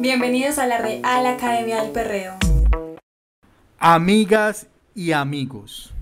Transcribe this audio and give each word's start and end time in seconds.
Bienvenidos 0.00 0.58
a 0.58 0.66
la 0.68 0.78
Real 0.78 1.26
Academia 1.26 1.82
del 1.82 1.90
Perreo. 1.90 2.36
Amigas 3.80 4.68
y 4.94 5.10
amigos, 5.10 5.92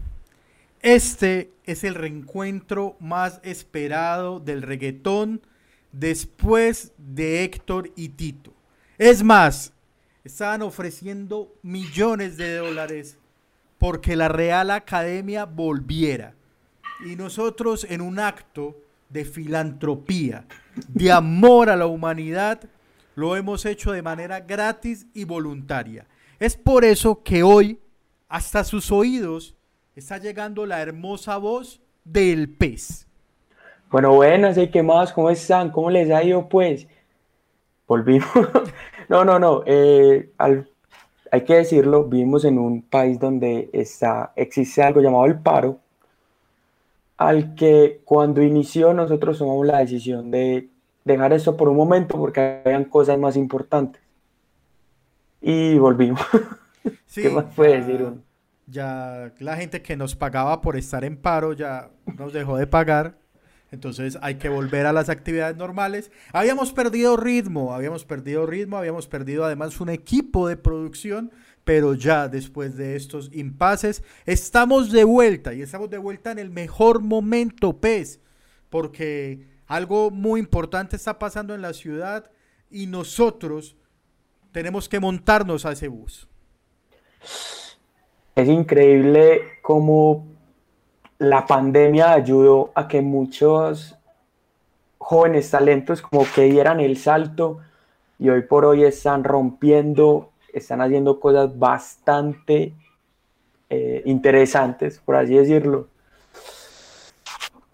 este 0.83 1.51
es 1.65 1.83
el 1.83 1.95
reencuentro 1.95 2.97
más 3.01 3.41
esperado 3.43 4.39
del 4.39 4.61
reggaetón 4.61 5.41
después 5.93 6.93
de 6.99 7.43
Héctor 7.43 7.91
y 7.97 8.11
Tito. 8.11 8.53
Es 8.99 9.23
más, 9.23 9.73
estaban 10.25 10.61
ofreciendo 10.61 11.55
millones 11.63 12.37
de 12.37 12.55
dólares 12.57 13.17
porque 13.79 14.15
la 14.15 14.29
Real 14.29 14.73
Academia 14.73 15.47
volviera. 15.47 16.35
Y 17.07 17.17
nosotros 17.17 17.87
en 17.89 18.03
un 18.03 18.19
acto 18.19 18.77
de 19.09 19.25
filantropía, 19.25 20.45
de 20.87 21.13
amor 21.13 21.71
a 21.71 21.77
la 21.77 21.87
humanidad, 21.87 22.61
lo 23.17 23.35
hemos 23.35 23.65
hecho 23.65 23.91
de 23.93 24.03
manera 24.03 24.41
gratis 24.41 25.07
y 25.15 25.25
voluntaria. 25.25 26.07
Es 26.39 26.57
por 26.57 26.85
eso 26.85 27.23
que 27.25 27.43
hoy, 27.43 27.81
hasta 28.29 28.63
sus 28.63 28.93
oídos, 28.93 29.57
está 29.97 30.19
llegando 30.19 30.67
la 30.67 30.81
hermosa 30.83 31.39
voz 31.39 31.81
del 32.05 32.51
pez. 32.51 33.09
Bueno, 33.91 34.15
buenas, 34.15 34.59
¿y 34.59 34.69
qué 34.69 34.83
más? 34.83 35.13
¿Cómo 35.15 35.31
están? 35.31 35.71
¿Cómo 35.71 35.91
les 35.91 36.11
ha 36.11 36.23
ido, 36.23 36.47
pues? 36.47 36.87
Volvimos. 37.89 38.29
no, 39.09 39.25
no, 39.25 39.39
no. 39.39 39.63
Eh, 39.65 40.31
hay 40.39 41.45
que 41.45 41.55
decirlo, 41.55 42.05
vivimos 42.05 42.45
en 42.45 42.59
un 42.59 42.83
país 42.83 43.19
donde 43.19 43.71
está, 43.73 44.33
existe 44.37 44.83
algo 44.83 45.01
llamado 45.01 45.25
el 45.25 45.39
paro, 45.39 45.79
al 47.17 47.55
que 47.55 48.03
cuando 48.05 48.43
inició 48.43 48.93
nosotros 48.93 49.39
tomamos 49.39 49.67
la 49.67 49.79
decisión 49.79 50.31
de 50.31 50.69
dejar 51.07 51.33
esto 51.33 51.57
por 51.57 51.69
un 51.69 51.77
momento 51.77 52.19
porque 52.19 52.63
habían 52.65 52.85
cosas 52.85 53.19
más 53.19 53.37
importantes. 53.37 54.03
Y 55.41 55.79
volvimos. 55.79 56.21
¿Qué 57.15 57.31
más 57.31 57.45
puede 57.55 57.81
decir 57.81 58.03
uno? 58.03 58.19
Ya 58.67 59.33
la 59.39 59.57
gente 59.57 59.81
que 59.81 59.97
nos 59.97 60.17
pagaba 60.17 60.61
por 60.61 60.77
estar 60.77 61.05
en 61.05 61.17
paro 61.17 61.53
ya 61.53 61.91
nos 62.19 62.33
dejó 62.33 62.57
de 62.57 62.67
pagar. 62.67 63.17
Entonces 63.71 64.19
hay 64.21 64.37
que 64.37 64.49
volver 64.49 64.87
a 64.87 64.93
las 64.93 65.09
actividades 65.09 65.57
normales. 65.57 66.11
Habíamos 66.33 66.73
perdido 66.73 67.17
ritmo, 67.17 67.73
habíamos 67.73 68.05
perdido 68.05 68.45
ritmo, 68.45 68.77
habíamos 68.77 69.07
perdido 69.07 69.45
además 69.45 69.81
un 69.81 69.91
equipo 69.91 70.49
de 70.49 70.57
producción 70.57 71.31
pero 71.63 71.95
ya 71.95 72.29
después 72.29 72.77
de 72.77 72.95
estos 72.95 73.29
impases 73.33 74.05
estamos 74.25 74.93
de 74.93 75.03
vuelta 75.03 75.53
y 75.53 75.63
estamos 75.63 75.91
de 75.91 75.99
vuelta 75.99 76.31
en 76.31 76.39
el 76.39 76.49
mejor 76.49 77.01
momento, 77.01 77.81
PES, 77.81 78.21
porque 78.71 79.56
algo 79.67 80.11
muy 80.11 80.41
importante 80.41 80.97
está 80.97 81.19
pasando 81.19 81.55
en 81.55 81.63
la 81.63 81.73
ciudad 81.73 82.31
y 82.71 82.87
nosotros 82.87 83.77
tenemos 84.53 84.89
que 84.89 85.01
montarnos 85.01 85.67
a 85.67 85.73
ese 85.73 85.89
bus. 85.89 86.29
Es 88.35 88.49
increíble 88.49 89.43
cómo 89.63 90.27
la 91.19 91.47
pandemia 91.47 92.13
ayudó 92.13 92.71
a 92.75 92.87
que 92.87 93.01
muchos 93.01 93.97
jóvenes 94.99 95.51
talentos 95.51 96.03
como 96.03 96.27
que 96.35 96.43
dieran 96.43 96.81
el 96.81 96.97
salto 96.97 97.59
y 98.19 98.29
hoy 98.29 98.43
por 98.43 98.65
hoy 98.65 98.85
están 98.85 99.25
rompiendo 99.25 100.33
están 100.59 100.81
haciendo 100.81 101.21
cosas 101.21 101.59
bastante 101.59 102.73
eh, 103.69 104.03
interesantes, 104.07 104.99
por 105.05 105.17
así 105.17 105.35
decirlo. 105.35 105.89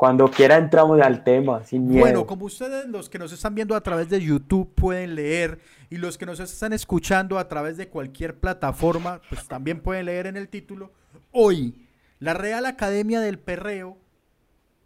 Cuando 0.03 0.29
quiera 0.29 0.57
entramos 0.57 1.01
al 1.01 1.23
tema, 1.23 1.65
sin 1.65 1.87
miedo. 1.87 2.01
Bueno, 2.01 2.27
como 2.27 2.47
ustedes 2.47 2.89
los 2.89 3.09
que 3.09 3.21
nos 3.21 3.33
están 3.33 3.55
viendo 3.55 3.77
a 3.77 3.81
través 3.81 4.09
de 4.11 4.21
YouTube 4.21 4.75
pueden 4.75 5.15
leer 5.15 5.61
y 5.91 5.97
los 5.97 6.19
que 6.19 6.27
nos 6.27 6.41
están 6.41 6.73
escuchando 6.73 7.39
a 7.39 7.47
través 7.47 7.77
de 7.77 7.87
cualquier 7.87 8.41
plataforma, 8.41 9.21
pues 9.29 9.47
también 9.47 9.81
pueden 9.81 10.07
leer 10.07 10.27
en 10.27 10.37
el 10.37 10.49
título. 10.49 10.91
Hoy, 11.31 11.87
la 12.19 12.35
Real 12.35 12.67
Academia 12.67 13.21
del 13.21 13.39
Perreo 13.39 13.97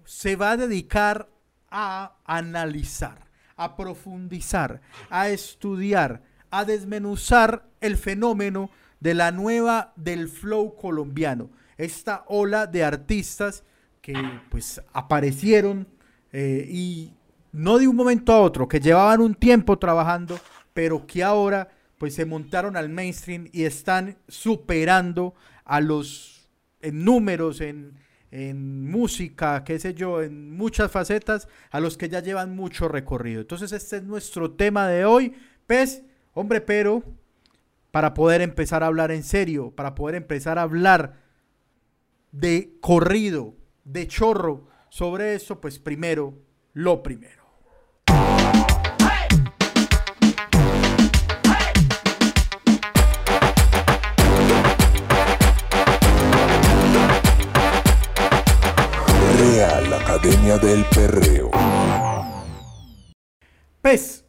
se 0.04 0.36
va 0.36 0.50
a 0.50 0.56
dedicar 0.58 1.30
a 1.70 2.16
analizar, 2.26 3.24
a 3.56 3.74
profundizar, 3.74 4.82
a 5.08 5.30
estudiar, 5.30 6.24
a 6.50 6.66
desmenuzar 6.66 7.64
el 7.80 7.96
fenómeno 7.96 8.68
de 9.00 9.14
la 9.14 9.32
nueva 9.32 9.94
del 9.96 10.28
flow 10.28 10.76
colombiano. 10.76 11.48
Esta 11.78 12.22
ola 12.28 12.66
de 12.66 12.84
artistas 12.84 13.64
que 14.06 14.14
pues 14.50 14.80
aparecieron 14.92 15.88
eh, 16.32 16.64
y 16.70 17.12
no 17.50 17.76
de 17.76 17.88
un 17.88 17.96
momento 17.96 18.32
a 18.32 18.40
otro, 18.40 18.68
que 18.68 18.78
llevaban 18.78 19.20
un 19.20 19.34
tiempo 19.34 19.80
trabajando, 19.80 20.38
pero 20.72 21.08
que 21.08 21.24
ahora 21.24 21.70
pues 21.98 22.14
se 22.14 22.24
montaron 22.24 22.76
al 22.76 22.88
mainstream 22.88 23.48
y 23.52 23.64
están 23.64 24.16
superando 24.28 25.34
a 25.64 25.80
los 25.80 26.48
en 26.82 27.04
números, 27.04 27.60
en, 27.60 27.94
en 28.30 28.88
música, 28.88 29.64
qué 29.64 29.80
sé 29.80 29.94
yo, 29.94 30.22
en 30.22 30.56
muchas 30.56 30.92
facetas, 30.92 31.48
a 31.72 31.80
los 31.80 31.96
que 31.96 32.08
ya 32.08 32.20
llevan 32.20 32.54
mucho 32.54 32.86
recorrido. 32.86 33.40
Entonces 33.40 33.72
este 33.72 33.96
es 33.96 34.02
nuestro 34.04 34.52
tema 34.52 34.86
de 34.86 35.04
hoy. 35.04 35.34
Pues, 35.66 36.04
hombre, 36.32 36.60
pero 36.60 37.02
para 37.90 38.14
poder 38.14 38.40
empezar 38.40 38.84
a 38.84 38.86
hablar 38.86 39.10
en 39.10 39.24
serio, 39.24 39.72
para 39.72 39.96
poder 39.96 40.14
empezar 40.14 40.60
a 40.60 40.62
hablar 40.62 41.16
de 42.30 42.76
corrido, 42.80 43.56
de 43.86 44.08
chorro 44.08 44.66
sobre 44.90 45.34
eso, 45.34 45.60
pues 45.60 45.78
primero, 45.78 46.34
lo 46.74 47.02
primero. 47.02 47.46
Real 59.38 59.92
Academia 59.92 60.58
del 60.58 60.84
Perreo. 60.86 61.50
Pues, 63.80 64.24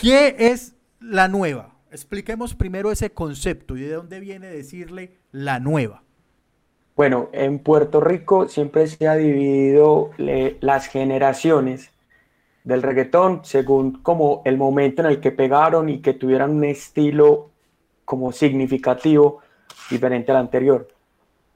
¿qué 0.00 0.36
es 0.38 0.74
la 1.00 1.28
nueva. 1.28 1.74
Expliquemos 1.90 2.54
primero 2.54 2.92
ese 2.92 3.10
concepto 3.10 3.76
y 3.76 3.80
de 3.80 3.94
dónde 3.94 4.20
viene 4.20 4.48
decirle 4.48 5.18
la 5.32 5.58
nueva. 5.58 6.04
Bueno, 6.98 7.28
en 7.30 7.60
Puerto 7.60 8.00
Rico 8.00 8.48
siempre 8.48 8.88
se 8.88 9.06
ha 9.06 9.14
dividido 9.14 10.10
las 10.18 10.88
generaciones 10.88 11.92
del 12.64 12.82
reggaetón 12.82 13.44
según 13.44 14.02
como 14.02 14.42
el 14.44 14.56
momento 14.56 15.02
en 15.02 15.06
el 15.06 15.20
que 15.20 15.30
pegaron 15.30 15.90
y 15.90 16.00
que 16.00 16.12
tuvieran 16.14 16.56
un 16.56 16.64
estilo 16.64 17.50
como 18.04 18.32
significativo 18.32 19.38
diferente 19.88 20.32
al 20.32 20.38
anterior. 20.38 20.88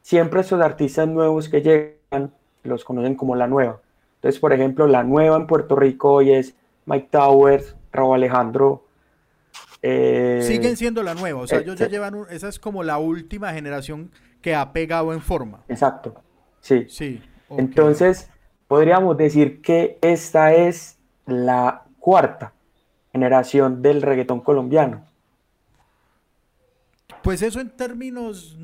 Siempre 0.01 0.43
esos 0.43 0.61
artistas 0.61 1.09
nuevos 1.09 1.49
que 1.49 1.61
llegan 1.61 2.33
los 2.63 2.85
conocen 2.85 3.17
como 3.17 3.35
la 3.35 3.49
nueva. 3.49 3.81
Entonces, 4.19 4.41
por 4.41 4.53
ejemplo, 4.53 4.87
la 4.87 5.03
nueva 5.03 5.35
en 5.39 5.49
Puerto 5.49 5.75
Rico 5.75 6.13
hoy 6.13 6.31
es 6.31 6.55
Mike 6.87 7.09
Towers, 7.11 7.75
Raúl 7.91 8.15
Alejandro, 8.15 8.85
eh, 9.83 10.41
Siguen 10.43 10.77
siendo 10.77 11.03
la 11.03 11.15
nueva, 11.15 11.41
o 11.41 11.47
sea, 11.47 11.59
ellos 11.59 11.77
ya 11.77 11.89
llevan, 11.89 12.15
esa 12.31 12.49
es 12.49 12.61
como 12.61 12.85
la 12.85 12.99
última 12.99 13.53
generación 13.53 14.13
que 14.41 14.55
ha 14.55 14.73
pegado 14.73 15.13
en 15.13 15.21
forma. 15.21 15.65
Exacto, 15.69 16.23
sí. 16.61 16.87
Sí. 16.89 17.21
Entonces, 17.51 18.31
podríamos 18.69 19.17
decir 19.17 19.61
que 19.61 19.99
esta 20.01 20.55
es 20.55 20.99
la 21.27 21.85
cuarta 21.99 22.53
generación 23.11 23.83
del 23.83 24.03
reggaetón 24.03 24.41
colombiano. 24.41 25.05
Pues 27.23 27.43
eso 27.43 27.61
en 27.61 27.71
términos, 27.71 28.59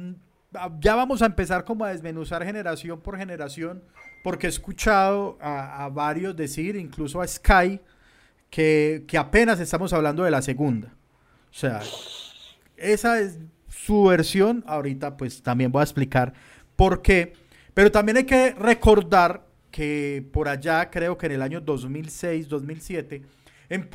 ya 0.80 0.94
vamos 0.94 1.22
a 1.22 1.26
empezar 1.26 1.64
como 1.64 1.84
a 1.84 1.90
desmenuzar 1.90 2.44
generación 2.44 3.00
por 3.00 3.16
generación, 3.16 3.82
porque 4.24 4.46
he 4.46 4.50
escuchado 4.50 5.36
a, 5.40 5.88
varios 5.92 6.36
decir, 6.36 6.76
incluso 6.76 7.20
a 7.20 7.26
Sky, 7.26 7.80
que, 8.50 9.04
que 9.06 9.18
apenas 9.18 9.60
estamos 9.60 9.92
hablando 9.92 10.24
de 10.24 10.30
la 10.30 10.42
segunda. 10.42 10.92
O 11.50 11.54
sea, 11.54 11.80
esa 12.76 13.20
es 13.20 13.38
su 13.68 14.04
versión. 14.04 14.64
Ahorita 14.66 15.16
pues 15.16 15.42
también 15.42 15.72
voy 15.72 15.80
a 15.80 15.84
explicar 15.84 16.32
por 16.76 17.02
qué. 17.02 17.34
Pero 17.74 17.92
también 17.92 18.18
hay 18.18 18.24
que 18.24 18.52
recordar 18.52 19.46
que 19.70 20.26
por 20.32 20.48
allá, 20.48 20.90
creo 20.90 21.16
que 21.18 21.26
en 21.26 21.32
el 21.32 21.42
año 21.42 21.60
2006, 21.60 22.48
2007, 22.48 23.22
en 23.68 23.88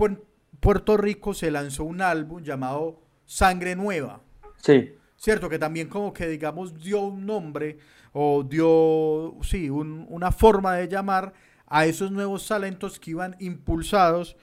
Puerto 0.60 0.98
Rico 0.98 1.34
se 1.34 1.52
lanzó 1.52 1.84
un 1.84 2.02
álbum 2.02 2.44
llamado 2.44 3.02
Sangre 3.26 3.76
Nueva. 3.76 4.22
Sí. 4.58 4.94
Cierto, 5.18 5.50
que 5.50 5.60
también 5.60 5.88
como 5.88 6.14
que 6.14 6.28
digamos 6.28 6.82
dio 6.82 7.02
un 7.02 7.26
nombre 7.26 7.78
o 8.14 8.44
dio, 8.44 9.36
sí, 9.42 9.70
una 9.70 10.32
forma 10.32 10.76
de 10.76 10.88
llamar 10.88 11.34
a 11.66 11.86
esos 11.86 12.12
nuevos 12.12 12.48
talentos 12.48 13.00
que 13.00 13.12
iban 13.12 13.36
impulsados 13.40 14.38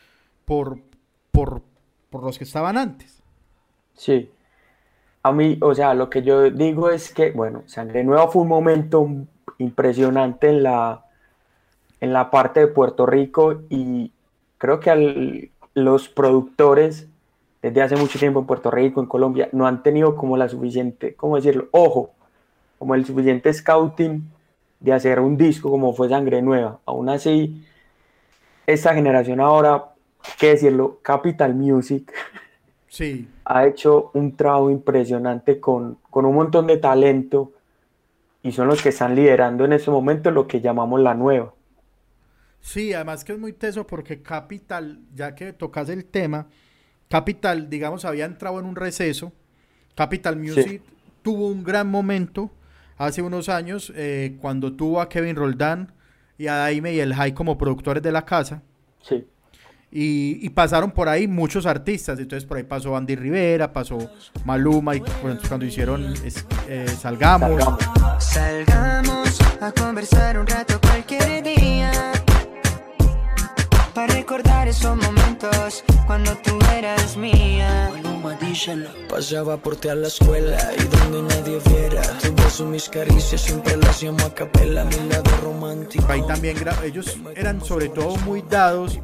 por, 0.44 0.80
por, 1.30 1.62
por 2.10 2.22
los 2.22 2.38
que 2.38 2.44
estaban 2.44 2.76
antes. 2.76 3.22
Sí. 3.94 4.30
A 5.22 5.32
mí, 5.32 5.58
o 5.60 5.74
sea, 5.74 5.94
lo 5.94 6.10
que 6.10 6.22
yo 6.22 6.50
digo 6.50 6.90
es 6.90 7.12
que, 7.12 7.30
bueno, 7.32 7.62
Sangre 7.66 8.04
Nueva 8.04 8.28
fue 8.28 8.42
un 8.42 8.48
momento 8.48 9.06
impresionante 9.58 10.48
en 10.48 10.62
la, 10.62 11.04
en 12.00 12.12
la 12.12 12.30
parte 12.30 12.60
de 12.60 12.66
Puerto 12.68 13.06
Rico 13.06 13.62
y 13.68 14.12
creo 14.58 14.80
que 14.80 14.90
al, 14.90 15.50
los 15.74 16.08
productores 16.08 17.08
desde 17.62 17.82
hace 17.82 17.96
mucho 17.96 18.18
tiempo 18.18 18.40
en 18.40 18.46
Puerto 18.46 18.70
Rico, 18.70 19.00
en 19.00 19.06
Colombia, 19.06 19.48
no 19.52 19.66
han 19.66 19.82
tenido 19.82 20.16
como 20.16 20.36
la 20.36 20.48
suficiente, 20.48 21.14
¿cómo 21.14 21.36
decirlo? 21.36 21.68
Ojo, 21.72 22.10
como 22.78 22.94
el 22.94 23.04
suficiente 23.04 23.52
scouting 23.52 24.30
de 24.80 24.92
hacer 24.92 25.20
un 25.20 25.36
disco 25.36 25.70
como 25.70 25.92
fue 25.92 26.08
Sangre 26.08 26.40
Nueva. 26.40 26.78
Aún 26.86 27.10
así, 27.10 27.62
esta 28.66 28.94
generación 28.94 29.40
ahora, 29.40 29.89
qué 30.38 30.48
decirlo, 30.48 30.98
Capital 31.02 31.54
Music 31.54 32.12
Sí, 32.90 33.28
ha 33.44 33.66
hecho 33.66 34.10
un 34.14 34.36
trabajo 34.36 34.68
impresionante 34.68 35.60
con, 35.60 35.98
con 36.10 36.26
un 36.26 36.34
montón 36.34 36.66
de 36.66 36.76
talento 36.76 37.52
y 38.42 38.50
son 38.50 38.66
los 38.66 38.82
que 38.82 38.88
están 38.88 39.14
liderando 39.14 39.64
en 39.64 39.72
este 39.72 39.92
momento 39.92 40.32
lo 40.32 40.48
que 40.48 40.60
llamamos 40.60 41.00
la 41.00 41.14
nueva. 41.14 41.54
sí, 42.60 42.92
además 42.92 43.24
que 43.24 43.32
es 43.32 43.38
muy 43.38 43.52
teso 43.52 43.86
porque 43.86 44.22
Capital, 44.22 44.98
ya 45.14 45.36
que 45.36 45.52
tocas 45.52 45.88
el 45.88 46.04
tema, 46.04 46.48
Capital, 47.08 47.70
digamos, 47.70 48.04
había 48.04 48.24
entrado 48.24 48.58
en 48.58 48.66
un 48.66 48.74
receso. 48.74 49.32
Capital 49.94 50.36
Music 50.36 50.82
tuvo 51.22 51.46
un 51.46 51.62
gran 51.62 51.88
momento 51.88 52.50
hace 52.96 53.22
unos 53.22 53.48
años 53.48 53.92
eh, 53.94 54.36
cuando 54.40 54.74
tuvo 54.74 55.00
a 55.00 55.08
Kevin 55.08 55.36
Roldán 55.36 55.92
y 56.38 56.48
a 56.48 56.54
Daime 56.54 56.92
y 56.92 57.00
el 57.00 57.14
High 57.14 57.34
como 57.34 57.56
productores 57.56 58.02
de 58.02 58.10
la 58.10 58.24
casa. 58.24 58.62
Sí, 59.00 59.26
Y, 59.92 60.38
y 60.40 60.50
pasaron 60.50 60.92
por 60.92 61.08
ahí 61.08 61.26
muchos 61.26 61.66
artistas. 61.66 62.18
Entonces 62.18 62.46
por 62.46 62.56
ahí 62.58 62.62
pasó 62.62 62.96
Andy 62.96 63.16
Rivera, 63.16 63.72
pasó 63.72 63.98
Maluma 64.44 64.94
y 64.96 65.00
cuando, 65.00 65.42
cuando 65.48 65.66
hicieron 65.66 66.14
es- 66.24 66.44
eh, 66.68 66.86
Salgamos. 67.00 67.50
salgamos. 67.50 68.24
Salgamos 68.24 69.38
a 69.60 69.72
conversar 69.72 70.38
un 70.38 70.46
rato 70.46 70.80
cualquier 70.80 71.42
día. 71.42 71.90
Para 73.94 74.14
recordar 74.14 74.68
esos 74.68 74.96
momentos 74.96 75.82
cuando 76.06 76.34
tú 76.36 76.56
eras 76.76 77.16
mía. 77.16 77.90
Maluma, 77.92 78.34
díselo. 78.36 78.88
Pasaba 79.08 79.56
por 79.56 79.76
ti 79.76 79.88
a 79.88 79.94
la 79.96 80.06
escuela 80.06 80.56
y 80.78 80.84
donde 80.84 81.34
nadie 81.34 81.58
viera 81.66 82.02
Tu 82.22 82.32
beso, 82.34 82.64
mis 82.64 82.88
caricias, 82.88 83.40
siempre 83.40 83.76
lo 83.76 83.88
hacíamos 83.90 84.22
a 84.22 84.32
capela 84.32 84.84
Mi 84.84 85.08
lado 85.08 85.30
romántico 85.42 86.04
Ahí 86.08 86.22
también 86.26 86.56
ellos 86.84 87.18
eran 87.34 87.60
sobre 87.64 87.88
todo 87.88 88.16
muy 88.18 88.42
dados 88.48 88.98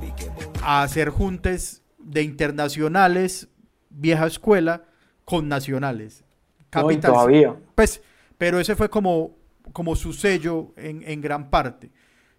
a 0.69 0.83
hacer 0.83 1.11
juntes 1.11 1.83
de 1.99 2.23
internacionales, 2.25 3.49
vieja 3.89 4.27
escuela, 4.27 4.83
con 5.25 5.47
nacionales. 5.49 6.25
No, 6.59 6.67
Capital- 6.71 7.13
todavía. 7.13 7.57
Pues, 7.77 8.03
pero 8.37 8.59
ese 8.59 8.75
fue 8.75 8.91
como, 8.91 9.37
como 9.73 9.95
su 9.95 10.13
sello 10.13 10.73
en, 10.77 11.05
en 11.05 11.21
gran 11.21 11.51
parte. 11.51 11.93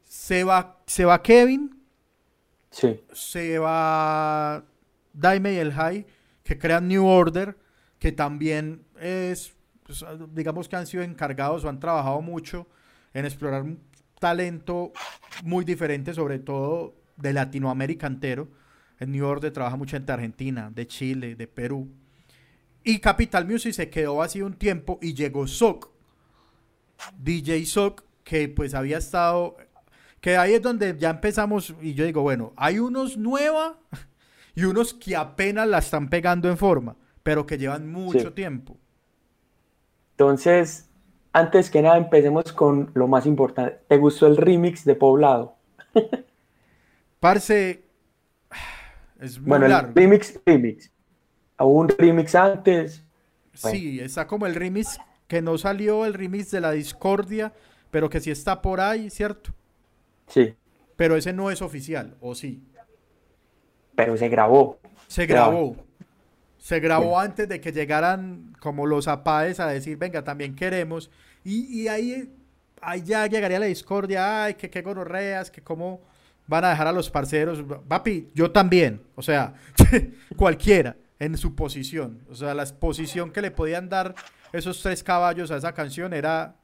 Se 0.04 0.44
va, 0.44 0.78
se 0.86 1.06
va 1.06 1.22
Kevin, 1.24 1.74
Sí, 2.70 3.00
se 3.14 3.60
va 3.60 4.62
Daime 5.14 5.54
y 5.54 5.58
el 5.58 5.72
High, 5.72 6.06
que 6.44 6.60
crean 6.60 6.88
New 6.90 7.06
Order, 7.08 7.58
que 7.98 8.12
también 8.12 8.86
es, 9.00 9.54
pues, 9.84 10.04
digamos 10.34 10.68
que 10.68 10.76
han 10.76 10.86
sido 10.86 11.02
encargados 11.02 11.64
o 11.64 11.70
han 11.70 11.80
trabajado 11.80 12.22
mucho 12.22 12.68
en 13.14 13.24
explorar 13.26 13.64
un 13.64 13.80
talento 14.20 14.92
muy 15.44 15.64
diferente, 15.64 16.14
sobre 16.14 16.40
todo 16.40 16.94
de 17.18 17.34
Latinoamérica 17.34 18.08
entero. 18.08 18.48
En 19.00 19.12
New 19.12 19.26
Order 19.26 19.52
trabaja 19.52 19.76
mucha 19.76 19.98
gente 19.98 20.08
de 20.08 20.14
Argentina, 20.14 20.72
de 20.74 20.88
Chile, 20.88 21.36
de 21.36 21.48
Perú. 21.48 21.90
Y 22.84 23.00
Capital 23.00 23.46
Music 23.46 23.74
se 23.74 23.90
quedó 23.90 24.22
así 24.22 24.42
un 24.42 24.54
tiempo 24.54 24.98
y 25.02 25.14
llegó 25.14 25.46
Sock, 25.48 25.90
DJ 27.18 27.66
Sock, 27.66 28.04
que 28.24 28.48
pues 28.50 28.74
había 28.74 28.98
estado 28.98 29.58
que 30.22 30.36
ahí 30.36 30.54
es 30.54 30.62
donde 30.62 30.98
ya 30.98 31.12
empezamos 31.12 31.76
y 31.82 31.94
yo 31.94 32.04
digo, 32.06 32.22
bueno, 32.24 32.54
hay 32.58 32.80
unos 32.80 33.18
nueva 33.18 33.78
y 34.56 34.64
unos 34.64 34.94
que 34.94 35.16
apenas 35.16 35.68
la 35.68 35.78
están 35.78 36.10
pegando 36.10 36.50
en 36.50 36.58
forma, 36.58 36.96
pero 37.24 37.46
que 37.46 37.58
llevan 37.58 37.92
mucho 37.92 38.30
Sí. 38.30 38.32
tiempo. 38.32 38.78
entonces, 40.12 40.90
antes 41.34 41.70
que 41.70 41.82
nada, 41.82 41.98
empecemos 41.98 42.52
con 42.54 42.90
lo 42.96 43.08
más 43.08 43.26
importante. 43.28 43.78
¿Te 43.88 43.98
gustó 43.98 44.26
el 44.28 44.38
remix 44.38 44.84
de 44.86 44.96
Poblado? 44.96 45.56
Parce, 47.20 47.84
es 49.20 49.40
muy 49.40 49.48
Bueno, 49.50 49.66
el 49.66 49.94
remix, 49.96 50.40
remix. 50.46 50.92
Un 51.60 51.90
remix 51.90 52.36
antes. 52.36 53.04
bueno. 53.62 53.80
Sí, 53.80 54.00
está 54.00 54.28
como 54.28 54.46
el 54.46 54.56
remix 54.56 55.00
que 55.28 55.42
no 55.42 55.58
salió, 55.58 56.06
el 56.06 56.14
remix 56.14 56.52
de 56.52 56.62
la 56.62 56.72
discordia, 56.72 57.54
pero 57.92 58.10
que 58.10 58.20
sí 58.20 58.32
está 58.32 58.62
por 58.62 58.80
ahí, 58.82 59.10
¿cierto? 59.10 59.52
Sí, 60.28 60.56
Pero 60.98 61.16
ese 61.16 61.32
no 61.34 61.50
es 61.52 61.62
oficial, 61.62 62.18
¿o 62.20 62.36
sí? 62.36 62.62
pero 63.96 64.18
se 64.18 64.30
grabó. 64.30 64.80
Se 65.08 65.28
Claro. 65.28 65.52
grabó. 65.52 65.88
Se 66.58 66.80
grabó 66.80 67.20
antes 67.20 67.48
de 67.50 67.62
que 67.62 67.72
llegaran 67.72 68.56
como 68.60 68.86
los 68.88 69.08
apáes 69.08 69.60
a 69.60 69.68
decir, 69.68 69.98
venga, 69.98 70.24
también 70.24 70.56
queremos. 70.56 71.12
Y, 71.44 71.84
y 71.84 71.88
ahí, 71.88 72.34
ahí 72.82 73.04
ya 73.04 73.28
llegaría 73.28 73.60
la 73.60 73.68
discordia, 73.68 74.46
ay, 74.46 74.56
que 74.56 74.70
qué 74.70 74.82
gonorreas, 74.82 75.52
que 75.52 75.62
cómo 75.64 76.02
van 76.48 76.66
a 76.66 76.70
dejar 76.70 76.88
a 76.88 76.92
los 76.92 77.10
parceros. 77.10 77.64
Papi, 77.88 78.30
yo 78.34 78.52
también. 78.52 79.02
O 79.16 79.22
sea, 79.22 79.54
cualquiera 80.36 80.96
en 81.20 81.38
su 81.38 81.56
posición. 81.56 82.24
O 82.30 82.36
sea, 82.36 82.54
la 82.54 82.66
posición 82.66 83.32
que 83.32 83.42
le 83.42 83.52
podían 83.52 83.90
dar 83.90 84.16
esos 84.54 84.82
tres 84.82 85.04
caballos 85.04 85.52
a 85.52 85.58
esa 85.58 85.74
canción 85.74 86.14
era... 86.14 86.56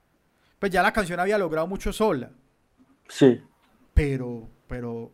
Pues 0.59 0.71
ya 0.71 0.81
la 0.81 0.93
canción 0.93 1.19
había 1.19 1.37
logrado 1.37 1.67
mucho 1.67 1.91
sola 1.91 2.31
Sí, 3.09 3.41
pero, 3.93 4.49
pero 4.67 5.11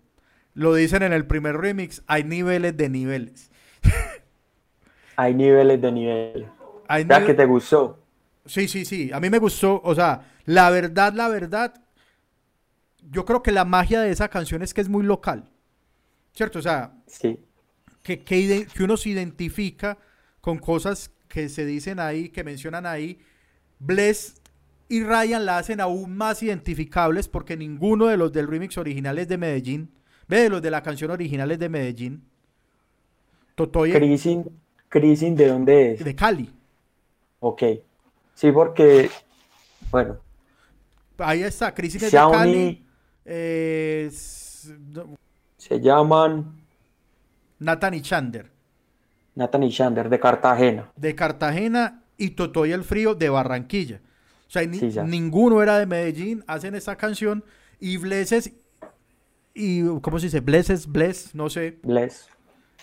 lo 0.54 0.74
dicen 0.76 1.02
en 1.04 1.12
el 1.12 1.26
primer 1.26 1.58
remix, 1.58 2.04
hay 2.06 2.24
niveles 2.24 2.78
de 2.78 2.88
niveles. 2.90 3.50
hay 5.16 5.34
niveles 5.34 5.82
de 5.82 5.92
nivel. 5.92 6.48
Hay 6.88 7.04
nive- 7.04 7.26
que 7.26 7.34
te 7.34 7.46
gustó. 7.46 8.00
Sí, 8.46 8.68
sí, 8.68 8.86
sí, 8.86 9.12
a 9.12 9.20
mí 9.20 9.30
me 9.30 9.38
gustó, 9.40 9.82
o 9.84 9.94
sea, 9.94 10.22
la 10.46 10.70
verdad, 10.70 11.14
la 11.14 11.28
verdad, 11.28 11.74
yo 13.10 13.26
creo 13.26 13.42
que 13.44 13.52
la 13.52 13.66
magia 13.66 14.02
de 14.02 14.12
esa 14.12 14.30
canción 14.30 14.62
es 14.62 14.74
que 14.74 14.82
es 14.82 14.90
muy 14.90 15.04
local, 15.04 15.50
¿cierto? 16.34 16.60
O 16.60 16.62
sea, 16.62 16.94
Sí, 17.08 17.40
que, 18.04 18.24
que, 18.24 18.84
uno 18.84 18.98
se 18.98 19.10
identifica 19.10 19.98
con 20.42 20.58
cosas 20.58 21.12
que 21.28 21.50
se 21.50 21.66
dicen 21.66 22.00
ahí, 22.00 22.30
que 22.30 22.44
mencionan 22.44 22.86
ahí. 22.86 23.20
Bless 23.80 24.42
y 24.88 25.04
Ryan 25.04 25.46
la 25.46 25.58
hacen 25.58 25.80
aún 25.80 26.18
más 26.18 26.42
identificables 26.42 27.28
porque 27.28 27.56
ninguno 27.56 28.08
de 28.08 28.18
los 28.18 28.32
del 28.32 28.48
remix 28.48 28.78
original 28.78 29.20
es 29.20 29.28
de 29.28 29.38
Medellín. 29.38 29.92
Ve, 30.28 30.42
de 30.42 30.50
los 30.50 30.62
de 30.62 30.72
la 30.72 30.82
canción 30.82 31.12
original 31.12 31.52
es 31.52 31.60
de 31.60 31.70
Medellín. 31.70 32.24
Totoy 33.56 33.92
Crisin, 33.92 34.46
Crisin, 34.88 35.36
¿de 35.36 35.48
dónde 35.48 35.92
es? 35.94 36.04
de 36.04 36.16
Cali. 36.16 36.50
Ok. 37.40 37.64
Sí, 38.34 38.52
porque, 38.52 39.10
bueno, 39.92 40.18
Ahí 41.20 41.44
está, 41.44 41.74
Crisis 41.74 42.04
es 42.04 42.12
de 42.12 42.18
Cali. 42.18 42.86
Eh, 43.32 44.10
se 44.12 45.80
llaman 45.80 46.60
Nathan 47.60 47.94
y 47.94 48.02
Chander 48.02 48.50
Nathan 49.36 49.64
y 49.64 49.70
Shander 49.70 50.10
de 50.10 50.20
Cartagena. 50.20 50.92
de 50.96 51.16
Cartagena 51.16 52.04
y 52.18 52.32
Totoy 52.32 52.72
el 52.72 52.84
Frío 52.84 53.14
de 53.16 53.30
Barranquilla. 53.30 54.02
O 54.48 54.52
sea, 54.52 54.66
ni- 54.66 54.80
Sí, 54.80 54.90
ya. 54.90 55.04
ninguno 55.04 55.62
era 55.62 55.78
de 55.78 55.86
Medellín, 55.86 56.44
hacen 56.48 56.74
esa 56.76 56.96
canción 56.98 57.44
y 57.80 57.98
Blesses 57.98 58.52
y 59.54 59.84
¿cómo 60.02 60.20
se 60.20 60.26
dice? 60.26 60.40
Blesses, 60.42 60.88
Bless, 60.88 61.36
no 61.36 61.50
sé. 61.50 61.78
Bless. 61.84 62.28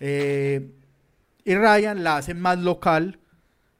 eh, 0.01 0.71
y 1.45 1.55
Ryan 1.55 2.05
la 2.05 2.19
hacen 2.19 2.41
más 2.41 2.59
local, 2.59 3.19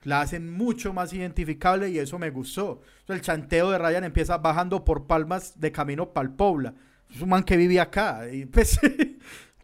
la 0.07 0.21
hacen 0.23 0.53
mucho 0.53 0.93
más 0.93 1.13
identificable 1.13 1.91
y 1.91 1.99
eso 1.99 2.19
me 2.19 2.31
gustó. 2.31 2.81
El 3.09 3.21
chanteo 3.21 3.71
de 3.71 3.79
Ryan 3.79 4.05
empieza 4.05 4.39
bajando 4.39 4.85
por 4.85 5.07
Palmas 5.07 5.61
de 5.61 5.73
camino 5.73 6.13
para 6.13 6.31
Pobla. 6.31 6.75
Es 7.15 7.21
un 7.21 7.29
man 7.29 7.45
que 7.45 7.57
vive 7.57 7.81
acá 7.81 8.29
y 8.33 8.47
pues 8.55 8.79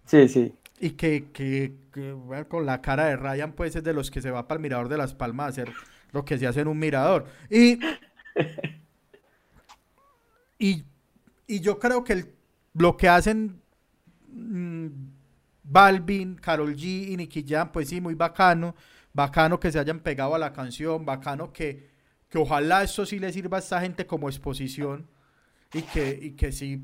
Sí, 0.05 0.29
sí. 0.29 0.53
y 0.81 0.91
que, 0.91 1.31
que- 1.33 1.75
que, 1.93 2.13
bueno, 2.13 2.49
con 2.49 2.65
la 2.67 2.81
cara 2.83 3.07
de 3.07 3.17
Ryan 3.17 3.53
pues 3.53 3.77
es 3.77 3.85
de 3.85 3.93
los 3.93 4.11
que 4.11 4.23
se 4.23 4.31
va 4.31 4.49
para 4.49 4.57
el 4.59 4.63
mirador 4.63 4.89
de 4.89 4.97
las 4.97 5.15
palmas 5.15 5.47
a 5.47 5.49
hacer 5.51 5.73
lo 6.13 6.25
que 6.25 6.39
se 6.39 6.47
hace 6.47 6.61
en 6.61 6.69
un 6.69 6.79
mirador 6.79 7.27
y 7.51 7.79
y, 10.59 10.85
y 11.47 11.61
yo 11.61 11.79
creo 11.79 12.05
que 12.05 12.13
el- 12.15 12.35
lo 12.75 12.97
que 12.97 13.09
hacen 13.09 13.61
mm, 14.33 14.87
Balvin, 15.65 16.35
Carol 16.37 16.75
G 16.75 17.11
y 17.11 17.17
Nicky 17.17 17.45
Jam 17.47 17.71
pues 17.73 17.89
sí 17.89 18.01
muy 18.01 18.15
bacano 18.15 18.75
bacano 19.13 19.61
que 19.61 19.73
se 19.73 19.79
hayan 19.79 20.01
pegado 20.01 20.35
a 20.35 20.39
la 20.39 20.53
canción 20.53 21.05
bacano 21.05 21.53
que, 21.53 21.91
que 22.29 22.39
ojalá 22.39 22.83
esto 22.83 23.05
sí 23.07 23.19
le 23.19 23.33
sirva 23.33 23.59
a 23.59 23.61
esta 23.61 23.81
gente 23.81 24.07
como 24.07 24.29
exposición 24.29 25.09
y 25.73 25.83
que, 25.83 26.19
y 26.21 26.31
que 26.33 26.53
sí 26.53 26.83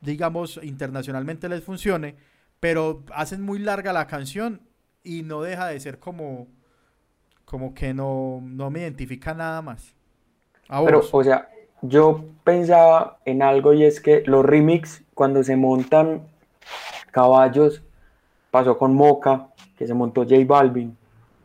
digamos 0.00 0.60
internacionalmente 0.62 1.48
les 1.48 1.64
funcione 1.64 2.16
pero 2.60 3.04
hacen 3.14 3.42
muy 3.42 3.58
larga 3.58 3.92
la 3.92 4.06
canción 4.06 4.60
y 5.02 5.22
no 5.22 5.42
deja 5.42 5.68
de 5.68 5.80
ser 5.80 5.98
como 5.98 6.48
como 7.44 7.74
que 7.74 7.94
no, 7.94 8.40
no 8.42 8.70
me 8.70 8.80
identifica 8.80 9.34
nada 9.34 9.62
más. 9.62 9.94
A 10.68 10.84
Pero, 10.84 11.02
o 11.10 11.24
sea, 11.24 11.48
yo 11.82 12.24
pensaba 12.42 13.18
en 13.24 13.42
algo 13.42 13.74
y 13.74 13.84
es 13.84 14.00
que 14.00 14.22
los 14.26 14.44
remix, 14.44 15.02
cuando 15.14 15.42
se 15.42 15.56
montan 15.56 16.22
caballos, 17.10 17.82
pasó 18.50 18.78
con 18.78 18.94
Moca, 18.94 19.48
que 19.76 19.86
se 19.86 19.94
montó 19.94 20.22
J 20.22 20.36
Balvin, 20.46 20.96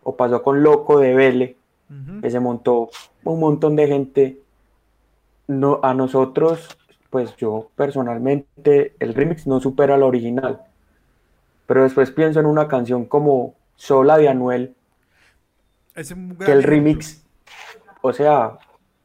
o 0.09 0.15
pasó 0.15 0.41
con 0.41 0.63
Loco 0.63 0.99
de 0.99 1.13
Vele, 1.13 1.55
Ujú. 1.89 2.21
que 2.21 2.29
se 2.31 2.39
montó 2.39 2.89
un 3.23 3.39
montón 3.39 3.75
de 3.75 3.87
gente. 3.87 4.41
No, 5.47 5.79
a 5.83 5.93
nosotros, 5.93 6.77
pues 7.09 7.35
yo 7.37 7.69
personalmente, 7.75 8.95
el 8.99 9.13
remix 9.13 9.45
no 9.47 9.59
supera 9.59 9.95
al 9.95 10.03
original. 10.03 10.61
Pero 11.67 11.83
después 11.83 12.09
pienso 12.11 12.39
en 12.39 12.45
una 12.47 12.67
canción 12.67 13.05
como 13.05 13.53
Sola 13.75 14.17
de 14.17 14.29
Anuel, 14.29 14.75
Es 15.95 16.11
un 16.11 16.29
que 16.29 16.35
gran 16.45 16.51
el 16.51 16.59
ejemplo. 16.59 16.69
remix, 16.71 17.23
o 18.01 18.13
sea, 18.13 18.57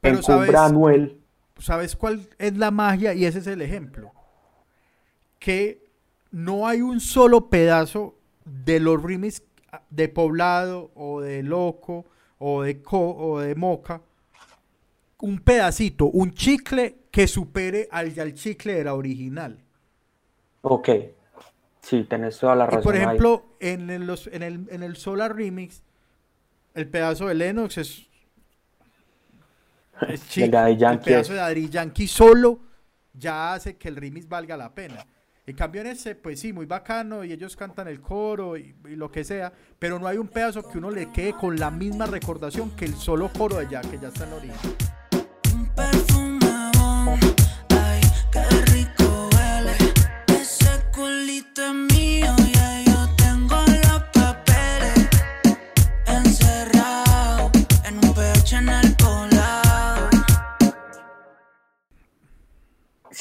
encumbra 0.02 0.62
a 0.62 0.66
Anuel. 0.66 1.18
¿Sabes 1.58 1.96
cuál 1.96 2.26
es 2.38 2.56
la 2.56 2.70
magia? 2.70 3.14
Y 3.14 3.24
ese 3.26 3.38
es 3.40 3.46
el 3.46 3.60
ejemplo. 3.62 4.10
Que 5.38 5.84
no 6.30 6.66
hay 6.66 6.80
un 6.82 7.00
solo 7.00 7.48
pedazo 7.48 8.14
de 8.44 8.80
los 8.80 9.02
remix 9.02 9.42
de 9.90 10.08
Poblado 10.08 10.90
o 10.94 11.20
de 11.20 11.42
Loco 11.42 12.04
o 12.38 12.62
de 12.62 12.80
Co 12.82 13.16
o 13.16 13.40
de 13.40 13.54
Moca. 13.54 14.00
Un 15.20 15.38
pedacito, 15.38 16.06
un 16.06 16.32
chicle 16.34 16.96
que 17.10 17.26
supere 17.26 17.88
al, 17.90 18.18
al 18.18 18.34
chicle 18.34 18.74
de 18.74 18.84
la 18.84 18.94
original. 18.94 19.58
Ok, 20.62 20.88
sí, 21.80 22.04
tenés 22.04 22.38
toda 22.38 22.54
la 22.56 22.64
Y 22.64 22.66
razón. 22.68 22.82
por 22.82 22.94
ahí. 22.94 23.02
ejemplo, 23.02 23.44
en 23.60 23.90
el, 23.90 24.06
los- 24.06 24.26
en, 24.28 24.42
el, 24.42 24.66
en 24.70 24.82
el 24.82 24.96
Solar 24.96 25.34
Remix, 25.34 25.82
el 26.74 26.88
pedazo 26.88 27.28
de 27.28 27.34
Lennox 27.34 27.78
es. 27.78 28.06
es 30.08 30.22
El. 30.38 30.50
Daddy 30.50 30.84
El 30.84 30.98
pedazo 31.00 31.32
de 31.32 31.38
Daddy 31.38 31.68
Yankee 31.68 32.08
solo 32.08 32.58
ya 33.12 33.54
hace 33.54 33.76
que 33.76 33.88
el 33.88 33.96
remix 33.96 34.28
valga 34.28 34.56
la 34.56 34.74
pena. 34.74 35.06
En 35.46 35.56
cambio, 35.56 35.82
en 35.82 35.88
ese, 35.88 36.14
pues 36.14 36.40
sí, 36.40 36.54
muy 36.54 36.64
bacano 36.64 37.22
y 37.22 37.30
ellos 37.30 37.54
cantan 37.54 37.86
el 37.88 38.00
coro 38.00 38.56
y, 38.56 38.74
lo 38.84 39.10
que 39.10 39.24
sea, 39.24 39.52
pero 39.78 39.98
no 39.98 40.06
hay 40.06 40.16
un 40.16 40.28
pedazo 40.28 40.66
que 40.66 40.78
uno 40.78 40.90
le 40.90 41.12
quede 41.12 41.34
con 41.34 41.56
la 41.56 41.70
misma 41.70 42.06
recordación 42.06 42.70
que 42.70 42.86
el 42.86 42.94
solo 42.94 43.30
coro 43.30 43.58
de 43.58 43.68
ya, 43.68 43.82
que 43.82 43.98
ya 43.98 44.08
está 44.08 44.24
en 44.24 44.32
origen. 44.32 44.74
Un 45.54 45.66
perfumabón, 45.74 47.20
ay, 47.68 48.00
qué 48.32 48.42
rico 48.72 49.28
huele. 49.34 49.76
Ese 50.40 50.80
culito 50.94 51.74
mío, 51.74 51.93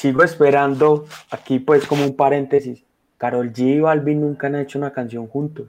sigo 0.04 0.22
esperando, 0.22 1.06
aquí 1.30 1.58
pues 1.60 1.86
como 1.86 2.04
un 2.04 2.14
paréntesis, 2.14 2.84
Carol 3.16 3.50
G 3.54 3.76
y 3.76 3.80
Balvin 3.80 4.20
nunca 4.20 4.48
han 4.48 4.56
hecho 4.56 4.78
una 4.78 4.92
canción 4.92 5.26
juntos. 5.26 5.68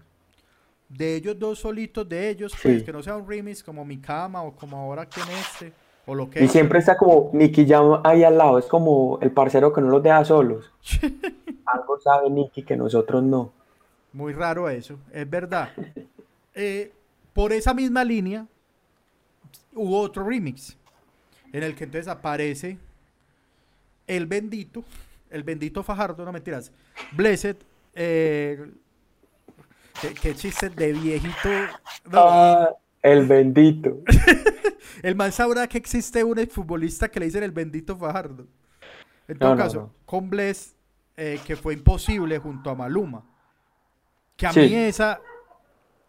De 0.90 1.16
ellos 1.16 1.40
dos 1.40 1.60
solitos, 1.60 2.08
de 2.10 2.30
ellos, 2.30 2.52
pues 2.62 2.80
Sí. 2.80 2.86
que 2.86 2.92
no 2.92 3.02
sea 3.02 3.16
un 3.16 3.26
remix 3.28 3.64
como 3.64 3.86
Mi 3.86 3.98
Cama 3.98 4.44
o 4.44 4.54
como 4.54 4.76
ahora 4.78 5.04
aquí 5.04 5.22
en 5.22 5.30
este, 5.38 5.74
o 6.06 6.14
lo 6.14 6.30
que 6.30 6.42
Y 6.42 6.46
es. 6.46 6.52
siempre 6.52 6.80
está 6.80 6.98
como 6.98 7.30
Nicky 7.32 7.66
Jam 7.66 8.02
ahí 8.04 8.26
al 8.26 8.38
lado, 8.38 8.60
es 8.60 8.66
como 8.66 9.20
el 9.22 9.32
parcero 9.32 9.72
que 9.72 9.80
no 9.80 9.88
los 9.88 10.04
deja 10.04 10.26
solos. 10.26 10.70
Algo 11.66 11.98
sabe 12.02 12.30
Nicky 12.30 12.64
que 12.64 12.76
nosotros 12.76 13.24
no. 13.24 13.54
Muy 14.12 14.34
raro 14.34 14.70
eso, 14.70 15.00
es 15.14 15.30
verdad. 15.30 15.70
Eh, 16.54 16.92
por 17.34 17.54
esa 17.54 17.74
misma 17.74 18.04
línea 18.04 18.46
hubo 19.74 20.00
otro 20.02 20.24
remix 20.28 20.78
en 21.54 21.64
el 21.64 21.74
que 21.74 21.86
entonces 21.86 22.08
aparece 22.10 22.78
el 24.08 24.26
bendito, 24.28 24.84
el 25.30 25.44
bendito 25.44 25.84
Fajardo, 25.84 26.24
no 26.26 26.32
mentiras, 26.32 26.72
Blessed, 27.12 27.58
eh, 27.94 28.72
qué, 30.02 30.14
qué 30.14 30.36
chiste 30.36 30.70
de 30.70 30.94
viejito. 30.94 31.50
No, 32.12 32.20
Ah, 32.20 32.70
el 33.02 33.26
bendito. 33.28 34.00
El 35.04 35.16
man 35.16 35.32
sabrá 35.32 35.68
que 35.68 35.78
existe 35.78 36.24
un 36.24 36.38
futbolista 36.48 37.10
que 37.10 37.20
le 37.20 37.26
dicen 37.28 37.44
el 37.44 37.52
bendito 37.52 37.98
Fajardo. 37.98 38.48
En 39.28 39.38
todo 39.38 39.52
No, 39.52 39.58
caso, 39.58 39.80
no. 39.82 39.94
con 40.06 40.30
Bless, 40.30 40.76
eh, 41.18 41.40
que 41.46 41.56
fue 41.56 41.74
imposible 41.74 42.40
junto 42.40 42.70
a 42.70 42.76
Maluma. 42.76 43.24
Que 44.38 44.48
a 44.48 44.54
Sí. 44.54 44.62
mí 44.62 44.74
esa, 44.74 45.20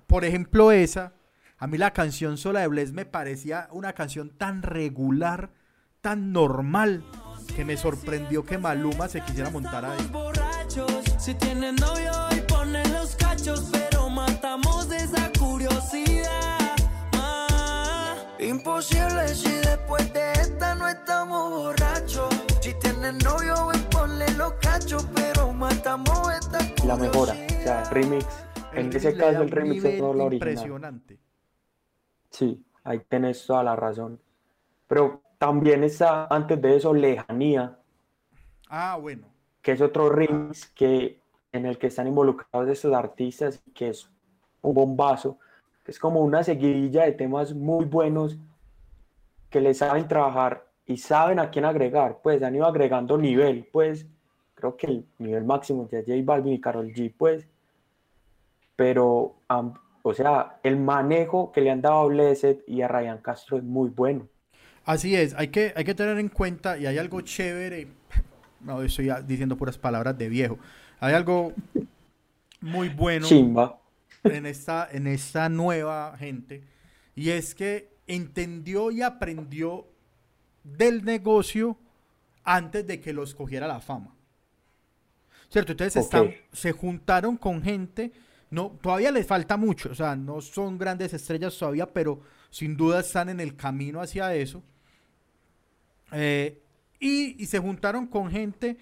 por 0.06 0.24
ejemplo 0.24 0.72
esa, 0.72 1.12
a 1.58 1.66
mí 1.66 1.78
la 1.78 1.92
canción 1.92 2.36
sola 2.38 2.60
de 2.60 2.68
Bless 2.68 2.92
me 2.92 3.06
parecía 3.06 3.68
una 3.72 3.92
canción 3.92 4.30
tan 4.30 4.62
regular, 4.62 5.50
tan 6.00 6.32
normal, 6.32 7.02
que 7.54 7.64
me 7.64 7.76
sorprendió 7.76 8.44
que 8.44 8.58
Maluma 8.58 9.08
se 9.08 9.20
quisiera 9.22 9.50
montar 9.50 9.84
ahí. 9.84 10.06
borrachos. 10.12 10.92
Si 11.18 11.34
tienen 11.34 11.76
novio 11.76 12.12
y 12.36 12.40
ponen 12.42 12.92
los 12.92 13.14
cachos, 13.16 13.68
pero 13.72 14.08
matamos 14.08 14.90
esa 14.92 15.30
curiosidad. 15.38 16.76
Imposible 18.38 19.28
si 19.28 19.50
después 19.56 20.12
de 20.12 20.32
esta 20.32 20.74
no 20.74 20.88
estamos 20.88 21.50
borrachos. 21.50 22.28
Si 22.60 22.74
tienen 22.74 23.18
novio 23.18 23.54
y 23.74 23.78
ponle 23.94 24.30
los 24.34 24.52
cachos, 24.54 25.06
pero 25.14 25.52
matamos 25.52 26.32
esta 26.32 26.58
curiosidad. 26.58 26.84
La 26.86 26.96
mejora, 26.96 27.32
o 27.32 27.62
sea, 27.62 27.84
remix. 27.90 28.26
El 28.72 28.86
En 28.86 28.96
ese 28.96 29.16
caso 29.16 29.42
el 29.42 29.50
remix 29.50 29.84
es 29.84 29.98
todo 29.98 30.12
lo 30.12 30.24
original. 30.26 30.52
impresionante. 30.52 31.18
Sí, 32.30 32.62
ahí 32.84 33.00
tenés 33.08 33.46
toda 33.46 33.62
la 33.62 33.74
razón. 33.74 34.20
Pero 34.86 35.22
también 35.38 35.84
está 35.84 36.26
antes 36.26 36.60
de 36.60 36.76
eso 36.76 36.92
Lejanía, 36.94 37.78
Ah, 38.68 38.98
bueno. 39.00 39.26
que 39.62 39.72
es 39.72 39.80
otro 39.80 40.08
remix 40.08 40.66
que, 40.66 41.20
en 41.52 41.66
el 41.66 41.78
que 41.78 41.88
están 41.88 42.06
involucrados 42.06 42.68
estos 42.68 42.92
artistas, 42.94 43.62
que 43.74 43.88
es 43.90 44.10
un 44.62 44.74
bombazo, 44.74 45.38
que 45.84 45.92
es 45.92 45.98
como 45.98 46.20
una 46.20 46.42
seguidilla 46.42 47.04
de 47.04 47.12
temas 47.12 47.54
muy 47.54 47.84
buenos 47.84 48.38
que 49.50 49.60
le 49.60 49.72
saben 49.74 50.08
trabajar 50.08 50.66
y 50.84 50.96
saben 50.96 51.38
a 51.38 51.50
quién 51.50 51.64
agregar, 51.64 52.18
pues 52.22 52.42
han 52.42 52.54
ido 52.56 52.66
agregando 52.66 53.16
nivel, 53.18 53.68
pues 53.72 54.06
creo 54.54 54.76
que 54.76 54.86
el 54.86 55.06
nivel 55.18 55.44
máximo 55.44 55.88
ya 55.88 55.98
es 55.98 56.06
J 56.06 56.18
Balvin 56.24 56.54
y 56.54 56.60
Karol 56.60 56.92
G, 56.92 57.12
pues, 57.16 57.46
pero, 58.74 59.36
o 60.02 60.14
sea, 60.14 60.58
el 60.62 60.76
manejo 60.76 61.52
que 61.52 61.60
le 61.60 61.70
han 61.70 61.80
dado 61.82 62.00
a 62.00 62.06
Blessed 62.06 62.58
y 62.66 62.82
a 62.82 62.88
Ryan 62.88 63.18
Castro 63.18 63.56
es 63.56 63.62
muy 63.64 63.90
bueno. 63.90 64.28
Así 64.86 65.14
es, 65.14 65.34
hay 65.34 65.48
que, 65.48 65.72
hay 65.76 65.84
que 65.84 65.94
tener 65.94 66.18
en 66.18 66.28
cuenta, 66.30 66.78
y 66.78 66.86
hay 66.86 66.96
algo 66.96 67.20
chévere, 67.20 67.88
no 68.60 68.82
estoy 68.82 69.10
diciendo 69.26 69.56
puras 69.56 69.76
palabras 69.76 70.16
de 70.16 70.28
viejo, 70.28 70.58
hay 71.00 71.12
algo 71.14 71.52
muy 72.60 72.88
bueno 72.88 73.26
Chimba. 73.26 73.78
en 74.24 74.46
esta, 74.46 74.88
en 74.90 75.06
esta 75.08 75.48
nueva 75.48 76.16
gente, 76.16 76.62
y 77.14 77.30
es 77.30 77.54
que 77.54 77.90
entendió 78.06 78.90
y 78.92 79.02
aprendió 79.02 79.86
del 80.62 81.04
negocio 81.04 81.76
antes 82.44 82.86
de 82.86 83.00
que 83.00 83.12
los 83.12 83.34
cogiera 83.34 83.66
la 83.66 83.80
fama. 83.80 84.14
¿Cierto? 85.48 85.72
Entonces 85.72 85.96
Ok. 85.96 86.04
están- 86.04 86.34
se 86.52 86.72
juntaron 86.72 87.36
con 87.36 87.62
gente, 87.62 88.12
no, 88.50 88.78
todavía 88.80 89.10
les 89.10 89.26
falta 89.26 89.56
mucho, 89.56 89.90
o 89.90 89.94
sea, 89.96 90.14
no 90.14 90.40
son 90.40 90.78
grandes 90.78 91.12
estrellas 91.12 91.56
todavía, 91.58 91.92
pero 91.92 92.20
sin 92.50 92.76
duda 92.76 93.00
están 93.00 93.28
en 93.28 93.40
el 93.40 93.56
camino 93.56 94.00
hacia 94.00 94.32
eso. 94.34 94.62
Eh, 96.12 96.62
y, 97.00 97.42
y 97.42 97.46
se 97.46 97.58
juntaron 97.58 98.06
con 98.06 98.30
gente 98.30 98.76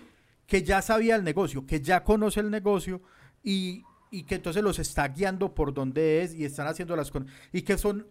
que 0.47 0.63
ya 0.63 0.83
sabía 0.83 1.17
el 1.17 1.25
negocio, 1.25 1.67
que 1.67 1.81
ya 1.81 2.05
conoce 2.05 2.41
el 2.41 2.51
negocio 2.51 3.01
y, 3.43 3.83
y 4.11 4.25
que 4.25 4.37
entonces 4.37 4.63
los 4.63 4.79
está 4.79 5.09
guiando 5.09 5.55
por 5.55 5.73
donde 5.73 6.23
es 6.23 6.35
y 6.35 6.45
están 6.45 6.67
haciendo 6.67 6.95
las 6.97 7.11
cosas. 7.11 7.29
Y 7.53 7.63
que 7.63 7.79
son, 7.79 8.07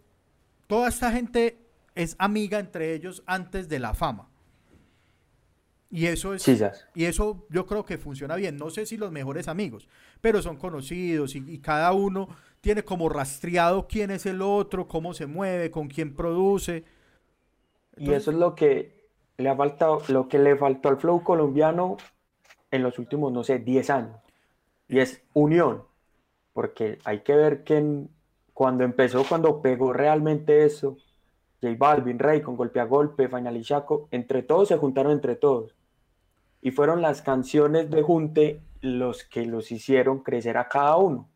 toda 0.67 0.89
esta 0.89 1.11
gente 1.11 1.59
es 1.95 2.15
amiga 2.19 2.59
entre 2.59 2.93
ellos 2.93 3.23
antes 3.25 3.69
de 3.69 3.79
la 3.79 3.93
fama. 3.93 4.29
Y 5.91 6.07
eso 6.07 6.33
es... 6.33 6.47
Y 6.95 7.05
eso 7.05 7.45
yo 7.51 7.67
creo 7.67 7.85
que 7.85 7.99
funciona 7.99 8.35
bien. 8.35 8.57
No 8.57 8.71
sé 8.71 8.87
si 8.87 8.97
los 8.97 9.11
mejores 9.11 9.47
amigos, 9.47 9.87
pero 10.21 10.41
son 10.41 10.57
conocidos 10.57 11.35
y, 11.35 11.43
y 11.47 11.59
cada 11.59 11.93
uno 11.93 12.29
tiene 12.61 12.83
como 12.83 13.09
rastreado 13.09 13.87
quién 13.87 14.09
es 14.09 14.25
el 14.25 14.41
otro, 14.41 14.87
cómo 14.87 15.13
se 15.13 15.27
mueve, 15.27 15.69
con 15.69 15.87
quién 15.87 16.15
produce. 16.15 16.83
Y 17.95 18.11
eso 18.11 18.31
es 18.31 18.37
lo 18.37 18.55
que 18.55 19.02
le 19.37 19.49
ha 19.49 19.55
faltado, 19.55 20.01
lo 20.09 20.27
que 20.27 20.39
le 20.39 20.55
faltó 20.55 20.89
al 20.89 20.97
flow 20.97 21.23
colombiano 21.23 21.97
en 22.71 22.83
los 22.83 22.99
últimos, 22.99 23.31
no 23.31 23.43
sé, 23.43 23.59
10 23.59 23.89
años. 23.89 24.17
Y 24.87 24.99
es 24.99 25.23
unión. 25.33 25.83
Porque 26.53 26.99
hay 27.03 27.21
que 27.21 27.35
ver 27.35 27.63
que 27.63 28.05
cuando 28.53 28.83
empezó, 28.83 29.23
cuando 29.27 29.61
pegó 29.61 29.93
realmente 29.93 30.65
eso, 30.65 30.97
J 31.61 31.75
Balvin, 31.77 32.19
Rey, 32.19 32.41
con 32.41 32.55
golpe 32.55 32.79
a 32.79 32.85
golpe, 32.85 33.27
Final 33.27 33.57
y 33.57 33.63
Chaco, 33.63 34.07
entre 34.11 34.43
todos 34.43 34.67
se 34.67 34.77
juntaron 34.77 35.11
entre 35.11 35.35
todos. 35.35 35.75
Y 36.61 36.71
fueron 36.71 37.01
las 37.01 37.21
canciones 37.21 37.89
de 37.89 38.01
Junte 38.03 38.61
los 38.81 39.23
que 39.23 39.45
los 39.45 39.71
hicieron 39.71 40.19
crecer 40.19 40.57
a 40.57 40.67
cada 40.67 40.97
uno. 40.97 41.29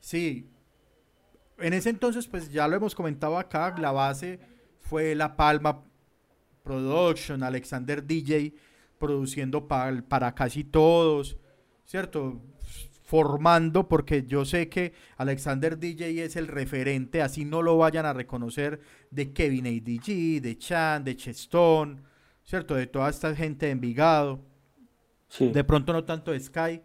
Sí. 0.00 0.48
En 1.58 1.72
ese 1.72 1.90
entonces, 1.90 2.28
pues 2.28 2.52
ya 2.52 2.68
lo 2.68 2.76
hemos 2.76 2.94
comentado 2.94 3.36
acá, 3.36 3.74
la 3.78 3.90
base 3.90 4.38
fue 4.80 5.14
La 5.14 5.36
Palma 5.36 5.87
Production, 6.68 7.42
Alexander 7.42 8.06
DJ 8.06 8.52
produciendo 8.98 9.66
pa- 9.66 10.02
para 10.06 10.34
casi 10.34 10.64
todos, 10.64 11.36
¿cierto? 11.86 12.40
formando, 13.04 13.88
porque 13.88 14.24
yo 14.26 14.44
sé 14.44 14.68
que 14.68 14.92
Alexander 15.16 15.78
DJ 15.78 16.24
es 16.24 16.36
el 16.36 16.46
referente, 16.46 17.22
así 17.22 17.46
no 17.46 17.62
lo 17.62 17.78
vayan 17.78 18.04
a 18.04 18.12
reconocer, 18.12 18.80
de 19.10 19.32
Kevin 19.32 19.66
ADG, 19.66 20.42
de 20.42 20.58
Chan, 20.58 21.04
de 21.04 21.16
Chestón, 21.16 22.02
¿cierto? 22.44 22.74
De 22.74 22.86
toda 22.86 23.08
esta 23.08 23.34
gente 23.34 23.64
de 23.64 23.72
Envigado. 23.72 24.40
Sí. 25.28 25.48
De 25.50 25.64
pronto 25.64 25.94
no 25.94 26.04
tanto 26.04 26.32
de 26.32 26.40
Sky. 26.40 26.82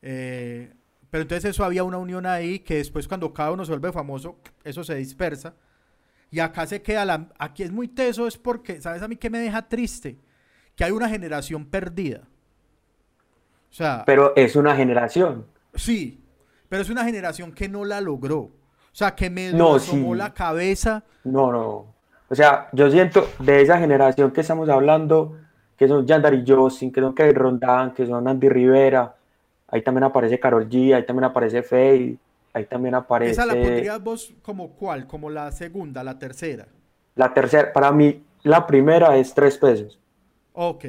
eh, 0.00 0.72
pero 1.10 1.22
entonces 1.22 1.50
eso 1.50 1.64
había 1.64 1.84
una 1.84 1.98
unión 1.98 2.24
ahí 2.24 2.60
que 2.60 2.76
después 2.76 3.06
cuando 3.06 3.32
cada 3.34 3.50
uno 3.52 3.64
se 3.66 3.72
vuelve 3.72 3.92
famoso, 3.92 4.38
eso 4.64 4.82
se 4.84 4.94
dispersa. 4.94 5.54
Y 6.30 6.40
acá 6.40 6.66
se 6.66 6.82
queda 6.82 7.04
la... 7.04 7.28
Aquí 7.38 7.62
es 7.62 7.70
muy 7.72 7.88
teso, 7.88 8.26
es 8.26 8.36
porque, 8.36 8.80
¿sabes 8.80 9.02
a 9.02 9.08
mí 9.08 9.16
qué 9.16 9.30
me 9.30 9.38
deja 9.38 9.66
triste? 9.68 10.18
Que 10.76 10.84
hay 10.84 10.92
una 10.92 11.08
generación 11.08 11.64
perdida. 11.66 12.20
O 13.70 13.74
sea, 13.74 14.02
Pero 14.06 14.34
es 14.36 14.56
una 14.56 14.74
generación. 14.76 15.46
sí, 15.74 16.20
pero 16.68 16.82
es 16.82 16.90
una 16.90 17.04
generación 17.04 17.52
que 17.52 17.68
no 17.68 17.84
la 17.84 18.00
logró. 18.00 18.38
O 18.40 18.52
sea, 18.92 19.14
que 19.14 19.30
me 19.30 19.52
No, 19.52 19.76
asomó 19.76 20.12
sí. 20.12 20.18
la 20.18 20.34
cabeza. 20.34 21.04
No, 21.24 21.50
no. 21.52 21.94
O 22.28 22.34
sea, 22.34 22.68
yo 22.72 22.90
siento 22.90 23.26
de 23.38 23.62
esa 23.62 23.78
generación 23.78 24.30
que 24.32 24.42
estamos 24.42 24.68
hablando, 24.68 25.36
que 25.76 25.88
son 25.88 26.06
Yandari 26.06 26.44
Justin, 26.46 26.92
que 26.92 27.00
son 27.00 27.14
Kevin 27.14 27.34
Rondán, 27.36 27.94
que 27.94 28.06
son 28.06 28.26
Andy 28.28 28.48
Rivera, 28.50 29.14
ahí 29.68 29.82
también 29.82 30.04
aparece 30.04 30.38
Carol 30.38 30.68
G, 30.68 30.94
ahí 30.94 31.06
también 31.06 31.24
aparece 31.24 31.62
Faye, 31.62 32.18
ahí 32.52 32.66
también 32.66 32.94
aparece 32.94 33.32
Esa 33.32 33.46
la 33.46 33.60
pondrías 33.60 34.02
vos 34.02 34.34
como 34.42 34.74
cuál, 34.76 35.06
como 35.06 35.30
la 35.30 35.52
segunda, 35.52 36.02
la 36.04 36.18
tercera. 36.18 36.68
la 37.16 37.34
tercera. 37.34 37.70
Para 37.72 37.92
mí, 37.92 38.24
la 38.44 38.66
primera 38.66 39.16
es 39.18 39.34
tres 39.34 39.58
pesos. 39.58 39.98
Ok. 40.52 40.84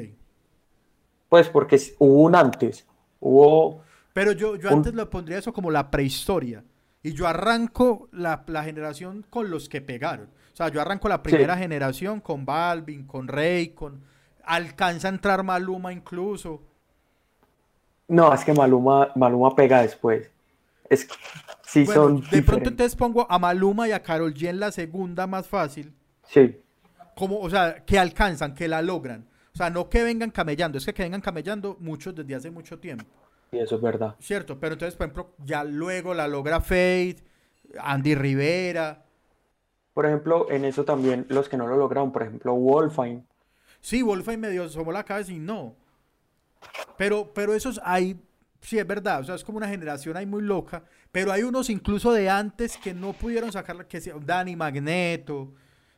Pues 1.28 1.48
porque 1.48 1.80
hubo 1.98 2.24
un 2.24 2.34
antes, 2.34 2.86
hubo 3.20 3.82
Pero 4.12 4.32
yo, 4.32 4.56
yo 4.56 4.68
Un- 4.68 4.74
antes 4.74 4.94
lo 4.94 5.08
pondría 5.10 5.38
eso 5.38 5.52
como 5.52 5.70
la 5.70 5.90
prehistoria. 5.90 6.64
Y 7.02 7.12
yo 7.14 7.26
arranco 7.26 8.08
la, 8.12 8.44
la 8.46 8.62
generación 8.64 9.24
con 9.30 9.50
los 9.50 9.68
que 9.68 9.80
pegaron. 9.80 10.26
O 10.52 10.56
sea, 10.56 10.68
yo 10.68 10.80
arranco 10.80 11.08
la 11.08 11.22
primera 11.22 11.56
generación 11.56 12.20
con 12.20 12.44
Balvin, 12.44 13.06
con 13.06 13.28
Rey, 13.28 13.68
con... 13.70 14.02
Alcanza 14.44 15.08
a 15.08 15.10
entrar 15.10 15.42
Maluma 15.44 15.92
incluso. 15.92 16.62
No, 18.08 18.32
es 18.34 18.44
que 18.44 18.52
Maluma, 18.52 19.10
Maluma 19.16 19.54
pega 19.54 19.80
después. 19.82 20.30
Es 20.90 21.06
que 21.06 21.14
sí 21.64 21.84
Bueno, 21.84 22.02
son 22.02 22.30
de 22.30 22.42
pronto 22.42 22.68
entonces 22.68 22.94
pongo 22.96 23.26
a 23.30 23.38
Maluma 23.38 23.88
y 23.88 23.92
a 23.92 24.02
Karol 24.02 24.34
G 24.34 24.48
en 24.48 24.60
la 24.60 24.72
segunda 24.72 25.26
más 25.26 25.46
fácil. 25.46 25.94
Sí, 26.26 26.60
Como, 27.16 27.38
o 27.40 27.48
sea, 27.48 27.84
que 27.86 27.98
alcanzan, 27.98 28.54
que 28.54 28.68
la 28.68 28.82
logran. 28.82 29.26
O 29.54 29.56
sea, 29.56 29.70
no 29.70 29.88
que 29.88 30.02
vengan 30.02 30.30
camellando. 30.30 30.78
Es 30.78 30.84
que 30.84 30.92
que 30.92 31.02
vengan 31.02 31.20
camellando 31.20 31.76
muchos 31.80 32.14
desde 32.14 32.34
hace 32.34 32.50
mucho 32.50 32.78
tiempo. 32.78 33.04
y 33.52 33.58
eso 33.58 33.76
es 33.76 33.82
verdad. 33.82 34.14
Cierto, 34.20 34.58
pero 34.60 34.74
entonces, 34.74 34.96
por 34.96 35.06
ejemplo, 35.06 35.34
ya 35.44 35.64
luego 35.64 36.12
la 36.12 36.28
logra 36.28 36.60
Fade, 36.60 37.16
Andy 37.78 38.14
Rivera. 38.14 39.04
Por 39.94 40.06
ejemplo, 40.06 40.50
en 40.50 40.64
eso 40.64 40.84
también 40.84 41.26
los 41.28 41.48
que 41.48 41.56
no 41.56 41.66
lo 41.66 41.76
lograron, 41.76 42.12
por 42.12 42.22
ejemplo, 42.22 42.54
Wolfine. 42.54 43.24
Sí, 43.80 44.02
Wolfine 44.02 44.36
medio 44.38 44.64
asomó 44.64 44.92
la 44.92 45.04
cabeza 45.04 45.32
y 45.32 45.38
no. 45.38 45.74
Pero, 46.96 47.32
pero 47.34 47.54
esos 47.54 47.80
hay, 47.84 48.20
sí 48.60 48.78
es 48.78 48.86
verdad, 48.86 49.20
o 49.20 49.24
sea, 49.24 49.34
es 49.34 49.44
como 49.44 49.58
una 49.58 49.68
generación 49.68 50.16
ahí 50.16 50.26
muy 50.26 50.42
loca, 50.42 50.82
pero 51.12 51.32
hay 51.32 51.42
unos 51.42 51.70
incluso 51.70 52.12
de 52.12 52.28
antes 52.30 52.76
que 52.76 52.94
no 52.94 53.12
pudieron 53.12 53.50
sacarla, 53.52 53.86
que 53.88 54.00
sea 54.00 54.14
Dani 54.20 54.56
Magneto. 54.56 55.52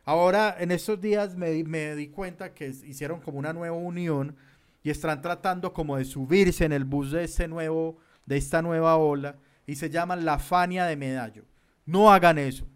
Ahora, 0.05 0.57
en 0.59 0.71
estos 0.73 1.01
días 1.01 1.37
me, 1.37 1.51
di- 1.51 1.65
me 1.65 1.95
di 1.95 2.09
cuenta 2.09 2.55
que 2.55 2.69
hicieron 2.69 3.21
como 3.21 3.39
una 3.39 3.53
nueva 3.53 3.77
unión 3.77 4.35
y 4.83 4.91
están 4.91 5.21
tratando 5.23 5.73
como 5.73 5.97
de 5.97 6.05
subirse 6.05 6.65
en 6.65 6.73
el 6.73 6.85
bus 6.85 7.13
de 7.13 7.25
este 7.25 7.47
nuevo, 7.47 7.99
de 8.27 8.37
esta 8.37 8.63
nueva 8.63 8.97
ola 8.97 9.37
y 9.67 9.77
se 9.77 9.91
llaman 9.91 10.25
la 10.25 10.39
Fania 10.39 10.87
de 10.87 10.97
Medallo. 10.97 11.45
No 11.87 12.13
hagan 12.13 12.39
eso. 12.39 12.67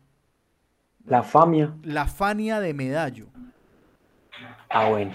La 1.04 1.22
Famia. 1.22 1.74
La 1.82 2.06
Fania 2.06 2.60
de 2.60 2.74
Medallo. 2.74 3.26
Ah, 4.70 4.88
bueno. 4.88 5.12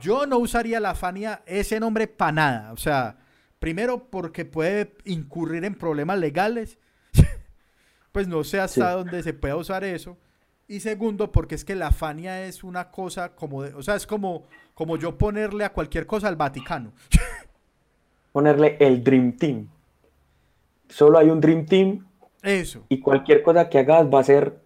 Yo 0.00 0.26
no 0.26 0.38
usaría 0.38 0.80
la 0.80 0.94
Fania, 0.94 1.42
ese 1.46 1.80
nombre 1.80 2.06
para 2.06 2.32
nada. 2.32 2.72
O 2.72 2.76
sea, 2.76 3.16
primero 3.64 4.10
porque 4.10 4.44
puede 4.44 4.92
incurrir 5.06 5.64
en 5.64 5.74
problemas 5.74 6.18
legales. 6.18 6.76
pues 8.12 8.28
no 8.28 8.44
sé 8.44 8.60
hasta 8.60 8.90
Sí. 8.90 8.94
dónde 8.98 9.22
se 9.22 9.32
pueda 9.32 9.56
usar 9.56 9.84
eso. 9.84 10.18
Y 10.68 10.80
segundo, 10.80 11.32
porque 11.32 11.54
es 11.54 11.64
que 11.64 11.74
la 11.74 11.90
Fania 11.90 12.44
es 12.46 12.62
una 12.62 12.90
cosa 12.90 13.34
como 13.34 13.62
de, 13.62 13.72
o 13.72 13.82
sea, 13.82 13.94
es 13.96 14.06
como, 14.06 14.46
como 14.74 14.98
yo 14.98 15.16
ponerle 15.16 15.64
a 15.64 15.72
cualquier 15.72 16.04
cosa 16.06 16.28
al 16.28 16.36
Vaticano. 16.36 16.92
Ponerle 18.32 18.76
el 18.80 19.02
Dream 19.02 19.32
Team. 19.36 19.68
Solo 20.90 21.18
hay 21.18 21.30
un 21.30 21.40
Dream 21.40 21.64
Team 21.64 22.04
Eso. 22.42 22.84
y 22.90 23.00
cualquier 23.00 23.42
cosa 23.42 23.70
que 23.70 23.78
hagas 23.78 24.06
va 24.12 24.20
a 24.20 24.24
ser. 24.24 24.60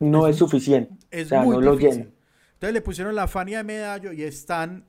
No 0.00 0.26
es, 0.26 0.36
suficiente. 0.36 0.92
Es 1.12 1.26
o 1.26 1.28
sea, 1.28 1.42
muy 1.42 1.54
no 1.56 1.60
lo 1.60 1.76
difícil. 1.76 1.98
llena. 2.04 2.10
Entonces 2.54 2.74
le 2.74 2.80
pusieron 2.80 3.14
la 3.14 3.28
Fania 3.28 3.58
de 3.58 3.64
Medallo 3.64 4.12
y 4.12 4.22
están 4.22 4.86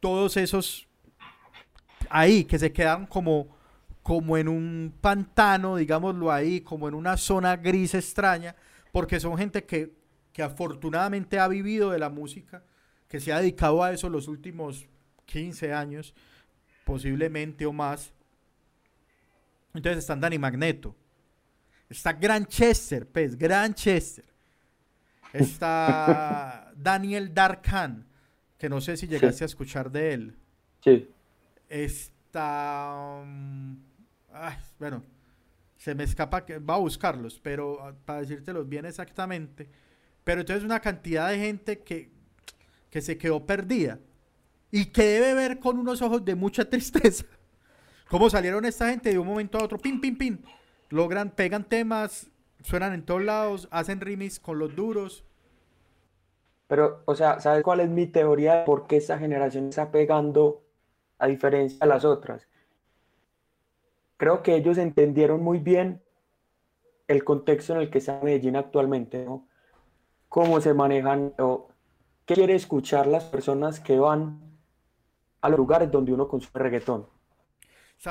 todos 0.00 0.36
esos 0.36 0.88
ahí 2.12 2.44
que 2.44 2.58
se 2.58 2.72
quedan 2.72 3.06
como, 3.06 3.48
como 4.02 4.36
en 4.36 4.48
un 4.48 4.94
pantano, 5.00 5.76
digámoslo 5.76 6.30
ahí, 6.30 6.60
como 6.60 6.86
en 6.86 6.94
una 6.94 7.16
zona 7.16 7.56
gris 7.56 7.94
extraña, 7.94 8.54
porque 8.92 9.18
son 9.18 9.38
gente 9.38 9.64
que, 9.64 9.94
que 10.32 10.42
afortunadamente 10.42 11.38
ha 11.38 11.48
vivido 11.48 11.90
de 11.90 11.98
la 11.98 12.10
música, 12.10 12.62
que 13.08 13.18
se 13.18 13.32
ha 13.32 13.40
dedicado 13.40 13.82
a 13.82 13.92
eso 13.92 14.10
los 14.10 14.28
últimos 14.28 14.86
15 15.24 15.72
años, 15.72 16.14
posiblemente 16.84 17.64
o 17.64 17.72
más. 17.72 18.12
Entonces 19.74 20.00
están 20.00 20.20
Dani 20.20 20.38
Magneto. 20.38 20.94
Está 21.88 22.12
Gran 22.12 22.44
Chester, 22.46 23.06
pues, 23.06 23.36
Gran 23.36 23.74
Chester. 23.74 24.24
Está 25.32 26.72
Daniel 26.76 27.32
Darkan, 27.32 28.06
que 28.58 28.68
no 28.68 28.82
sé 28.82 28.98
si 28.98 29.06
llegaste 29.06 29.44
a 29.44 29.46
escuchar 29.46 29.90
de 29.90 30.12
él. 30.12 30.36
Sí. 30.84 31.08
Está. 31.72 33.22
ay, 33.22 34.56
bueno, 34.78 35.02
se 35.78 35.94
me 35.94 36.04
escapa 36.04 36.44
que 36.44 36.58
va 36.58 36.74
a 36.74 36.78
buscarlos, 36.78 37.40
pero 37.40 37.78
ah, 37.80 37.94
para 38.04 38.20
decírtelos 38.20 38.68
bien 38.68 38.84
exactamente. 38.84 39.70
Pero 40.22 40.42
entonces 40.42 40.64
una 40.64 40.80
cantidad 40.80 41.30
de 41.30 41.38
gente 41.38 41.78
que, 41.80 42.10
que 42.90 43.00
se 43.00 43.16
quedó 43.16 43.46
perdida 43.46 43.98
y 44.70 44.84
que 44.86 45.02
debe 45.02 45.32
ver 45.32 45.60
con 45.60 45.78
unos 45.78 46.02
ojos 46.02 46.22
de 46.26 46.34
mucha 46.34 46.64
tristeza. 46.68 47.24
¿Cómo 48.10 48.28
salieron 48.28 48.66
esta 48.66 48.90
gente 48.90 49.08
de 49.08 49.18
un 49.18 49.26
momento 49.26 49.56
a 49.56 49.64
otro? 49.64 49.78
Pin, 49.78 49.98
pin, 49.98 50.18
pin. 50.18 50.44
Logran, 50.90 51.30
pegan 51.30 51.64
temas, 51.64 52.30
suenan 52.60 52.92
en 52.92 53.02
todos 53.02 53.22
lados, 53.22 53.66
hacen 53.70 53.98
remix 53.98 54.38
con 54.38 54.58
los 54.58 54.76
duros. 54.76 55.24
Pero, 56.66 57.02
o 57.06 57.14
sea, 57.14 57.40
¿sabes 57.40 57.62
cuál 57.62 57.80
es 57.80 57.88
mi 57.88 58.06
teoría 58.06 58.56
de 58.56 58.64
por 58.66 58.86
qué 58.86 58.98
esta 58.98 59.18
generación 59.18 59.70
está 59.70 59.90
pegando 59.90 60.61
a 61.22 61.28
diferencia 61.28 61.78
de 61.80 61.86
las 61.86 62.04
otras? 62.04 62.48
Creo 64.16 64.42
que 64.42 64.56
ellos 64.56 64.76
entendieron 64.76 65.42
muy 65.42 65.58
bien 65.58 66.02
el 67.06 67.22
contexto 67.22 67.74
en 67.74 67.80
el 67.80 67.90
que 67.90 67.98
está 67.98 68.20
Medellín 68.22 68.56
actualmente, 68.56 69.24
¿no? 69.24 69.46
Cómo 70.28 70.60
se 70.60 70.74
manejan 70.74 71.32
o 71.38 71.68
qué 72.26 72.34
quiere 72.34 72.54
escuchar 72.54 73.06
las 73.06 73.24
personas 73.24 73.78
que 73.78 73.98
van 73.98 74.40
a 75.40 75.48
los 75.48 75.58
lugares 75.58 75.90
donde 75.90 76.12
uno 76.12 76.26
consume 76.26 76.62
reggaetón. 76.62 77.06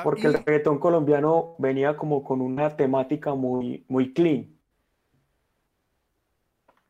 Porque 0.02 0.26
el 0.26 0.34
reggaetón 0.34 0.78
colombiano 0.78 1.54
venía 1.58 1.96
como 1.96 2.24
con 2.24 2.40
una 2.40 2.76
temática 2.76 3.34
muy, 3.34 3.84
muy 3.88 4.14
clean. 4.14 4.56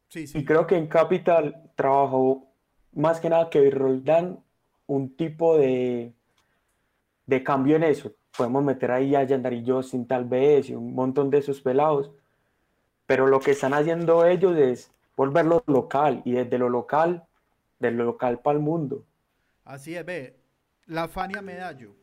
sí, 0.08 0.28
sí. 0.28 0.38
Y 0.38 0.44
creo 0.44 0.68
que 0.68 0.76
en 0.76 0.86
Capital 0.86 1.72
trabajó 1.74 2.46
más 2.92 3.18
que 3.18 3.28
nada 3.28 3.50
que 3.50 3.70
Roldán 3.70 4.44
un 4.94 5.16
tipo 5.16 5.56
de, 5.58 6.12
de 7.26 7.42
cambio 7.44 7.76
en 7.76 7.84
eso. 7.84 8.12
Podemos 8.36 8.62
meter 8.64 8.90
ahí 8.90 9.14
a 9.14 9.24
Yandari 9.24 9.64
Justin 9.66 10.06
tal 10.06 10.24
vez 10.24 10.70
y 10.70 10.74
un 10.74 10.94
montón 10.94 11.30
de 11.30 11.38
esos 11.38 11.60
pelados. 11.60 12.10
Pero 13.06 13.26
lo 13.26 13.40
que 13.40 13.52
están 13.52 13.74
haciendo 13.74 14.24
ellos 14.26 14.56
es 14.56 14.90
volverlo 15.16 15.62
local 15.66 16.22
y 16.24 16.32
desde 16.32 16.58
lo 16.58 16.68
local, 16.68 17.24
de 17.78 17.90
lo 17.90 18.04
local 18.04 18.40
para 18.40 18.56
el 18.58 18.62
mundo. 18.64 19.04
Así 19.64 19.94
es, 19.96 20.04
ve. 20.04 20.38
La 20.86 21.08
Fania 21.08 21.40
Medallo, 21.42 21.94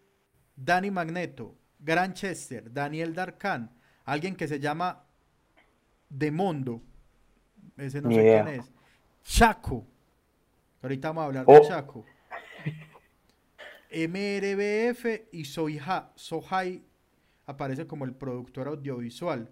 Dani 0.55 0.89
Magneto, 0.91 1.55
Gran 1.79 2.13
Chester, 2.13 2.71
Daniel 2.71 3.13
Darkan, 3.13 3.69
alguien 4.05 4.35
que 4.35 4.47
se 4.47 4.59
llama 4.59 5.03
Demondo, 6.09 6.81
ese 7.77 8.01
no 8.01 8.09
Ni 8.09 8.15
sé 8.15 8.21
idea. 8.21 8.43
quién 8.43 8.59
es, 8.59 8.71
Chaco, 9.23 9.85
ahorita 10.81 11.09
vamos 11.09 11.21
a 11.23 11.25
hablar 11.27 11.45
Oh. 11.47 11.53
de 11.53 11.61
Chaco, 11.61 12.05
MRBF 13.91 15.29
y 15.31 15.45
Soija, 15.45 16.11
Sohai 16.15 16.83
aparece 17.45 17.87
como 17.87 18.05
el 18.05 18.13
productor 18.13 18.67
audiovisual. 18.67 19.49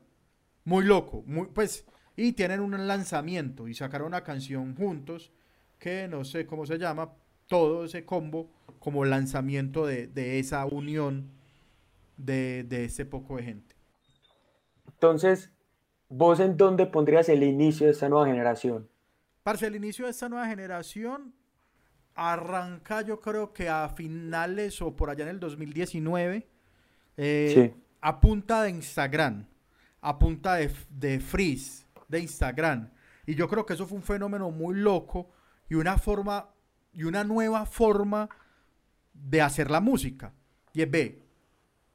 Muy 0.64 0.86
loco, 0.86 1.24
muy, 1.26 1.48
pues, 1.48 1.86
y 2.16 2.34
tienen 2.34 2.60
un 2.60 2.88
lanzamiento 2.88 3.68
y 3.68 3.74
sacaron 3.74 4.08
una 4.08 4.24
canción 4.24 4.76
juntos 4.76 5.32
que 5.80 6.08
no 6.08 6.24
sé 6.24 6.46
cómo 6.46 6.66
se 6.66 6.78
llama, 6.78 7.14
todo 7.48 7.86
ese 7.86 8.06
combo 8.06 8.52
como 8.80 9.06
lanzamiento 9.06 9.86
de, 9.86 10.08
de 10.08 10.40
esa 10.40 10.66
unión 10.66 11.32
de, 12.18 12.64
de 12.64 12.86
ese 12.86 13.06
poco 13.06 13.38
de 13.38 13.44
gente. 13.44 13.76
Entonces, 14.88 15.52
¿vos 16.10 16.40
en 16.40 16.58
dónde 16.58 16.86
pondrías 16.88 17.30
el 17.30 17.44
inicio 17.44 17.86
de 17.86 17.94
esta 17.94 18.10
nueva 18.10 18.28
generación? 18.28 18.90
Parce, 19.44 19.66
el 19.66 19.76
inicio 19.76 20.06
de 20.06 20.12
esta 20.12 20.28
nueva 20.28 20.48
generación 20.48 21.34
arranca 22.18 23.02
yo 23.02 23.22
creo 23.22 23.54
que 23.54 23.70
a 23.70 23.88
finales 23.90 24.82
o 24.82 24.96
por 24.96 25.10
allá 25.10 25.24
en 25.24 25.30
el 25.30 25.40
2019 25.40 26.48
eh, 27.16 27.52
Sí. 27.74 27.82
a 28.02 28.20
punta 28.20 28.64
de 28.64 28.72
Instagram, 28.72 29.46
a 30.02 30.18
punta 30.20 30.56
de, 30.56 30.72
de 30.90 31.20
freeze 31.20 31.86
de 32.08 32.20
Instagram. 32.20 32.90
Y 33.26 33.36
yo 33.36 33.48
creo 33.48 33.66
que 33.66 33.74
eso 33.74 33.86
fue 33.86 33.98
un 33.98 34.04
fenómeno 34.04 34.50
muy 34.52 34.76
loco 34.76 35.30
y 35.70 35.76
una 35.76 35.98
forma 35.98 36.50
y 36.94 37.04
una 37.04 37.24
nueva 37.24 37.66
forma 37.66 38.28
de 39.14 39.42
hacer 39.42 39.70
la 39.70 39.80
música. 39.80 40.34
Y 40.74 40.82
es, 40.82 40.90
ve, 40.90 41.24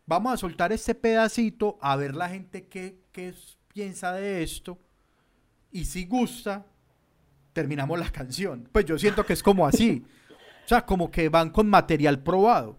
vamos 0.07 0.33
a 0.35 0.37
soltar 0.37 0.73
este 0.73 0.95
pedacito 0.95 1.79
a 1.81 1.97
ver 1.97 2.15
la 2.15 2.29
gente 2.29 2.67
qué, 2.69 3.01
qué 3.13 3.35
piensa 3.69 4.13
de 4.13 4.43
esto. 4.43 4.79
Y 5.71 5.87
si 5.87 6.05
gusta, 6.07 6.67
terminamos 7.53 7.99
la 7.99 8.11
canción. 8.11 8.69
Pues 8.73 8.85
yo 8.85 8.99
siento 8.99 9.25
que 9.25 9.33
es 9.35 9.43
como 9.43 9.67
así. 9.67 10.05
O 10.65 10.69
sea, 10.69 10.85
como 10.87 11.11
que 11.11 11.29
van 11.29 11.51
con 11.51 11.69
material 11.69 12.23
probado. 12.23 12.79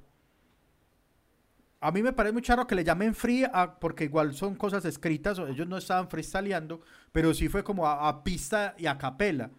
A 1.79 1.91
mí 1.91 2.01
me 2.01 2.13
parece 2.13 2.31
muy 2.33 2.41
charro 2.41 2.65
que 2.65 2.75
le 2.75 2.83
llamen 2.85 3.13
free 3.13 3.43
a- 3.43 3.77
porque 3.79 4.05
igual 4.05 4.33
son 4.33 4.55
cosas 4.55 4.85
escritas, 4.85 5.37
o 5.37 5.47
ellos 5.47 5.67
no 5.67 5.77
estaban 5.77 6.09
freestyleando, 6.09 6.81
pero 7.11 7.33
sí 7.33 7.49
fue 7.49 7.63
como 7.63 7.85
a, 7.87 8.23
pista 8.23 8.73
y 8.77 8.85
a 8.85 8.97
capela. 8.97 9.51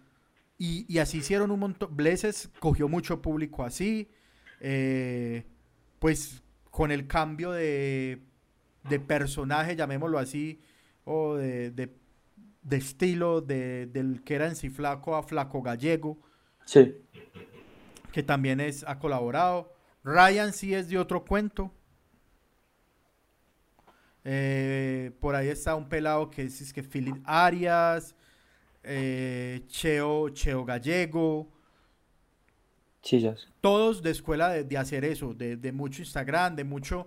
Y, 0.57 0.87
y 0.93 0.99
así 0.99 1.19
hicieron 1.19 1.51
un 1.51 1.61
montón. 1.61 1.95
Blesses 1.95 2.49
cogió 2.61 2.89
mucho 2.89 3.21
público 3.21 3.63
así. 3.65 4.09
eh, 4.61 5.45
pues 5.99 6.43
con 6.71 6.91
el 6.91 7.07
cambio 7.07 7.53
de, 7.53 8.23
de 8.89 9.01
personaje, 9.01 9.77
llamémoslo 9.77 10.19
así, 10.19 10.61
o 11.05 11.35
de, 11.37 11.71
de- 11.71 11.95
de 12.65 12.77
estilo 12.79 13.41
de- 13.41 13.87
del 13.87 14.23
que 14.25 14.35
era 14.35 14.47
en 14.49 14.57
sí 14.57 14.69
flaco 14.71 15.15
a 15.15 15.23
flaco 15.23 15.63
gallego 15.63 16.19
Sí. 16.65 16.97
que 18.13 18.23
también 18.23 18.59
es, 18.61 18.85
ha 18.89 18.99
colaborado. 18.99 19.73
Ryan 20.03 20.53
sí 20.53 20.75
es 20.75 20.89
de 20.89 20.99
otro 20.99 21.25
cuento. 21.25 21.71
Eh, 24.25 25.13
por 25.21 25.35
ahí 25.35 25.49
está 25.49 25.75
un 25.75 25.89
pelado 25.89 26.31
que 26.31 26.43
es, 26.45 26.61
es 26.61 26.73
que 26.73 26.83
Philip 26.83 27.17
Arias, 27.25 28.15
eh, 28.83 29.63
Cheo, 29.67 30.31
Cheo 30.31 30.65
Gallego, 30.65 31.51
Chillas. 33.03 33.47
todos 33.61 34.03
de 34.03 34.11
escuela 34.11 34.49
de, 34.49 34.65
de 34.65 34.79
hacer 34.79 35.05
eso, 35.05 35.35
de, 35.35 35.57
de 35.59 35.73
mucho 35.73 36.01
Instagram, 36.01 36.57
de 36.57 36.65
mucho, 36.65 37.07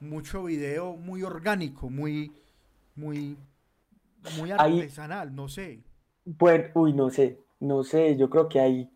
mucho 0.00 0.42
video 0.44 0.96
muy 0.96 1.22
orgánico, 1.22 1.88
muy, 1.88 2.32
muy, 2.96 3.36
muy 4.30 4.50
Ahí- 4.52 4.80
artesanal, 4.80 5.34
no 5.34 5.48
sé. 5.48 5.82
Bueno, 6.24 6.64
uy, 6.74 6.92
no 6.92 7.10
sé, 7.10 7.38
no 7.60 7.84
sé, 7.84 8.16
yo 8.16 8.28
creo 8.28 8.48
que 8.48 8.60
ahí 8.60 8.90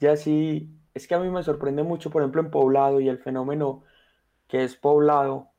ya 0.00 0.16
sí, 0.16 0.68
es 0.92 1.06
que 1.06 1.14
a 1.14 1.20
mí 1.20 1.28
me 1.30 1.42
sorprende 1.42 1.82
mucho, 1.82 2.10
por 2.10 2.22
ejemplo, 2.22 2.42
en 2.42 2.50
Poblado 2.50 3.00
y 3.00 3.08
el 3.08 3.18
fenómeno 3.18 3.82
que 4.48 4.64
es 4.64 4.76
Poblado, 4.76 5.50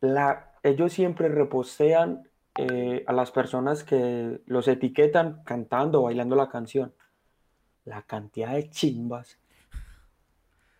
la, 0.00 0.52
ellos 0.62 0.92
siempre 0.92 1.28
repostean 1.28 2.28
eh, 2.56 3.04
a 3.06 3.12
las 3.12 3.30
personas 3.30 3.84
que 3.84 4.40
los 4.46 4.68
etiquetan 4.68 5.42
cantando 5.44 6.00
o 6.00 6.04
bailando 6.04 6.36
la 6.36 6.48
canción. 6.50 6.92
La 7.84 8.02
cantidad 8.02 8.52
de 8.54 8.70
chimbas, 8.70 9.38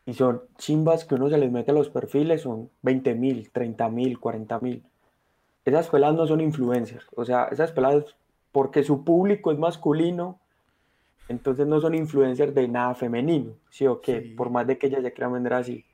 y 0.05 0.15
son 0.15 0.43
chimbas 0.59 1.05
que 1.05 1.15
uno 1.15 1.29
se 1.29 1.39
les 1.39 1.51
mete 1.51 1.71
a 1.71 1.75
los 1.75 1.89
perfiles, 1.89 2.43
son 2.43 2.71
20 2.83 3.15
mil, 3.15 3.51
30 3.51 3.89
mil, 3.89 4.19
40 4.19 4.59
mil. 4.61 4.85
Esas 5.65 5.89
pelas 5.89 6.15
no 6.15 6.27
son 6.27 6.41
influencers, 6.41 7.07
o 7.15 7.25
sea, 7.25 7.45
esas 7.53 7.73
pelas 7.73 8.05
porque 8.51 8.83
su 8.83 9.05
público 9.05 9.53
es 9.53 9.59
masculino, 9.59 10.39
entonces 11.29 11.67
no 11.67 11.81
son 11.81 11.95
influencers 11.95 12.55
de 12.55 12.69
nada 12.69 12.95
femenino, 12.95 13.53
¿sí 13.71 13.87
o 13.87 14.01
qué? 14.01 14.23
Sí. 14.23 14.29
Por 14.31 14.51
más 14.51 14.67
de 14.67 14.77
que 14.79 14.89
ellas 14.89 15.03
se 15.03 15.13
quieran 15.13 15.33
vender 15.35 15.55
así. 15.55 15.85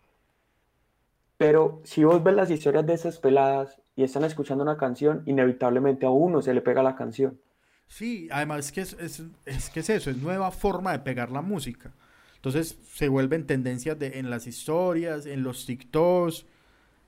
Pero 1.36 1.80
si 1.84 2.02
vos 2.04 2.22
ves 2.22 2.34
las 2.34 2.50
historias 2.50 2.84
de 2.86 2.94
esas 2.94 3.18
peladas 3.18 3.80
y 3.94 4.02
están 4.02 4.24
escuchando 4.24 4.64
una 4.64 4.76
canción, 4.76 5.22
inevitablemente 5.26 6.04
a 6.06 6.10
uno 6.10 6.42
se 6.42 6.52
le 6.54 6.60
pega 6.62 6.82
la 6.82 6.96
canción. 6.96 7.38
Sí, 7.86 8.28
además 8.30 8.66
es 8.66 8.72
que 8.72 8.80
es, 8.82 8.92
es- 8.94 9.22
es 9.46 9.70
que 9.70 9.80
es 9.80 9.90
eso, 9.90 10.10
es 10.10 10.16
nueva 10.18 10.50
forma 10.50 10.92
de 10.92 10.98
pegar 11.00 11.30
la 11.30 11.42
música. 11.42 11.92
Entonces 12.36 12.78
se 12.92 13.08
vuelven 13.08 13.46
tendencias 13.46 13.98
de, 13.98 14.18
en 14.18 14.30
las 14.30 14.46
historias, 14.46 15.26
en 15.26 15.42
los 15.42 15.64
TikToks 15.66 16.46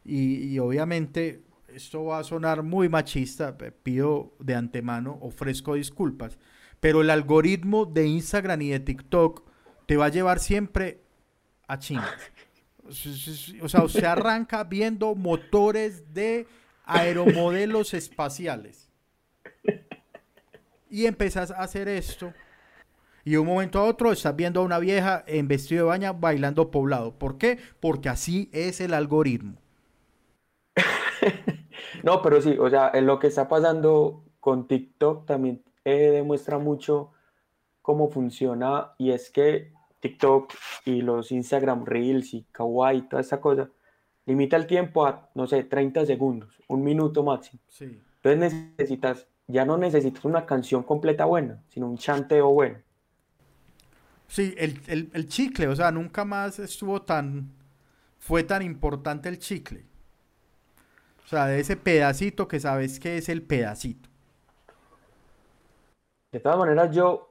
y, 0.04 0.44
y 0.54 0.58
obviamente 0.58 1.42
esto 1.74 2.04
va 2.04 2.18
a 2.18 2.24
sonar 2.24 2.62
muy 2.62 2.88
machista, 2.88 3.56
pido 3.82 4.34
de 4.38 4.54
antemano, 4.54 5.18
ofrezco 5.20 5.74
disculpas, 5.74 6.38
pero 6.80 7.00
el 7.02 7.10
algoritmo 7.10 7.86
de 7.86 8.06
Instagram 8.06 8.62
y 8.62 8.68
de 8.70 8.80
TikTok 8.80 9.48
te 9.86 9.96
va 9.96 10.06
a 10.06 10.10
llevar 10.10 10.38
siempre 10.38 11.02
a 11.66 11.78
chingas. 11.78 12.10
O 13.62 13.68
sea, 13.68 13.84
usted 13.84 14.02
arranca 14.02 14.64
viendo 14.64 15.14
motores 15.14 16.12
de 16.12 16.48
aeromodelos 16.84 17.94
espaciales 17.94 18.88
y 20.90 21.06
empezás 21.06 21.52
a 21.52 21.62
hacer 21.62 21.86
esto 21.86 22.34
y 23.24 23.32
de 23.32 23.38
un 23.38 23.46
momento 23.46 23.78
a 23.78 23.84
otro 23.84 24.12
estás 24.12 24.34
viendo 24.34 24.60
a 24.60 24.64
una 24.64 24.78
vieja 24.78 25.24
en 25.26 25.46
vestido 25.46 25.84
de 25.84 25.88
baña 25.88 26.12
bailando 26.12 26.70
poblado. 26.70 27.18
¿Por 27.18 27.38
qué? 27.38 27.58
Porque 27.80 28.08
así 28.08 28.48
es 28.52 28.80
el 28.80 28.94
algoritmo. 28.94 29.56
No, 32.02 32.22
pero 32.22 32.40
sí, 32.40 32.56
o 32.58 32.68
sea, 32.70 32.90
en 32.94 33.06
lo 33.06 33.18
que 33.18 33.28
está 33.28 33.48
pasando 33.48 34.24
con 34.40 34.66
TikTok 34.68 35.26
también 35.26 35.62
eh, 35.84 36.10
demuestra 36.10 36.58
mucho 36.58 37.12
cómo 37.82 38.10
funciona 38.10 38.92
y 38.98 39.12
es 39.12 39.30
que 39.30 39.72
TikTok 40.00 40.52
y 40.86 41.02
los 41.02 41.32
Instagram 41.32 41.84
Reels 41.86 42.34
y 42.34 42.46
Kawaii, 42.52 43.02
toda 43.08 43.22
esta 43.22 43.40
cosa, 43.40 43.70
limita 44.26 44.56
el 44.56 44.66
tiempo 44.66 45.06
a, 45.06 45.30
no 45.34 45.46
sé, 45.46 45.64
30 45.64 46.06
segundos, 46.06 46.50
un 46.68 46.84
minuto 46.84 47.22
máximo. 47.24 47.62
Sí. 47.68 48.02
Entonces 48.22 48.54
necesitas, 48.78 49.28
ya 49.48 49.64
no 49.64 49.78
necesitas 49.78 50.24
una 50.24 50.46
canción 50.46 50.82
completa 50.84 51.24
buena, 51.26 51.62
sino 51.70 51.88
un 51.88 51.98
chanteo 51.98 52.50
bueno. 52.50 52.78
Sí, 54.28 54.54
el, 54.58 54.80
el- 54.86 55.10
el 55.12 55.28
chicle, 55.28 55.66
o 55.68 55.74
sea, 55.76 55.90
nunca 55.90 56.24
más 56.24 56.58
estuvo 56.58 57.02
tan, 57.02 57.50
fue 58.18 58.44
tan 58.44 58.62
importante 58.62 59.28
el 59.28 59.38
chicle. 59.38 59.84
O 61.30 61.36
sea, 61.36 61.46
de 61.46 61.60
ese 61.60 61.76
pedacito 61.76 62.48
que 62.48 62.58
sabes 62.58 62.98
que 62.98 63.16
es 63.16 63.28
el 63.28 63.42
pedacito. 63.42 64.08
De 66.32 66.40
todas 66.40 66.58
maneras, 66.58 66.90
yo, 66.92 67.30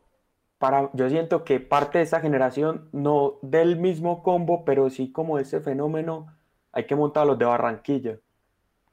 para, 0.58 0.90
yo 0.94 1.10
siento 1.10 1.44
que 1.44 1.60
parte 1.60 1.98
de 1.98 2.06
esta 2.06 2.22
generación, 2.22 2.88
no 2.94 3.34
del 3.42 3.76
mismo 3.76 4.24
combo, 4.24 4.64
pero 4.64 4.90
sí 4.90 5.12
como 5.12 5.38
ese 5.38 5.60
fenómeno, 5.60 6.34
hay 6.72 6.86
que 6.86 6.96
montar 6.96 7.28
los 7.28 7.38
de 7.38 7.44
Barranquilla. 7.44 8.18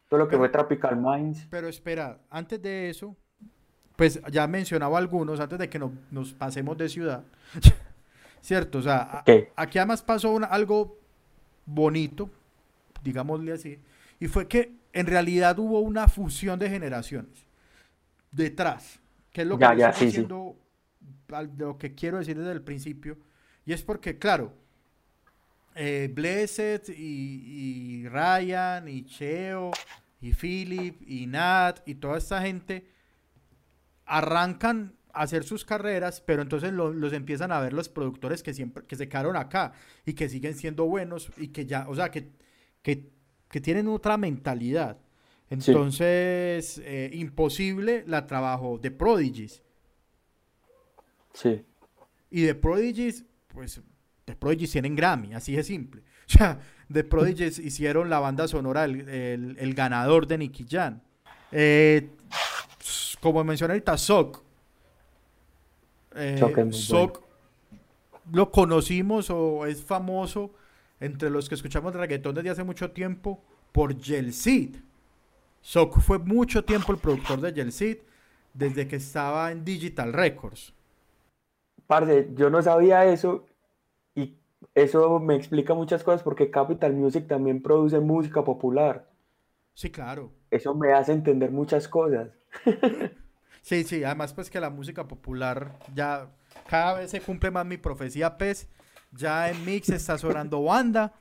Todo 0.09 0.19
lo 0.19 0.27
que 0.27 0.31
Pero- 0.31 0.41
fue 0.41 0.49
Tropical 0.49 0.97
Minds. 0.97 1.47
Pero 1.51 1.69
espera, 1.69 2.19
antes 2.29 2.61
de 2.61 2.91
eso, 2.91 3.15
pues 3.95 4.21
ya 4.33 4.49
mencionaba 4.49 4.99
algunos, 4.99 5.39
antes 5.39 5.61
de 5.61 5.69
que 5.69 5.79
no- 5.79 5.93
nos 6.11 6.33
pasemos 6.35 6.77
de 6.77 6.89
ciudad. 6.89 7.23
¿Cierto? 8.41 8.79
O 8.79 8.83
sea, 8.83 8.99
a- 9.25 9.25
aquí 9.55 9.79
además 9.79 10.03
pasó 10.03 10.33
una- 10.33 10.47
algo 10.49 10.99
bonito, 11.65 12.29
digámosle 13.05 13.53
así, 13.53 13.79
y 14.19 14.27
fue 14.27 14.49
que 14.49 14.73
en 15.01 15.07
realidad 15.07 15.59
hubo 15.59 15.81
una 15.81 16.09
fusión 16.09 16.59
de 16.59 16.71
generaciones 16.71 17.47
detrás, 18.33 19.01
que 19.33 19.43
es 19.43 19.47
lo 19.49 19.61
que 19.61 19.69
Ya, 19.69 19.75
estoy 19.89 19.93
sí, 19.93 20.11
sí. 20.13 20.23
diciendo, 20.23 20.57
de 21.29 21.49
lo 21.59 21.79
que 21.79 21.95
quiero 21.95 22.19
decir 22.19 22.39
desde 22.39 22.53
el 22.53 22.63
principio, 22.63 23.19
y 23.67 23.73
es 23.75 23.83
porque, 23.83 24.19
claro, 24.19 24.55
eh, 25.75 26.11
Blessed 26.13 26.83
y, 26.89 28.03
y 28.05 28.09
Ryan 28.09 28.89
y 28.89 29.05
Cheo 29.05 29.71
y 30.21 30.33
Philip 30.33 31.03
y 31.07 31.27
Nat 31.27 31.81
y 31.87 31.97
toda 31.97 32.19
esta 32.19 32.41
gente 32.41 32.87
arrancan 34.07 34.95
a 35.13 35.23
hacer 35.23 35.45
sus 35.45 35.65
carreras, 35.65 36.21
pero 36.21 36.43
entonces 36.43 36.73
lo- 36.73 36.93
los 36.93 37.13
empiezan 37.13 37.53
a 37.53 37.61
ver 37.61 37.73
los 37.73 37.89
productores 37.89 38.43
que 38.43 38.55
siempre 38.55 38.85
que 38.87 38.97
se 38.97 39.09
quedaron 39.09 39.37
acá 39.37 39.73
y 40.05 40.13
que 40.15 40.29
siguen 40.29 40.55
siendo 40.55 40.85
buenos 40.87 41.31
y 41.37 41.49
que 41.49 41.67
ya, 41.67 41.87
o 41.89 41.95
sea, 41.95 42.11
que, 42.11 42.31
que, 42.83 43.11
que 43.51 43.61
tienen 43.61 43.89
otra 43.89 44.17
mentalidad. 44.17 44.99
Entonces, 45.49 46.81
eh, 46.85 47.11
imposible 47.13 48.03
la 48.07 48.27
trabajo 48.27 48.79
de 48.79 48.91
Prodigies. 48.91 49.63
Sí. 51.33 51.65
Y 52.31 52.47
The 52.47 52.55
Prodigies, 52.55 53.25
pues, 53.49 53.81
The 54.25 54.35
Prodigies 54.35 54.73
tienen 54.73 54.97
Grammy, 54.97 55.35
así 55.35 55.55
de 55.55 55.63
simple. 55.65 56.03
O 56.29 56.29
sea, 56.39 56.59
The 56.93 57.05
Prodigies 57.05 57.61
hicieron 57.61 58.11
la 58.11 58.19
banda 58.19 58.49
sonora, 58.49 58.85
el, 58.85 59.09
el- 59.09 59.57
el 59.61 59.75
ganador 59.75 60.27
de 60.27 60.39
Nicky 60.39 60.67
Jam. 60.69 61.01
Eh, 61.53 62.11
como 63.21 63.45
mencioné 63.45 63.75
ahorita, 63.75 63.97
Sok. 63.97 64.43
Eh, 66.17 66.37
es 66.69 66.93
lo 68.33 68.51
conocimos 68.51 69.31
o 69.31 69.67
es 69.67 69.85
famoso 69.85 70.53
entre 71.01 71.31
los 71.31 71.49
que 71.49 71.55
escuchamos 71.55 71.95
reggaetón 71.95 72.35
desde 72.35 72.51
hace 72.51 72.65
mucho 72.65 72.91
tiempo 72.91 73.43
por 73.73 73.95
Cid. 74.03 74.77
Sok 75.61 76.01
fue 76.01 76.19
mucho 76.19 76.65
tiempo 76.65 76.93
el 76.93 76.99
productor 76.99 77.41
de 77.41 77.71
Cid, 77.73 77.99
desde 78.55 78.89
que 78.89 78.97
estaba 78.97 79.51
en 79.53 79.65
Digital 79.65 80.13
Records. 80.13 80.73
Parce, 81.87 82.29
yo 82.35 82.51
no 82.51 82.63
sabía 82.63 83.05
eso 83.05 83.47
y 84.15 84.37
eso 84.75 85.21
me 85.21 85.37
explica 85.37 85.75
muchas 85.75 86.03
cosas 86.03 86.23
porque 86.23 86.51
Capital 86.51 86.93
Music 86.95 87.27
también 87.27 87.63
produce 87.63 88.01
música 88.01 88.43
popular. 88.45 89.09
Sí, 89.75 89.91
claro. 89.91 90.33
Eso 90.51 90.75
me 90.75 90.93
hace 90.93 91.13
entender 91.13 91.51
muchas 91.51 91.87
cosas. 91.87 92.31
Sí, 93.67 93.83
sí, 93.83 94.05
además 94.05 94.33
pues 94.33 94.49
que 94.49 94.61
la 94.61 94.71
música 94.71 95.09
popular 95.09 95.77
ya 95.93 96.31
cada 96.69 97.01
vez 97.01 97.11
se 97.11 97.21
cumple 97.21 97.51
más 97.51 97.67
mi 97.67 97.77
profecía, 97.77 98.39
pues 98.39 98.69
ya 99.17 99.51
en 99.51 99.65
Mix 99.65 99.89
está 99.89 100.19
sonando 100.19 100.63
banda, 100.63 101.13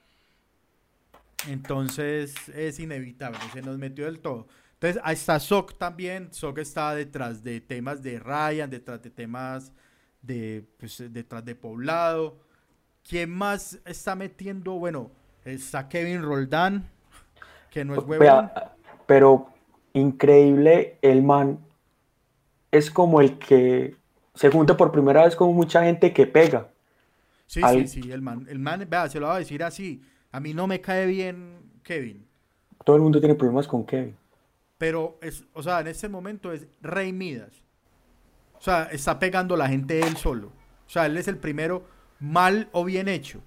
entonces 1.47 2.33
es 2.49 2.79
inevitable, 2.79 3.39
se 3.53 3.61
nos 3.61 3.77
metió 3.77 4.05
del 4.05 4.19
todo. 4.19 4.47
Entonces 4.73 5.01
ahí 5.03 5.13
está 5.13 5.39
Sok 5.39 5.77
también, 5.77 6.33
Sok 6.33 6.59
está 6.59 6.93
detrás 6.93 7.43
de 7.43 7.61
temas 7.61 8.01
de 8.01 8.19
Ryan, 8.19 8.69
detrás 8.69 9.01
de 9.01 9.09
temas 9.09 9.71
de, 10.21 10.65
pues, 10.77 11.03
detrás 11.11 11.45
de 11.45 11.55
Poblado. 11.55 12.37
¿Quién 13.07 13.31
más 13.31 13.79
está 13.85 14.15
metiendo? 14.15 14.73
Bueno, 14.73 15.11
está 15.43 15.87
Kevin 15.87 16.23
Roldán, 16.23 16.89
que 17.69 17.85
no 17.85 17.93
es 17.93 18.03
huevón. 18.03 18.51
Pero 19.05 19.49
increíble, 19.93 20.97
el 21.01 21.23
man 21.23 21.59
es 22.71 22.91
como 22.91 23.21
el 23.21 23.37
que 23.37 23.95
se 24.33 24.49
junta 24.51 24.75
por 24.75 24.91
primera 24.91 25.23
vez 25.23 25.35
con 25.35 25.53
mucha 25.55 25.83
gente 25.83 26.11
que 26.11 26.27
pega. 26.27 26.69
Sí, 27.47 27.61
Al- 27.63 27.87
sí, 27.87 28.01
sí, 28.03 28.11
el 28.11 28.21
man, 28.21 28.45
el 28.49 28.59
man, 28.59 28.85
vea, 28.89 29.07
se 29.09 29.19
lo 29.19 29.27
voy 29.27 29.35
a 29.35 29.39
decir 29.39 29.63
así. 29.63 30.01
A 30.31 30.39
mí 30.39 30.53
no 30.53 30.67
me 30.67 30.81
cae 30.81 31.05
bien 31.05 31.59
Kevin, 31.83 32.25
Todo 32.83 32.95
el 32.95 33.01
mundo 33.01 33.19
tiene 33.19 33.35
problemas 33.35 33.67
con 33.67 33.85
Kevin. 33.85 34.15
pero 34.77 35.17
es, 35.21 35.45
o 35.53 35.63
sea, 35.63 35.79
en 35.79 35.87
este 35.87 36.09
momento 36.09 36.51
es 36.51 36.67
Rey 36.81 37.13
Midas. 37.13 37.63
O 38.57 38.61
sea, 38.61 38.83
está 38.85 39.19
pegando 39.19 39.55
la 39.55 39.67
gente 39.69 39.99
él 40.01 40.17
solo. 40.17 40.47
O 40.47 40.89
sea, 40.89 41.05
él 41.05 41.17
es 41.17 41.27
el 41.27 41.37
primero 41.37 41.85
mal 42.19 42.69
o 42.71 42.83
bien 42.83 43.07
hecho. 43.07 43.41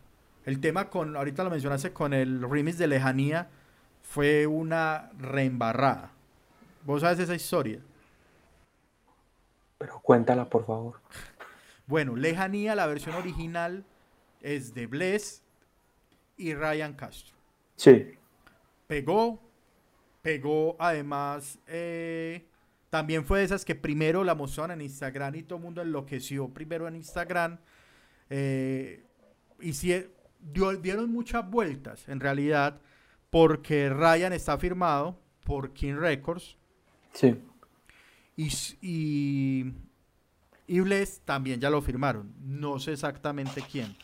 El 0.45 0.61
tema 0.61 0.89
con, 0.91 1.17
ahorita 1.17 1.45
lo 1.45 1.51
mencionaste 1.51 1.93
con 1.93 2.13
el 2.15 2.43
remix 2.49 2.79
de 2.79 2.87
Lejanía, 2.87 3.49
fue 4.03 4.47
una 4.47 5.11
reembarrada. 5.19 6.13
¿Vos 6.85 7.03
sabes 7.03 7.19
esa 7.19 7.35
historia? 7.35 7.81
Pero 9.79 10.01
cuéntala, 10.01 10.45
por 10.49 10.65
favor. 10.65 11.01
Bueno, 11.89 12.15
Lejanía, 12.15 12.75
la 12.77 12.87
versión 12.87 13.17
original, 13.17 13.85
es 14.41 14.73
de 14.75 14.87
Bless 14.87 15.43
y 16.37 16.55
Ryan 16.55 16.95
Castro. 16.95 17.35
Sí, 17.75 18.13
Pegó, 18.87 19.43
pegó 20.23 20.77
además, 20.79 21.59
eh, 21.67 22.47
también 22.91 23.25
fue 23.25 23.41
de 23.41 23.45
esas 23.47 23.65
que 23.65 23.75
primero 23.75 24.23
la 24.25 24.35
mostraron 24.35 24.71
en 24.73 24.83
Instagram 24.83 25.35
y 25.35 25.43
todo 25.43 25.57
el 25.59 25.65
mundo 25.65 25.83
enloqueció 25.83 26.49
primero 26.49 26.87
en 26.89 26.97
Instagram. 26.97 27.59
Eh, 28.31 29.05
hicie- 29.61 30.09
dio- 30.41 30.77
dieron 30.77 31.11
muchas 31.11 31.49
vueltas 31.51 32.09
en 32.09 32.21
realidad 32.21 32.81
porque 33.31 33.91
Ryan 33.91 34.33
está 34.33 34.57
firmado 34.57 35.19
por 35.45 35.73
King 35.75 35.95
Records 35.97 36.57
sí. 37.13 37.37
y, 38.37 38.49
y, 38.81 39.73
y 40.69 40.81
Bless 40.81 41.21
también 41.25 41.61
ya 41.61 41.71
lo 41.71 41.83
firmaron. 41.83 42.33
No 42.41 42.79
sé 42.79 42.93
exactamente 42.93 43.63
quién. 43.63 43.97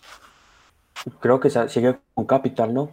Creo 1.20 1.40
que 1.40 1.50
sigue 1.50 1.98
con 2.14 2.24
Capital, 2.26 2.72
¿no? 2.74 2.90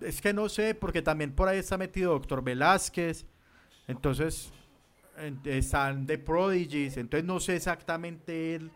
Es 0.00 0.20
que 0.20 0.32
no 0.34 0.48
sé, 0.48 0.74
porque 0.74 1.02
también 1.02 1.32
por 1.34 1.48
ahí 1.48 1.58
está 1.58 1.78
metido 1.78 2.12
Doctor 2.12 2.42
Velázquez. 2.42 3.26
Entonces, 3.88 4.52
en- 5.16 5.40
están 5.44 6.06
The 6.06 6.18
Prodigies. 6.18 6.96
Entonces, 6.96 7.26
no 7.26 7.40
sé 7.40 7.56
exactamente 7.56 8.54
él 8.54 8.70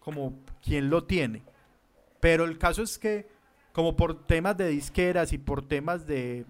como 0.00 0.34
quién 0.62 0.88
lo 0.90 1.04
tiene. 1.04 1.42
Pero 2.20 2.44
el 2.44 2.58
caso 2.58 2.82
es 2.82 2.98
que, 2.98 3.28
como 3.72 3.96
por 3.96 4.26
temas 4.26 4.56
de 4.56 4.68
disqueras 4.68 5.32
y 5.32 5.38
por 5.38 5.66
temas 5.66 6.06
de, 6.06 6.46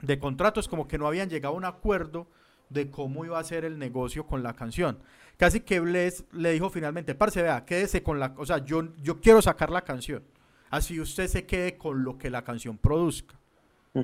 de 0.00 0.18
contratos, 0.18 0.68
como 0.68 0.88
que 0.88 0.98
no 0.98 1.06
habían 1.06 1.28
llegado 1.28 1.54
a 1.54 1.58
un 1.58 1.64
acuerdo 1.64 2.26
de 2.70 2.90
cómo 2.90 3.24
iba 3.24 3.38
a 3.38 3.44
ser 3.44 3.64
el 3.64 3.78
negocio 3.78 4.26
con 4.26 4.42
la 4.42 4.54
canción. 4.54 4.98
Casi 5.42 5.58
que 5.58 5.80
Bless 5.80 6.24
le 6.34 6.52
dijo 6.52 6.70
finalmente, 6.70 7.16
parce, 7.16 7.42
vea, 7.42 7.64
quédese 7.64 8.00
con 8.00 8.20
la... 8.20 8.32
O 8.36 8.46
sea, 8.46 8.58
yo, 8.58 8.84
yo 9.02 9.20
quiero 9.20 9.42
sacar 9.42 9.70
la 9.70 9.82
canción. 9.82 10.22
Así 10.70 11.00
usted 11.00 11.26
se 11.26 11.46
quede 11.46 11.76
con 11.76 12.04
lo 12.04 12.16
que 12.16 12.30
la 12.30 12.42
canción 12.44 12.78
produzca. 12.78 13.34
Mm. 13.92 14.02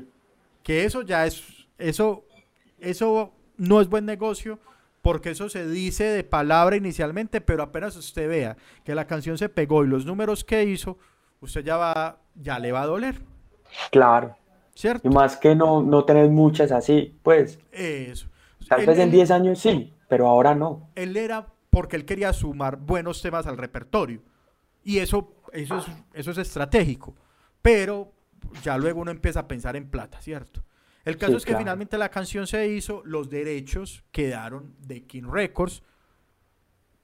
Que 0.65 0.85
eso 0.85 1.03
ya 1.03 1.27
es... 1.27 1.45
Eso, 1.79 2.25
eso 2.81 3.33
no 3.57 3.81
es 3.81 3.89
buen 3.89 4.05
negocio 4.05 4.59
porque 5.01 5.31
eso 5.31 5.49
se 5.49 5.65
dice 5.69 6.03
de 6.07 6.25
palabra 6.25 6.75
inicialmente, 6.75 7.41
pero 7.41 7.63
apenas 7.63 7.95
usted 7.95 8.29
vea 8.29 8.57
que 8.83 8.97
la 8.97 9.07
canción 9.07 9.39
se 9.39 9.49
pegó 9.49 9.85
y 9.85 9.87
los 9.87 10.05
números 10.05 10.43
que 10.43 10.65
hizo, 10.65 10.99
usted 11.41 11.63
ya 11.63 11.77
va, 11.77 12.19
ya 12.35 12.59
le 12.59 12.73
va 12.73 12.83
a 12.83 12.87
doler, 12.87 13.15
Claro. 13.93 14.37
¿cierto? 14.75 15.07
Y 15.07 15.11
más 15.15 15.37
que 15.37 15.55
no, 15.55 15.85
no 15.85 16.05
tenés 16.05 16.31
muchas 16.31 16.73
así, 16.73 17.17
pues. 17.23 17.61
Eso. 17.71 18.27
Tal 18.69 18.85
vez 18.85 18.99
en 18.99 19.05
él- 19.05 19.13
10 19.13 19.31
años 19.31 19.61
sí, 19.61 19.95
pero 20.09 20.27
ahora 20.29 20.55
no. 20.55 20.91
él 20.95 21.17
era 21.17 21.47
porque 21.71 21.97
él 21.97 22.05
quería 22.05 22.33
sumar 22.33 22.77
buenos 22.79 23.21
temas 23.23 23.47
al 23.47 23.57
repertorio. 23.59 24.23
Y 24.83 24.99
eso, 24.99 25.35
eso, 25.53 25.79
es, 25.79 25.87
eso 26.15 26.31
es 26.31 26.39
estratégico. 26.39 27.15
Pero 27.63 28.13
ya 28.63 28.79
luego 28.79 29.01
uno 29.03 29.11
empieza 29.11 29.41
a 29.41 29.49
pensar 29.49 29.77
en 29.77 29.91
plata, 29.91 30.21
¿cierto? 30.23 30.65
El 31.05 31.17
caso 31.17 31.33
Sí, 31.33 31.37
es 31.39 31.45
que 31.45 31.51
claro. 31.53 31.65
finalmente 31.65 31.99
la 31.99 32.11
canción 32.11 32.47
se 32.47 32.69
hizo, 32.69 33.03
los 33.05 33.29
derechos 33.31 34.05
quedaron 34.13 34.75
de 34.81 35.05
King 35.05 35.25
Records. 35.31 35.83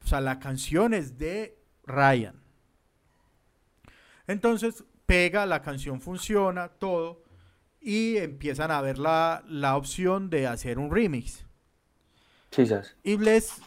O 0.02 0.06
sea, 0.06 0.20
la 0.20 0.38
canción 0.38 0.94
es 0.94 1.18
de 1.18 1.58
Ryan. 1.86 2.42
Entonces 4.26 4.84
pega, 5.06 5.46
la 5.46 5.62
canción 5.62 6.00
funciona, 6.00 6.68
todo. 6.68 7.22
Y 7.80 8.16
empiezan 8.16 8.70
a 8.70 8.80
ver 8.80 8.98
la, 8.98 9.44
la 9.46 9.76
opción 9.76 10.30
de 10.30 10.46
hacer 10.46 10.78
un 10.78 10.90
remix. 10.90 11.43
Y 13.02 13.16
Bless, 13.16 13.60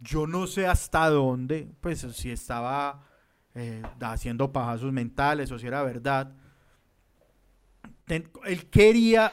yo 0.00 0.26
no 0.26 0.46
sé 0.46 0.66
hasta 0.66 1.08
dónde, 1.10 1.68
pues 1.80 2.00
si 2.00 2.30
estaba 2.30 3.02
eh, 3.54 3.82
haciendo 4.00 4.52
pajazos 4.52 4.92
mentales 4.92 5.50
o 5.52 5.58
si 5.58 5.66
era 5.66 5.82
verdad. 5.82 6.32
Ten- 8.06 8.30
él 8.44 8.68
quería 8.68 9.32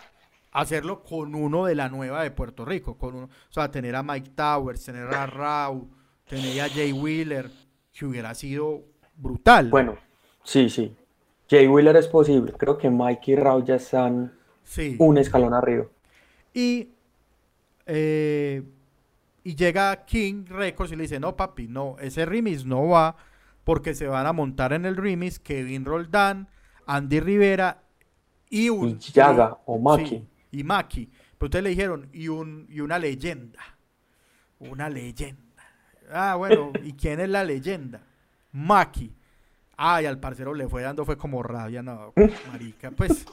hacerlo 0.51 1.03
con 1.03 1.35
uno 1.35 1.65
de 1.65 1.75
la 1.75 1.89
nueva 1.89 2.23
de 2.23 2.31
Puerto 2.31 2.65
Rico, 2.65 2.97
con 2.97 3.15
uno, 3.15 3.25
o 3.25 3.53
sea, 3.53 3.69
tener 3.71 3.95
a 3.95 4.03
Mike 4.03 4.31
Towers, 4.35 4.83
tener 4.83 5.07
a 5.13 5.25
Rau, 5.25 5.89
tener 6.27 6.61
a 6.61 6.69
Jay 6.69 6.91
Wheeler, 6.93 7.49
que 7.91 8.05
hubiera 8.05 8.33
sido 8.33 8.83
brutal. 9.15 9.69
Bueno, 9.69 9.97
sí, 10.43 10.69
sí. 10.69 10.95
Jay 11.49 11.67
Wheeler 11.67 11.97
es 11.97 12.07
posible. 12.07 12.53
Creo 12.53 12.77
que 12.77 12.89
Mike 12.89 13.31
y 13.31 13.35
Raúl 13.35 13.65
ya 13.65 13.75
están 13.75 14.33
sí. 14.63 14.95
un 14.99 15.17
escalón 15.17 15.53
arriba. 15.53 15.85
Y, 16.53 16.89
eh, 17.85 18.63
y 19.43 19.55
llega 19.55 20.05
King 20.05 20.45
Records 20.47 20.91
y 20.91 20.95
le 20.95 21.03
dice, 21.03 21.19
no 21.19 21.35
papi, 21.35 21.67
no, 21.67 21.97
ese 21.99 22.25
remix 22.25 22.65
no 22.65 22.87
va 22.87 23.15
porque 23.63 23.93
se 23.93 24.07
van 24.07 24.25
a 24.27 24.33
montar 24.33 24.73
en 24.73 24.85
el 24.85 24.97
remix 24.97 25.39
Kevin 25.39 25.85
Roldán, 25.85 26.47
Andy 26.85 27.19
Rivera 27.19 27.83
y 28.49 28.69
un... 28.69 28.89
Y 28.89 28.97
Yaga 28.97 29.59
o 29.65 29.79
Maki. 29.79 30.05
Sí, 30.05 30.27
y 30.51 30.63
Maki. 30.63 31.09
Pero 31.37 31.47
ustedes 31.47 31.63
le 31.63 31.69
dijeron, 31.69 32.09
y, 32.11 32.27
un, 32.27 32.67
y 32.69 32.81
una 32.81 32.99
leyenda. 32.99 33.59
Una 34.59 34.89
leyenda. 34.89 35.63
Ah, 36.11 36.35
bueno, 36.35 36.71
¿y 36.83 36.93
quién 36.93 37.19
es 37.19 37.29
la 37.29 37.43
leyenda? 37.43 38.01
Maki. 38.51 39.13
Ay, 39.77 40.05
al 40.05 40.19
parcero 40.19 40.53
le 40.53 40.67
fue 40.67 40.83
dando, 40.83 41.05
fue 41.05 41.17
como 41.17 41.41
rabia, 41.41 41.81
no, 41.81 42.13
marica, 42.51 42.91
pues, 42.91 43.25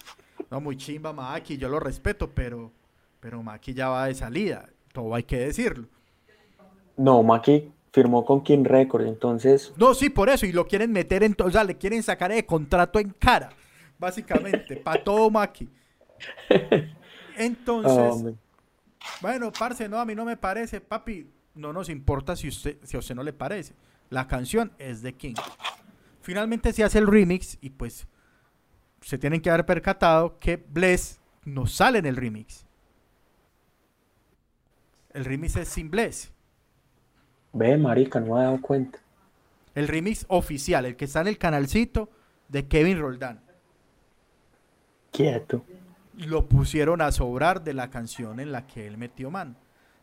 no, 0.51 0.63
muy 0.63 0.79
chimba 0.79 1.13
Maki, 1.13 1.59
yo 1.59 1.69
lo 1.69 1.79
respeto, 1.79 2.31
pero, 2.31 2.73
pero 3.21 3.43
Maki 3.43 3.75
ya 3.75 3.91
va 3.91 4.07
de 4.07 4.15
salida, 4.15 4.67
todo 4.93 5.15
hay 5.15 5.25
que 5.25 5.39
decirlo. 5.41 5.89
No, 6.99 7.23
Maki 7.23 7.73
firmó 7.93 8.25
con 8.25 8.43
King 8.43 8.65
Records, 8.65 9.07
entonces 9.07 9.73
No, 9.77 9.95
sí, 9.95 10.11
por 10.11 10.29
eso, 10.29 10.45
y 10.45 10.53
lo 10.53 10.67
quieren 10.67 10.93
meter 10.93 11.23
en, 11.23 11.35
o 11.43 11.51
sea, 11.51 11.65
le 11.65 11.77
quieren 11.77 12.03
sacar 12.03 12.31
de 12.31 12.45
contrato 12.45 12.99
en 12.99 13.11
cara, 13.11 13.51
básicamente, 13.99 14.77
para 14.77 15.03
todo 15.05 15.31
Maki. 15.31 15.69
Entonces, 17.37 18.25
ah, 18.27 18.33
Bueno, 19.21 19.53
parce, 19.57 19.89
no, 19.89 19.99
a 19.99 20.05
mí 20.05 20.15
no 20.15 20.25
me 20.25 20.37
parece, 20.37 20.81
papi. 20.81 21.31
No 21.55 21.73
nos 21.73 21.89
importa 21.89 22.37
si, 22.37 22.49
usted, 22.49 22.79
si 22.85 22.97
a 22.97 23.01
usted 23.01 23.15
no 23.15 23.23
le 23.23 23.33
parece. 23.33 23.75
La 24.11 24.29
canción 24.29 24.73
es 24.79 25.03
de 25.03 25.15
King. 25.15 25.35
Finalmente 26.21 26.73
se 26.73 26.85
hace 26.85 26.99
el 26.99 27.07
remix 27.07 27.59
y 27.61 27.71
pues 27.71 28.07
se 29.01 29.19
tienen 29.19 29.41
que 29.41 29.51
haber 29.51 29.67
percatado 29.67 30.39
que 30.39 30.57
Bless 30.57 31.21
no 31.45 31.67
sale 31.67 31.99
en 31.99 32.07
el 32.07 32.17
remix. 32.17 32.65
El 35.11 35.25
remix 35.25 35.57
es 35.57 35.69
sin 35.69 35.91
Bless. 35.91 36.33
Ve, 37.53 37.77
marica, 37.77 38.21
no 38.21 38.35
me 38.35 38.41
he 38.41 38.45
dado 38.45 38.61
cuenta. 38.61 38.99
El 39.75 39.89
remix 39.89 40.25
oficial, 40.29 40.87
el 40.87 40.97
que 40.97 41.05
está 41.07 41.21
en 41.21 41.29
el 41.29 41.39
canalcito 41.39 42.11
de 42.49 42.67
Kevin 42.67 42.99
Roldán. 43.01 43.41
Quieto. 45.11 45.65
lo 46.15 46.49
pusieron 46.49 47.01
a 47.01 47.13
sobrar 47.13 47.63
de 47.63 47.75
la 47.75 47.91
canción 47.91 48.41
en 48.41 48.53
la 48.53 48.67
que 48.67 48.87
él 48.87 48.99
metió 48.99 49.31
mano. 49.31 49.55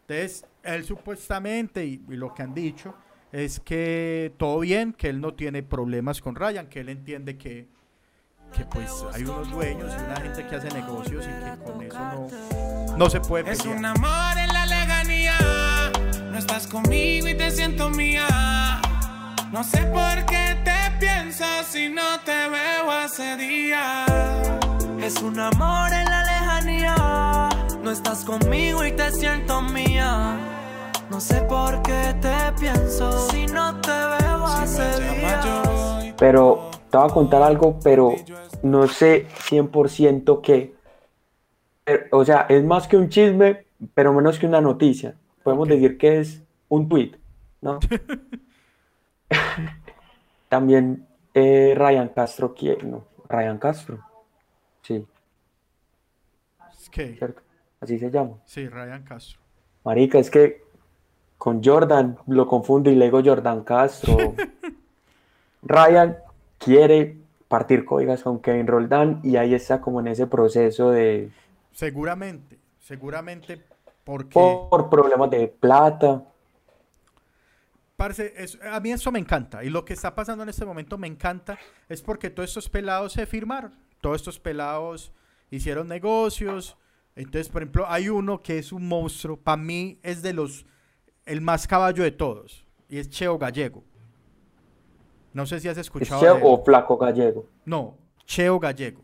Entonces, 0.08 0.46
él 0.64 0.86
supuestamente, 0.86 1.86
y, 1.86 2.02
y 2.10 2.16
lo 2.16 2.34
que 2.34 2.44
han 2.44 2.54
dicho, 2.54 2.96
es 3.32 3.60
que 3.60 4.34
todo 4.38 4.60
bien, 4.60 4.94
que 4.94 5.10
él 5.10 5.20
no 5.20 5.34
tiene 5.34 5.62
problemas 5.64 6.22
con 6.22 6.36
Ryan, 6.36 6.68
que 6.68 6.80
él 6.82 6.90
entiende 6.90 7.38
que, 7.38 7.68
que 8.52 8.66
pues 8.66 8.90
hay 9.14 9.24
unos 9.24 9.52
dueños 9.52 9.94
y 10.00 10.04
una 10.04 10.22
gente 10.22 10.48
que 10.48 10.56
hace 10.56 10.72
negocios 10.72 11.26
y 11.28 11.30
que 11.44 11.64
con 11.64 11.82
eso 11.82 12.00
no, 12.00 12.96
no 12.98 13.10
se 13.10 13.20
puede 13.20 13.52
Es 13.52 13.60
pelear. 13.60 13.78
un 13.80 13.86
amor 13.86 14.38
estás 16.46 16.68
conmigo 16.68 17.28
y 17.28 17.34
te 17.34 17.50
siento 17.50 17.90
mía. 17.90 18.28
No 19.52 19.64
sé 19.64 19.80
por 19.88 20.26
qué 20.28 20.56
te 20.64 20.80
pienso 21.00 21.44
si 21.68 21.90
no 21.90 22.20
te 22.24 22.50
veo 22.50 22.92
hace 22.92 23.36
días. 23.36 24.06
Es 25.02 25.22
un 25.24 25.40
amor 25.40 25.92
en 25.92 26.06
la 26.06 26.24
lejanía. 26.24 27.50
No 27.82 27.90
estás 27.90 28.24
conmigo 28.24 28.86
y 28.86 28.92
te 28.92 29.12
siento 29.12 29.60
mía. 29.64 30.38
No 31.10 31.20
sé 31.20 31.42
por 31.42 31.82
qué 31.82 32.16
te 32.22 32.38
pienso 32.60 33.28
si 33.30 33.48
no 33.48 33.82
te 33.82 33.90
veo 33.90 34.46
hace 34.46 34.86
días. 35.02 36.14
Pero 36.16 36.70
te 36.92 36.98
voy 36.98 37.10
a 37.10 37.14
contar 37.14 37.42
algo, 37.42 37.80
pero 37.84 38.14
no 38.62 38.88
sé 38.88 39.28
100% 39.50 40.42
qué. 40.42 40.76
Pero, 41.84 42.04
O 42.12 42.24
sea, 42.24 42.46
es 42.50 42.64
más 42.64 42.88
que 42.88 42.98
un 42.98 43.10
chisme, 43.10 43.66
pero 43.96 44.14
menos 44.14 44.38
que 44.38 44.46
una 44.46 44.62
noticia. 44.62 45.16
Podemos 45.46 45.68
decir 45.68 46.00
que 46.00 46.22
es 46.22 46.44
un 46.70 46.90
tweet, 46.90 47.12
¿no? 47.62 47.78
También 50.50 51.06
eh, 51.36 51.76
Ryan 51.78 52.10
Castro, 52.10 52.56
¿quién? 52.56 52.90
No, 52.90 53.06
Ryan 53.30 53.60
Castro. 53.60 54.00
Sí, 54.82 55.06
cierto. 56.92 57.44
Así 57.80 58.00
se 58.00 58.10
llama. 58.10 58.38
sí, 58.48 58.68
Ryan 58.68 59.04
Castro. 59.04 59.40
Marica, 59.84 60.18
es 60.18 60.32
que 60.32 60.64
con 61.38 61.64
Jordan 61.64 62.18
lo 62.26 62.48
confundo 62.48 62.90
y 62.90 62.96
le 62.96 63.06
digo 63.06 63.22
Jordan 63.24 63.64
Castro. 63.64 64.18
Ryan 65.62 66.18
quiere 66.58 67.18
partir 67.48 67.86
códigas 67.86 68.24
con 68.24 68.40
Kevin 68.40 68.66
Roldán 68.66 69.20
y 69.22 69.36
ahí 69.36 69.54
está 69.54 69.80
como 69.80 70.00
en 70.00 70.08
ese 70.08 70.26
proceso 70.26 70.90
de 70.90 71.30
Seguramente, 71.72 72.58
seguramente 72.80 73.62
porque... 74.06 74.40
por 74.70 74.90
problemas 74.90 75.30
de 75.30 75.48
plata. 75.50 76.24
Parce, 77.98 78.34
es- 78.38 78.58
a 78.62 78.80
mí 78.80 78.92
eso 78.92 79.12
me 79.12 79.20
encanta. 79.20 79.64
Y 79.64 79.70
lo 79.70 79.84
que 79.84 79.94
está 79.94 80.16
pasando 80.16 80.44
en 80.44 80.50
este 80.50 80.66
momento 80.66 80.98
me 80.98 81.08
encanta. 81.08 81.58
Es 81.90 82.02
porque 82.02 82.30
todos 82.30 82.50
estos 82.50 82.70
pelados 82.70 83.14
se 83.14 83.26
firmaron. 83.26 83.74
Todos 84.02 84.18
estos 84.18 84.40
pelados 84.40 85.12
hicieron 85.50 85.88
negocios. 85.88 86.78
Entonces, 87.16 87.50
por 87.50 87.62
ejemplo, 87.64 87.86
hay 87.88 88.10
uno 88.10 88.42
que 88.42 88.58
es 88.60 88.72
un 88.72 88.88
monstruo. 88.88 89.38
Para 89.38 89.58
mí 89.58 90.00
es 90.04 90.22
de 90.22 90.34
los... 90.34 90.66
El 91.26 91.42
más 91.42 91.66
caballo 91.68 92.04
de 92.04 92.12
todos. 92.12 92.66
Y 92.90 93.00
es 93.00 93.10
Cheo 93.10 93.38
Gallego. 93.38 93.84
No 95.34 95.46
sé 95.46 95.60
si 95.60 95.68
has 95.68 95.78
¿Es 95.78 95.88
escuchado 95.88 96.22
Cheo 96.22 96.34
de 96.36 96.40
él. 96.42 96.46
o 96.48 96.64
Flaco 96.64 96.98
Gallego? 96.98 97.48
No, 97.66 97.98
Cheo 98.26 98.60
Gallego. 98.60 99.02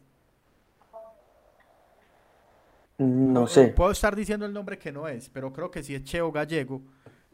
No 3.01 3.47
sé. 3.47 3.67
Puedo 3.69 3.91
estar 3.91 4.15
diciendo 4.15 4.45
el 4.45 4.53
nombre 4.53 4.77
que 4.77 4.91
no 4.91 5.07
es, 5.07 5.29
pero 5.29 5.51
creo 5.51 5.71
que 5.71 5.81
sí 5.83 5.95
es 5.95 6.03
Cheo 6.03 6.31
Gallego. 6.31 6.81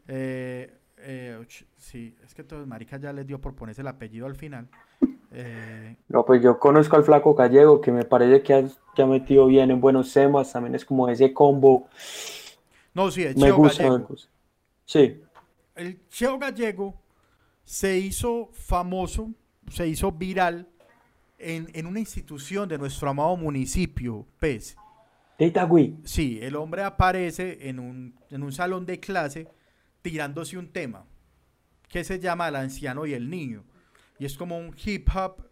Eh, 0.06 0.74
eh, 0.96 1.46
sí, 1.76 2.16
es 2.24 2.34
que 2.34 2.42
todos 2.44 2.66
marica 2.66 2.96
ya 2.98 3.12
les 3.12 3.26
dio 3.26 3.40
por 3.40 3.54
ponerse 3.54 3.82
el 3.82 3.88
apellido 3.88 4.26
al 4.26 4.36
final. 4.36 4.68
Eh, 5.30 5.96
No, 6.08 6.24
pues 6.24 6.42
yo 6.42 6.58
conozco 6.58 6.96
al 6.96 7.04
Flaco 7.04 7.34
Gallego 7.34 7.80
que 7.80 7.92
me 7.92 8.04
parece 8.04 8.42
que 8.42 8.54
ha, 8.54 8.64
que 8.94 9.02
ha 9.02 9.06
metido 9.06 9.46
bien 9.46 9.70
en 9.70 9.80
buenos 9.80 10.12
temas. 10.12 10.52
También 10.52 10.74
es 10.74 10.84
como 10.84 11.08
ese 11.08 11.34
combo. 11.34 11.88
no, 12.94 13.10
sí, 13.10 13.22
es 13.24 13.36
Me 13.36 13.42
Cheo 13.46 13.56
gusta, 13.56 13.82
Gallego. 13.84 14.08
Sí, 14.86 15.22
El 15.74 16.06
Cheo 16.08 16.38
Gallego 16.38 16.94
se 17.64 17.98
hizo 17.98 18.50
famoso, 18.52 19.30
se 19.70 19.86
hizo 19.88 20.12
viral 20.12 20.68
en, 21.38 21.70
en 21.74 21.86
una 21.86 22.00
institución 22.00 22.68
de 22.68 22.78
nuestro 22.78 23.10
amado 23.10 23.36
municipio, 23.36 24.26
PES. 24.38 24.76
De 25.38 25.46
Itagüí. 25.46 25.96
Sí, 26.04 26.40
el 26.42 26.56
hombre 26.56 26.82
aparece 26.82 27.68
en 27.68 27.78
un, 27.78 28.18
en 28.30 28.42
un 28.42 28.52
salón 28.52 28.84
de 28.86 29.00
clase 29.00 29.48
tirándose 30.02 30.58
un 30.58 30.72
tema 30.72 31.06
que 31.88 32.04
se 32.04 32.18
llama 32.18 32.48
El 32.48 32.56
anciano 32.56 33.06
y 33.06 33.14
el 33.14 33.30
niño. 33.30 33.64
Y 34.18 34.26
es 34.26 34.36
como 34.36 34.58
un 34.58 34.74
hip 34.84 35.08
hop 35.14 35.48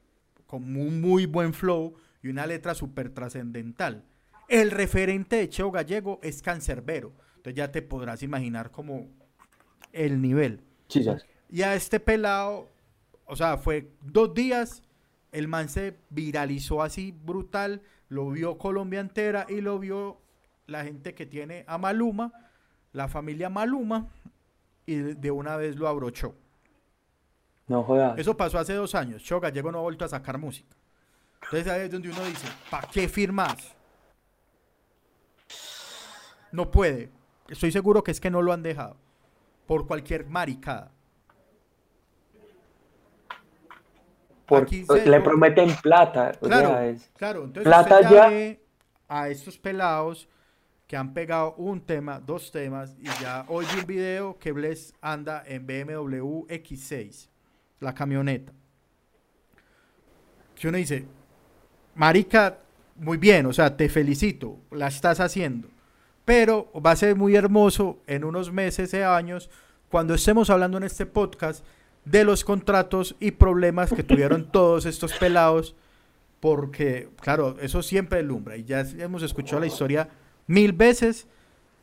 con 0.46 0.77
un 0.77 1.01
muy 1.01 1.27
buen 1.27 1.55
flow 1.55 1.94
y 2.22 2.29
una 2.29 2.46
letra 2.46 2.75
súper 2.75 3.11
trascendental. 3.11 4.05
El 4.49 4.70
referente 4.70 5.37
de 5.37 5.49
Cheo 5.49 5.70
Gallego 5.70 6.20
es 6.22 6.42
Cancerbero. 6.42 7.12
Entonces 7.37 7.55
ya 7.55 7.70
te 7.70 7.83
podrás 7.83 8.22
imaginar 8.22 8.70
como 8.70 9.09
el 9.92 10.20
nivel. 10.20 10.61
Sí, 10.88 11.03
ya. 11.03 11.16
Y 11.49 11.62
a 11.62 11.75
este 11.75 12.01
pelado, 12.01 12.70
o 13.25 13.37
sea, 13.37 13.57
fue 13.57 13.92
dos 14.03 14.35
días, 14.35 14.83
el 15.33 15.49
man 15.49 15.68
se 15.68 15.96
viralizó 16.11 16.83
así 16.83 17.12
brutal, 17.12 17.83
lo 18.09 18.31
vio 18.31 18.59
Colombia 18.59 19.01
entera 19.01 19.47
y 19.49 19.61
lo 19.61 19.79
vio 19.79 20.21
la 20.66 20.85
gente 20.85 21.14
que 21.14 21.27
tiene 21.27 21.64
a 21.66 21.79
Maluma, 21.79 22.33
la 22.92 23.09
familia 23.09 23.49
Maluma, 23.51 24.09
y 24.85 24.95
de- 24.97 25.31
una 25.31 25.57
vez 25.57 25.77
lo 25.77 25.88
abrochó. 25.88 26.35
No 27.69 27.83
jodas. 27.83 28.19
Eso 28.19 28.37
pasó 28.37 28.59
hace 28.59 28.75
dos 28.75 28.95
años, 28.95 29.23
Cho 29.25 29.40
Gallego 29.40 29.73
no 29.73 29.79
ha 29.79 29.83
vuelto 29.83 30.05
a 30.05 30.09
sacar 30.09 30.38
música. 30.38 30.77
Entonces 31.42 31.66
ahí 31.73 31.83
es 31.83 31.90
donde 31.90 32.09
uno 32.11 32.25
dice, 32.25 32.47
¿para 32.71 32.88
qué 32.88 33.09
firmas? 33.09 33.75
No 36.53 36.71
puede. 36.71 37.11
Estoy 37.49 37.71
seguro 37.73 38.03
que 38.03 38.11
es 38.11 38.21
que 38.21 38.31
no 38.31 38.42
lo 38.42 38.53
han 38.53 38.62
dejado. 38.62 38.97
Por 39.66 39.87
cualquier 39.87 40.27
maricada. 40.27 40.92
Por- 44.47 44.63
aquí 44.63 44.85
se- 44.85 45.07
le 45.07 45.21
prometen 45.21 45.75
plata. 45.83 46.33
O 46.41 46.47
Claro, 46.47 46.69
sea, 46.69 46.87
es- 46.89 47.11
claro. 47.17 47.45
Entonces 47.45 47.65
plata 47.65 47.97
usted 47.97 48.03
ya, 48.11 48.11
ya- 48.11 48.29
ve 48.29 48.61
a 49.09 49.29
estos 49.29 49.59
pelados 49.59 50.29
que 50.87 50.97
han 50.97 51.13
pegado 51.13 51.55
un 51.57 51.81
tema, 51.81 52.21
dos 52.21 52.53
temas, 52.53 52.95
y 53.01 53.07
ya 53.21 53.45
hoy 53.49 53.67
vi 53.75 53.81
un 53.81 53.87
video 53.87 54.39
que 54.39 54.53
Bless 54.53 54.95
anda 55.01 55.43
en 55.47 55.67
BMW 55.67 56.47
X6, 56.49 57.29
la 57.81 57.93
camioneta. 57.93 58.53
Que 60.55 60.69
uno 60.69 60.79
dice, 60.79 61.07
marica, 61.95 62.59
muy 62.97 63.19
bien, 63.19 63.47
o 63.47 63.53
sea, 63.53 63.77
te 63.77 63.89
felicito, 63.89 64.59
la 64.71 64.87
estás 64.89 65.21
haciendo. 65.21 65.69
Pero 66.25 66.71
va 66.85 66.93
a 66.93 66.97
ser 66.97 67.15
muy 67.15 67.37
hermoso 67.37 67.99
en 68.07 68.25
unos 68.25 68.53
meses 68.53 68.93
y 68.95 68.99
años, 68.99 69.51
cuando 69.91 70.15
estemos 70.15 70.51
hablando 70.51 70.79
en 70.79 70.85
este 70.85 71.05
podcast 71.07 71.65
de 72.07 72.25
los 72.25 72.45
contratos 72.45 73.16
y 73.21 73.33
problemas 73.33 73.92
que 73.92 74.03
tuvieron 74.03 74.49
todos 74.51 74.87
estos 74.87 75.12
pelados 75.12 75.75
porque, 76.40 77.09
claro, 77.21 77.57
eso 77.61 77.83
siempre 77.83 78.21
alumbra 78.21 78.57
y 78.57 78.64
ya 78.64 78.81
hemos 78.99 79.23
escuchado 79.23 79.61
la 79.61 79.66
historia 79.66 80.09
mil 80.47 80.73
veces 80.73 81.27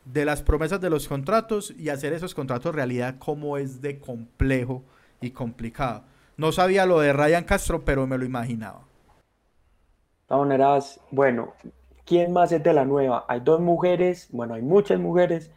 de 0.05 0.25
las 0.25 0.41
promesas 0.41 0.79
de 0.81 0.89
los 0.89 1.07
contratos 1.07 1.71
y 1.77 1.89
hacer 1.89 2.13
esos 2.13 2.33
contratos 2.33 2.73
realidad 2.73 3.15
como 3.19 3.57
es 3.57 3.81
de 3.81 3.99
complejo 3.99 4.83
y 5.21 5.31
complicado. 5.31 6.03
No 6.37 6.51
sabía 6.51 6.85
lo 6.85 6.99
de 6.99 7.13
Ryan 7.13 7.43
Castro, 7.43 7.83
pero 7.85 8.07
me 8.07 8.17
lo 8.17 8.25
imaginaba. 8.25 8.79
De 8.79 10.27
todas 10.27 10.47
maneras, 10.47 10.99
bueno, 11.11 11.53
¿quién 12.05 12.31
más 12.33 12.51
es 12.51 12.63
de 12.63 12.73
la 12.73 12.85
nueva? 12.85 13.25
Hay 13.27 13.41
dos 13.41 13.59
mujeres, 13.59 14.29
bueno, 14.31 14.53
hay 14.55 14.61
muchas 14.61 14.99
mujeres. 14.99 15.51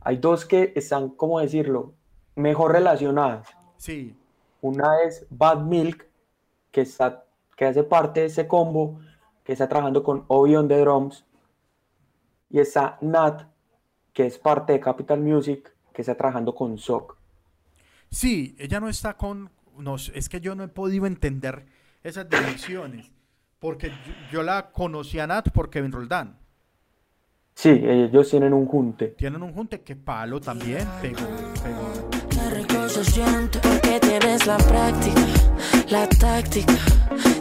Hay 0.00 0.18
dos 0.18 0.44
que 0.44 0.72
están, 0.76 1.08
¿cómo 1.10 1.40
decirlo? 1.40 1.94
Mejor 2.36 2.72
relacionadas. 2.72 3.48
Sí, 3.84 4.16
Una 4.62 5.02
es 5.02 5.26
Bad 5.28 5.64
Milk, 5.64 6.06
que, 6.70 6.80
está, 6.80 7.26
que 7.54 7.66
hace 7.66 7.84
parte 7.84 8.20
de 8.20 8.26
ese 8.26 8.48
combo, 8.48 8.98
que 9.44 9.52
está 9.52 9.68
trabajando 9.68 10.02
con 10.02 10.24
Obi 10.28 10.56
on 10.56 10.68
the 10.68 10.78
Drums. 10.78 11.26
Y 12.48 12.60
está 12.60 12.96
Nat, 13.02 13.42
que 14.14 14.24
es 14.24 14.38
parte 14.38 14.72
de 14.72 14.80
Capital 14.80 15.20
Music, 15.20 15.70
que 15.92 16.00
está 16.00 16.14
trabajando 16.14 16.54
con 16.54 16.78
Sock. 16.78 17.18
sí, 18.08 18.56
ella 18.58 18.80
no 18.80 18.88
está 18.88 19.18
con... 19.18 19.50
No, 19.76 19.96
es 19.96 20.30
que 20.30 20.40
yo 20.40 20.54
no 20.54 20.64
he 20.64 20.68
podido 20.68 21.04
entender 21.04 21.66
esas 22.02 22.26
divisiones. 22.30 23.12
Porque 23.58 23.90
yo, 23.90 24.14
yo 24.32 24.42
la 24.42 24.70
conocí 24.72 25.18
a 25.18 25.26
Nat 25.26 25.50
por 25.50 25.68
Kevin 25.68 25.92
Roldán. 25.92 26.38
Sí, 27.54 27.68
ellos 27.68 28.30
tienen 28.30 28.54
un 28.54 28.64
junte. 28.64 29.08
Tienen 29.08 29.42
un 29.42 29.52
junte 29.52 29.82
que 29.82 29.94
palo 29.94 30.40
también 30.40 30.88
pegó, 31.02 31.20
pegó. 31.62 31.83
Porque 33.12 34.00
tienes 34.00 34.46
la 34.46 34.56
práctica, 34.56 35.20
la 35.90 36.08
táctica 36.08 36.74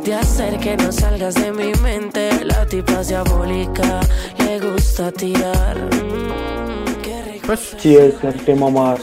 de 0.03 0.13
hacer 0.13 0.59
que 0.59 0.75
no 0.75 0.91
salgas 0.91 1.35
de 1.35 1.51
mi 1.53 1.71
mente. 1.81 2.43
La 2.43 2.65
tipa 2.65 2.99
es 2.99 3.07
diabólica, 3.07 4.01
le 4.39 4.59
gusta 4.59 5.11
tirar. 5.11 5.77
Mm, 5.77 7.01
qué 7.01 7.23
rico 7.23 7.45
Pues 7.45 7.75
Sí, 7.77 7.95
es 7.95 8.21
el 8.23 8.43
tema 8.43 8.69
más, 8.69 8.99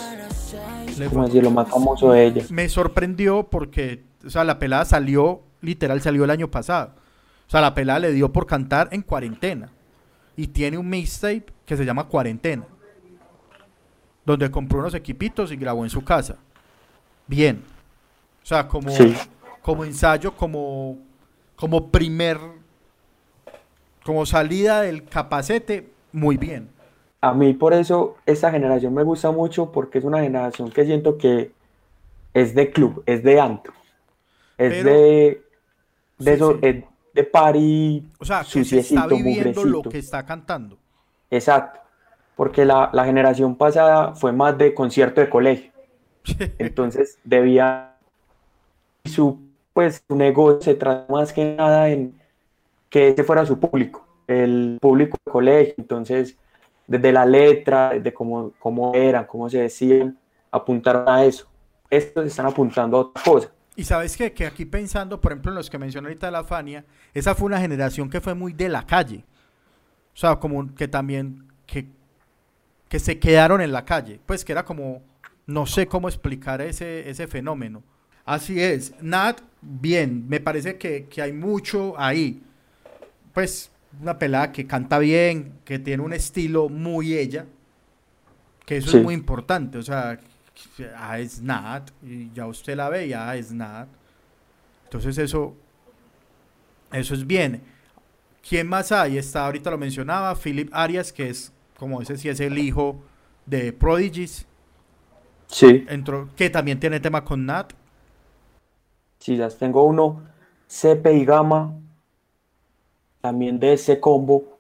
le 0.99 1.07
¿cómo 1.07 1.25
decirlo? 1.27 1.51
Más 1.51 1.69
famoso 1.69 2.13
de 2.13 2.27
ella. 2.27 2.45
me 2.51 2.69
sorprendió 2.69 3.49
porque, 3.49 4.05
o 4.25 4.31
sea, 4.31 4.45
la 4.45 4.59
pelada 4.59 4.85
salió, 4.85 5.43
literal, 5.63 6.03
salió 6.03 6.25
el 6.25 6.31
año 6.31 6.51
pasado. 6.51 6.93
O 7.49 7.51
sea, 7.51 7.63
la 7.63 7.75
pelada 7.75 8.01
le 8.01 8.13
dio 8.13 8.33
por 8.33 8.47
cantar 8.47 8.89
en 8.93 9.03
cuarentena. 9.03 9.73
Y 10.37 10.49
tiene 10.49 10.77
un 10.79 10.89
mixtape 10.89 11.47
que 11.65 11.77
se 11.77 11.85
llama 11.85 12.05
Cuarentena. 12.05 12.65
Donde 14.25 14.51
compró 14.51 14.79
unos 14.79 14.95
equipitos 14.95 15.51
y 15.51 15.57
grabó 15.57 15.85
en 15.85 15.91
su 15.91 16.05
casa. 16.05 16.37
Bien. 17.31 17.62
O 18.43 18.47
sea, 18.47 18.66
como, 18.66 18.91
Sí. 18.91 19.14
como 19.62 19.85
ensayo, 19.85 20.33
como, 20.37 20.99
como 21.55 21.89
primer, 21.89 22.39
como 24.05 24.26
salida 24.26 24.81
del 24.83 25.05
capacete, 25.05 25.89
muy 26.11 26.37
bien. 26.37 26.68
A 27.20 27.33
mí 27.33 27.53
por 27.53 27.72
eso 27.72 28.16
esta 28.26 28.51
generación 28.51 28.93
me 28.95 29.05
gusta 29.05 29.31
mucho 29.31 29.70
porque 29.70 29.99
es 29.99 30.05
una 30.05 30.18
generación 30.20 30.72
que 30.72 30.85
siento 30.85 31.16
que 31.18 31.53
es 32.35 32.53
de 32.57 32.72
club, 32.72 33.05
es 33.07 33.22
de 33.22 33.39
antro, 33.41 33.74
es 34.59 34.72
Pero- 34.83 34.91
de, 34.91 35.43
de, 36.18 36.24
Sí, 36.24 36.31
eso, 36.31 36.53
sí. 36.55 36.59
es 36.62 36.85
de 37.14 37.24
party 37.24 38.09
O 38.18 38.24
sea, 38.24 38.43
que 38.51 38.64
se 38.64 38.81
está 38.81 39.07
viviendo 39.07 39.64
lo 39.64 39.83
que 39.83 39.99
está 39.99 40.26
cantando. 40.26 40.76
Exacto, 41.31 41.78
porque 42.35 42.64
la, 42.64 42.91
la 42.93 43.05
generación 43.05 43.55
pasada 43.55 44.14
fue 44.16 44.33
más 44.33 44.59
de 44.59 44.74
concierto 44.74 45.20
de 45.20 45.28
colegio, 45.31 45.70
entonces 46.59 47.18
debía 47.25 47.97
su 49.05 49.51
pues 49.73 50.03
su 50.07 50.16
negocio 50.16 50.61
se 50.61 50.75
trata 50.75 51.11
más 51.12 51.33
que 51.33 51.55
nada 51.55 51.89
en 51.89 52.14
que 52.89 53.09
ese 53.09 53.23
fuera 53.25 53.47
su 53.47 53.59
público, 53.59 54.07
el 54.27 54.79
público 54.81 55.16
de 55.25 55.33
colegio, 55.33 55.75
entonces 55.79 56.37
desde 56.87 57.12
la 57.12 57.25
letra, 57.25 57.91
desde 57.91 58.12
cómo, 58.12 58.53
cómo 58.59 58.93
eran, 58.95 59.25
cómo 59.25 59.49
se 59.49 59.59
decían, 59.59 60.18
apuntaron 60.51 61.09
a 61.09 61.25
eso. 61.25 61.47
Estos 61.89 62.27
están 62.27 62.47
apuntando 62.47 62.97
a 62.97 63.01
otra 63.01 63.23
cosa. 63.23 63.53
Y 63.77 63.85
sabes 63.85 64.16
qué? 64.16 64.33
que 64.33 64.45
aquí 64.45 64.64
pensando, 64.64 65.21
por 65.21 65.33
ejemplo, 65.33 65.53
en 65.53 65.57
los 65.57 65.71
que 65.71 65.79
mencioné 65.79 66.09
ahorita 66.09 66.27
de 66.27 66.33
la 66.33 66.45
Fania, 66.45 66.85
esa 67.14 67.35
fue 67.37 67.47
una 67.47 67.61
generación 67.61 68.11
que 68.11 68.21
fue 68.21 68.35
muy 68.35 68.53
de 68.53 68.68
la 68.68 68.85
calle. 68.85 69.25
O 70.12 70.16
sea, 70.16 70.37
como 70.37 70.75
que 70.75 70.89
también, 70.89 71.47
que, 71.64 71.87
que 72.89 72.99
se 72.99 73.21
quedaron 73.21 73.61
en 73.61 73.71
la 73.71 73.85
calle. 73.85 74.21
Pues 74.27 74.45
que 74.45 74.51
era 74.51 74.64
como, 74.64 75.01
no 75.51 75.66
sé 75.66 75.86
cómo 75.86 76.09
explicar 76.09 76.61
ese, 76.61 77.09
ese 77.11 77.26
fenómeno. 77.26 77.82
Así 78.24 78.61
es. 78.61 78.94
Nat, 79.01 79.40
bien, 79.61 80.28
me 80.28 80.38
parece 80.40 80.76
que, 80.76 81.07
que 81.07 81.20
hay 81.22 81.32
mucho 81.32 81.98
ahí. 81.98 82.40
Pues 83.34 83.70
una 84.01 84.18
pelada 84.18 84.53
que 84.53 84.66
canta 84.66 84.98
bien, 84.98 85.55
que 85.64 85.78
tiene 85.78 86.03
un 86.03 86.12
estilo 86.12 86.68
muy 86.68 87.14
ella, 87.14 87.46
que 88.64 88.76
eso 88.76 88.90
Sí. 88.92 88.96
es 88.98 89.03
muy 89.03 89.14
importante. 89.14 89.78
O 89.78 89.82
sea, 89.82 90.18
ah, 90.96 91.18
es 91.18 91.40
Nat, 91.42 91.90
y 92.05 92.30
ya 92.32 92.46
usted 92.46 92.76
la 92.76 92.88
ve, 92.88 93.09
ya 93.09 93.34
es 93.34 93.51
Nat. 93.53 93.88
Entonces 94.84 95.18
eso, 95.18 95.57
eso 96.92 97.14
es 97.14 97.26
bien. 97.26 97.62
¿Quién 98.48 98.68
más 98.68 98.92
hay? 98.92 99.18
Está, 99.18 99.46
ahorita 99.46 99.70
lo 99.70 99.78
mencionaba, 99.78 100.34
Philip 100.36 100.70
Arias, 100.72 101.12
que 101.12 101.28
es, 101.30 101.53
como 101.76 102.01
ese 102.03 102.16
sí 102.16 102.28
es 102.28 102.38
el 102.40 102.59
hijo 102.59 103.03
de 103.46 103.72
Prodigies, 103.72 104.46
Sí, 105.51 105.84
entró, 105.88 106.28
que 106.36 106.48
también 106.51 106.78
tiene 106.78 107.01
tema 107.01 107.24
con 107.24 107.44
Nat. 107.44 107.72
sí, 109.18 109.36
ya 109.36 109.48
tengo 109.48 109.84
uno, 109.84 110.22
CP 110.68 111.12
y 111.14 111.24
Gama, 111.24 111.74
también 113.20 113.59
de 113.59 113.72
ese 113.74 113.98
combo. 114.01 114.59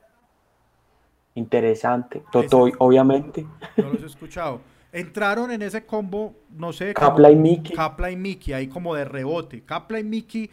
Interesante. 1.34 2.22
Totoy, 2.32 2.72
obviamente. 2.78 3.46
No 3.76 3.90
los 3.92 4.02
he 4.02 4.06
escuchado. 4.06 4.60
Entraron 4.92 5.52
en 5.52 5.62
ese 5.62 5.86
combo, 5.86 6.34
no 6.50 6.72
sé. 6.72 6.92
Capla 6.92 7.28
como- 7.28 7.38
y 7.38 7.42
Mickey. 7.42 7.76
Capla 7.76 8.10
y 8.10 8.16
Mickey, 8.16 8.52
ahí 8.52 8.66
como 8.66 8.94
de 8.96 9.04
rebote. 9.04 9.62
Capla 9.62 10.00
y 10.00 10.04
Mickey 10.04 10.50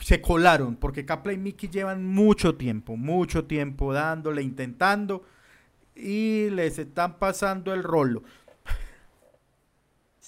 se 0.00 0.20
colaron, 0.22 0.76
porque 0.76 1.04
Capla 1.04 1.32
y 1.34 1.36
Mickey 1.36 1.68
llevan 1.68 2.04
mucho 2.06 2.54
tiempo, 2.54 2.96
mucho 2.96 3.44
tiempo 3.44 3.92
dándole, 3.92 4.42
intentando, 4.42 5.22
y 5.94 6.48
les 6.50 6.78
están 6.78 7.18
pasando 7.18 7.74
el 7.74 7.82
rolo. 7.82 8.22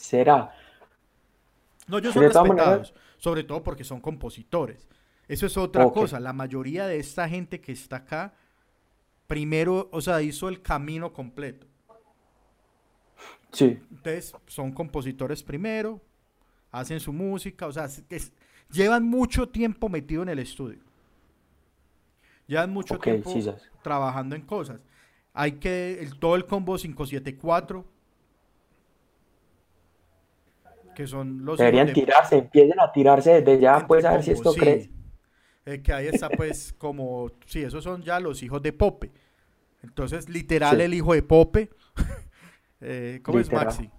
Será. 0.09 0.55
No, 1.87 1.99
ellos 1.99 2.15
son 2.15 2.23
respetados, 2.23 2.95
sobre 3.19 3.45
todo 3.45 3.63
porque 3.63 3.85
son 3.85 4.01
compositores. 4.01 4.89
Eso 5.27 5.45
es 5.45 5.57
otra 5.59 5.85
cosa. 5.91 6.19
La 6.19 6.33
mayoría 6.33 6.87
de 6.87 6.99
esta 6.99 7.29
gente 7.29 7.61
que 7.61 7.73
está 7.73 7.97
acá, 7.97 8.33
primero, 9.27 9.91
o 9.93 10.01
sea, 10.01 10.23
hizo 10.23 10.49
el 10.49 10.63
camino 10.63 11.13
completo. 11.13 11.67
Sí, 13.53 13.79
Entonces, 13.91 14.35
son 14.47 14.73
compositores 14.73 15.43
primero, 15.43 16.01
hacen 16.71 17.01
su 17.01 17.13
música, 17.13 17.67
o 17.67 17.73
sea, 17.73 17.85
es- 18.09 18.33
llevan 18.71 19.05
mucho 19.05 19.51
tiempo 19.51 19.91
metido 19.91 20.23
en 20.23 20.31
el 20.31 20.39
estudio. 20.39 20.81
Llevan 22.47 22.71
mucho 22.73 22.99
tiempo 22.99 23.31
sí, 23.31 23.47
trabajando 23.83 24.35
en 24.37 24.43
cosas. 24.43 24.81
Hay 25.35 25.53
que, 25.53 25.99
el- 26.01 26.19
todo 26.19 26.35
el 26.35 26.47
combo 26.47 26.77
574, 26.77 27.85
que 30.99 31.07
son 31.07 31.45
los... 31.45 31.57
deberían 31.57 31.93
tirarse, 31.93 32.39
empiecen 32.39 32.81
a 32.81 32.91
tirarse 32.91 33.41
desde 33.41 33.61
ya, 33.61 33.87
pues 33.87 34.05
a 34.05 34.15
ver 34.15 34.25
si 34.25 34.33
esto 34.33 34.51
sí. 34.51 34.59
crece. 34.59 34.91
Eh, 35.65 35.81
que 35.81 35.93
ahí 35.93 36.09
está 36.09 36.29
pues 36.29 36.73
como, 36.79 37.31
sí, 37.47 37.63
esos 37.63 37.85
son 37.85 38.03
ya 38.03 38.19
los 38.19 38.43
hijos 38.43 38.61
de 38.61 38.73
Pope. 38.73 39.13
Entonces, 39.85 40.29
literal, 40.29 40.77
Sí. 40.77 40.83
el 40.83 40.95
hijo 40.95 41.15
de 41.15 41.23
Pope. 41.23 41.71
eh, 42.81 43.21
¿Cómo 43.23 43.39
Literal. 43.39 43.69
es 43.69 43.79
Maxi? 43.79 43.91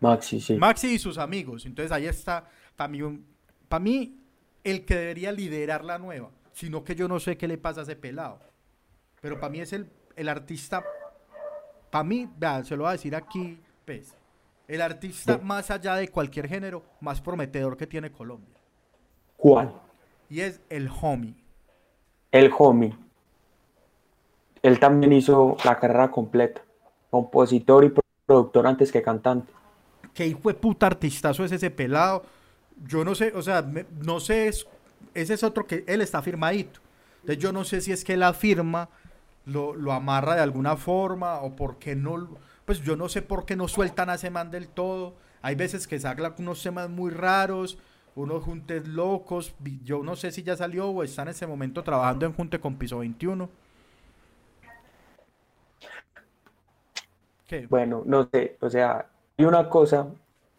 Maxi, 0.00 0.40
sí. 0.40 0.56
Maxi 0.56 0.94
y 0.94 0.98
sus 0.98 1.18
amigos. 1.18 1.66
Entonces 1.66 1.92
ahí 1.92 2.06
está 2.06 2.48
también, 2.74 3.26
para 3.68 3.84
mí, 3.84 4.18
el 4.64 4.86
que 4.86 4.94
debería 4.94 5.30
liderar 5.30 5.84
la 5.84 5.98
nueva. 5.98 6.30
Sino 6.54 6.84
que 6.84 6.94
yo 6.94 7.06
no 7.06 7.20
sé 7.20 7.36
qué 7.36 7.46
le 7.46 7.58
pasa 7.58 7.80
a 7.80 7.82
ese 7.82 7.96
pelado. 7.96 8.40
Pero 9.20 9.38
para 9.38 9.50
mí 9.50 9.60
es 9.60 9.74
el, 9.74 9.90
el 10.16 10.30
artista, 10.30 10.82
para 11.90 12.02
mí, 12.02 12.26
vea, 12.38 12.64
se 12.64 12.76
lo 12.76 12.84
voy 12.84 12.88
a 12.88 12.92
decir 12.92 13.14
aquí, 13.14 13.58
pues, 13.84 14.14
el 14.70 14.80
artista 14.82 15.38
más 15.38 15.70
allá 15.70 15.96
de 15.96 16.08
cualquier 16.08 16.48
género, 16.48 16.82
más 17.00 17.20
prometedor 17.20 17.76
que 17.76 17.86
tiene 17.86 18.10
Colombia. 18.12 18.54
¿Cuál? 19.36 19.72
Y 20.28 20.40
es 20.40 20.60
el 20.68 20.88
homie. 21.02 21.34
El 22.30 22.52
homie. 22.56 22.96
Él 24.62 24.78
también 24.78 25.12
hizo 25.12 25.56
la 25.64 25.78
carrera 25.78 26.10
completa. 26.10 26.62
Compositor 27.10 27.84
y 27.84 27.92
productor 28.26 28.66
antes 28.66 28.92
que 28.92 29.02
cantante. 29.02 29.52
qué 30.14 30.26
hijo 30.26 30.48
de 30.48 30.54
puta 30.54 30.86
artistazo 30.86 31.44
es 31.44 31.52
ese 31.52 31.70
pelado. 31.70 32.24
Yo 32.86 33.04
no 33.04 33.14
sé, 33.14 33.32
o 33.34 33.42
sea, 33.42 33.62
me- 33.62 33.86
no 34.02 34.18
sé, 34.20 34.48
es- 34.48 34.66
ese 35.14 35.34
es 35.34 35.42
otro 35.44 35.66
que 35.66 35.84
él 35.86 36.00
está 36.00 36.20
firmadito. 36.20 36.80
Entonces 37.20 37.38
yo 37.42 37.52
no 37.52 37.64
sé 37.64 37.80
si 37.80 37.92
es 37.92 38.04
que 38.04 38.16
la 38.16 38.32
firma 38.32 38.88
lo, 39.46 39.74
lo 39.74 39.92
amarra 39.92 40.34
de 40.34 40.40
alguna 40.42 40.76
forma 40.76 41.40
o 41.40 41.54
por 41.54 41.78
qué 41.78 41.94
no, 41.94 42.16
lo- 42.16 42.38
pues 42.70 42.82
yo 42.82 42.94
no 42.94 43.08
sé 43.08 43.20
por 43.20 43.46
qué 43.46 43.56
no 43.56 43.66
sueltan 43.66 44.10
a 44.10 44.14
ese 44.14 44.30
man 44.30 44.52
del 44.52 44.68
todo. 44.68 45.14
Hay 45.42 45.56
veces 45.56 45.88
que 45.88 45.98
sacan 45.98 46.32
unos 46.38 46.62
temas 46.62 46.88
muy 46.88 47.10
raros, 47.10 47.76
unos 48.14 48.44
juntes 48.44 48.86
locos. 48.86 49.52
Yo 49.82 50.04
no 50.04 50.14
sé 50.14 50.30
si 50.30 50.44
ya 50.44 50.56
salió 50.56 50.88
o 50.88 51.02
está 51.02 51.22
en 51.22 51.28
ese 51.30 51.48
momento 51.48 51.82
trabajando 51.82 52.26
en 52.26 52.32
junte 52.32 52.60
con 52.60 52.76
Piso 52.76 53.00
21. 53.00 53.50
¿Qué? 57.48 57.66
Bueno, 57.66 58.04
no 58.06 58.28
sé, 58.32 58.56
o 58.60 58.70
sea, 58.70 59.10
hay 59.36 59.44
una 59.44 59.68
cosa, 59.68 60.06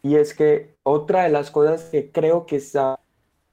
y 0.02 0.16
es 0.16 0.34
que 0.34 0.74
otra 0.82 1.22
de 1.22 1.30
las 1.30 1.50
cosas 1.50 1.84
que 1.84 2.12
creo 2.12 2.44
que 2.44 2.56
está 2.56 3.00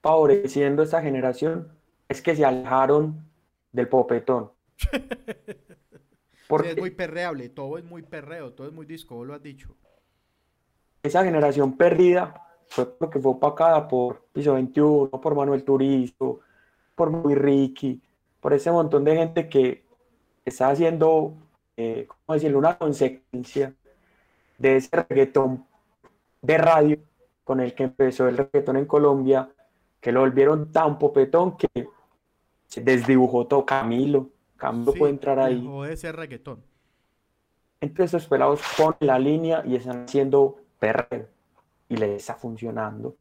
favoreciendo 0.01 0.83
esta 0.83 1.01
generación 1.01 1.71
es 2.09 2.21
que 2.21 2.35
se 2.35 2.43
alejaron 2.43 3.25
del 3.71 3.87
popetón. 3.87 4.51
Porque 6.49 6.71
es 6.71 6.77
muy 6.79 6.89
perreable, 6.89 7.47
todo 7.49 7.77
es 7.77 7.83
muy 7.83 8.01
perreo, 8.01 8.53
todo 8.53 8.65
es 8.65 8.73
muy 8.73 8.87
disco, 8.87 9.13
vos 9.13 9.27
lo 9.27 9.35
has 9.35 9.43
dicho. 9.43 9.69
esa 11.03 11.23
generación 11.23 11.77
perdida 11.77 12.43
fue 12.69 12.87
porque 12.87 13.19
fue 13.19 13.33
opacada 13.33 13.87
por 13.87 14.25
Piso 14.33 14.55
21, 14.55 15.11
por 15.11 15.35
Manuel 15.35 15.63
Turizo, 15.63 16.39
por 16.95 17.11
Muy 17.11 17.35
Ricky, 17.35 18.01
por 18.39 18.53
ese 18.53 18.71
montón 18.71 19.03
de 19.03 19.15
gente 19.15 19.47
que 19.47 19.85
está 20.43 20.71
haciendo, 20.71 21.35
eh, 21.77 22.07
¿cómo 22.07 22.33
decirlo?, 22.33 22.57
una 22.57 22.79
consecuencia 22.79 23.75
de 24.57 24.77
ese 24.77 24.89
reggaetón 25.07 25.67
de 26.41 26.57
radio 26.57 26.97
con 27.43 27.59
el 27.59 27.75
que 27.75 27.83
empezó 27.83 28.27
el 28.27 28.37
reggaetón 28.37 28.77
en 28.77 28.87
Colombia, 28.87 29.49
que 30.01 30.11
lo 30.11 30.21
volvieron 30.21 30.71
tan 30.71 30.97
popetón 30.97 31.57
que 31.57 31.87
se 32.65 32.81
desdibujó 32.81 33.45
todo 33.45 33.67
Camilo. 33.67 34.31
Camilo 34.59 34.93
Sí, 34.93 34.99
puede 34.99 35.13
entrar 35.13 35.39
ahí. 35.39 35.73
de 35.87 35.97
ser 35.97 36.15
reggaetón. 36.15 36.63
Entonces 37.81 38.13
estos 38.13 38.27
pelados 38.29 38.61
ponen 38.77 38.97
la 39.01 39.19
línea 39.19 39.63
y 39.65 39.75
están 39.75 40.05
haciendo 40.05 40.57
perreo 40.79 41.27
y 41.89 41.97
les 41.97 42.11
está 42.11 42.35
funcionando. 42.35 43.17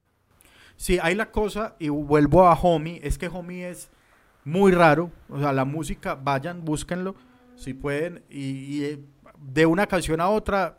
Sí, 0.76 0.99
hay 1.03 1.14
la 1.14 1.30
cosa, 1.32 1.74
y 1.78 1.89
vuelvo 1.89 2.47
a 2.47 2.55
Homie, 2.55 3.01
es 3.03 3.18
que 3.18 3.28
Homie 3.28 3.68
es 3.68 3.91
muy 4.45 4.72
raro, 4.72 5.11
o 5.28 5.39
sea, 5.39 5.53
la 5.53 5.64
música, 5.64 6.14
vayan, 6.14 6.64
búsquenlo, 6.64 7.16
si 7.57 7.74
pueden, 7.74 8.22
y, 8.30 8.43
y, 8.78 8.84
eh, 8.84 9.01
de 9.39 9.66
una 9.66 9.86
canción 9.89 10.20
a 10.20 10.28
otra 10.30 10.78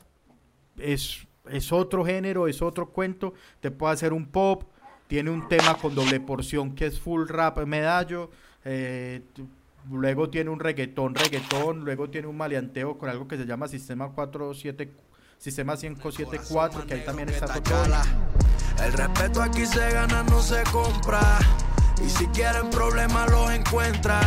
es, 0.78 1.28
es 1.49 1.72
otro 1.74 2.05
género, 2.05 2.47
es 2.47 2.62
otro 2.62 2.89
cuento, 2.91 3.34
te 3.62 3.72
puede 3.72 3.93
hacer 3.93 4.14
un 4.14 4.28
pop, 4.28 4.64
tiene 5.07 5.32
un 5.32 5.47
tema 5.47 5.76
con 5.76 5.95
doble 5.95 6.20
porción 6.22 6.76
que 6.76 6.86
es 6.88 6.99
full 6.99 7.28
rap 7.28 7.60
medallo. 7.66 8.30
eh, 8.66 9.22
luego 9.92 10.30
tiene 10.30 10.50
un 10.50 10.60
reggaetón, 10.60 11.16
reggaetón. 11.16 11.86
Luego 11.86 12.10
tiene 12.10 12.28
un 12.28 12.38
maleanteo 12.38 12.98
con 12.98 13.10
algo 13.10 13.28
que 13.28 13.38
se 13.38 13.46
llama 13.46 13.68
Sistema 13.68 14.10
47, 14.12 14.92
Sistema 15.38 15.76
574, 15.78 16.86
que 16.86 16.94
ahí 16.96 17.06
también 17.06 17.30
está 17.30 17.48
todo. 17.62 17.84
El 18.84 18.94
respeto 18.94 19.42
aquí 19.42 19.66
se 19.66 19.92
gana, 19.92 20.24
no 20.24 20.42
se 20.42 20.64
compra. 20.72 21.20
Y 22.06 22.10
si 22.10 22.26
quieren 22.28 22.70
problemas 22.70 23.30
los 23.32 23.52
encuentran. 23.52 24.24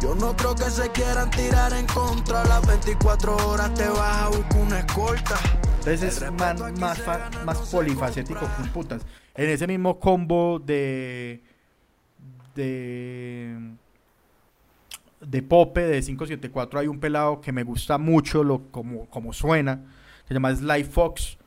Yo 0.00 0.16
no 0.16 0.36
creo 0.36 0.56
que 0.56 0.64
se 0.68 0.90
quieran 0.90 1.30
tirar 1.30 1.72
en 1.72 1.86
contra. 1.86 2.42
Las 2.44 2.66
24 2.66 3.36
horas 3.48 3.72
te 3.74 3.88
vas 3.88 4.22
a 4.22 4.28
buscar 4.28 4.60
una 4.60 4.80
escolta. 4.80 5.36
Entonces 5.78 6.20
es 6.22 6.32
man- 6.32 6.74
más, 6.80 6.98
fa- 7.00 7.30
más 7.44 7.58
polifacético 7.70 8.40
que 8.40 8.68
putas. 8.70 9.02
En 9.36 9.48
ese 9.48 9.66
mismo 9.68 10.00
combo 10.00 10.58
de. 10.58 11.44
de. 12.56 13.56
De 15.26 15.42
Pope 15.42 15.82
de 15.82 16.02
574 16.02 16.80
hay 16.80 16.86
un 16.88 16.98
pelado 16.98 17.40
que 17.40 17.52
me 17.52 17.62
gusta 17.62 17.98
mucho 17.98 18.42
lo, 18.42 18.70
como, 18.70 19.06
como 19.06 19.32
suena. 19.32 19.80
Se 20.26 20.34
llama 20.34 20.54
Sly 20.54 20.84
Fox. 20.84 21.38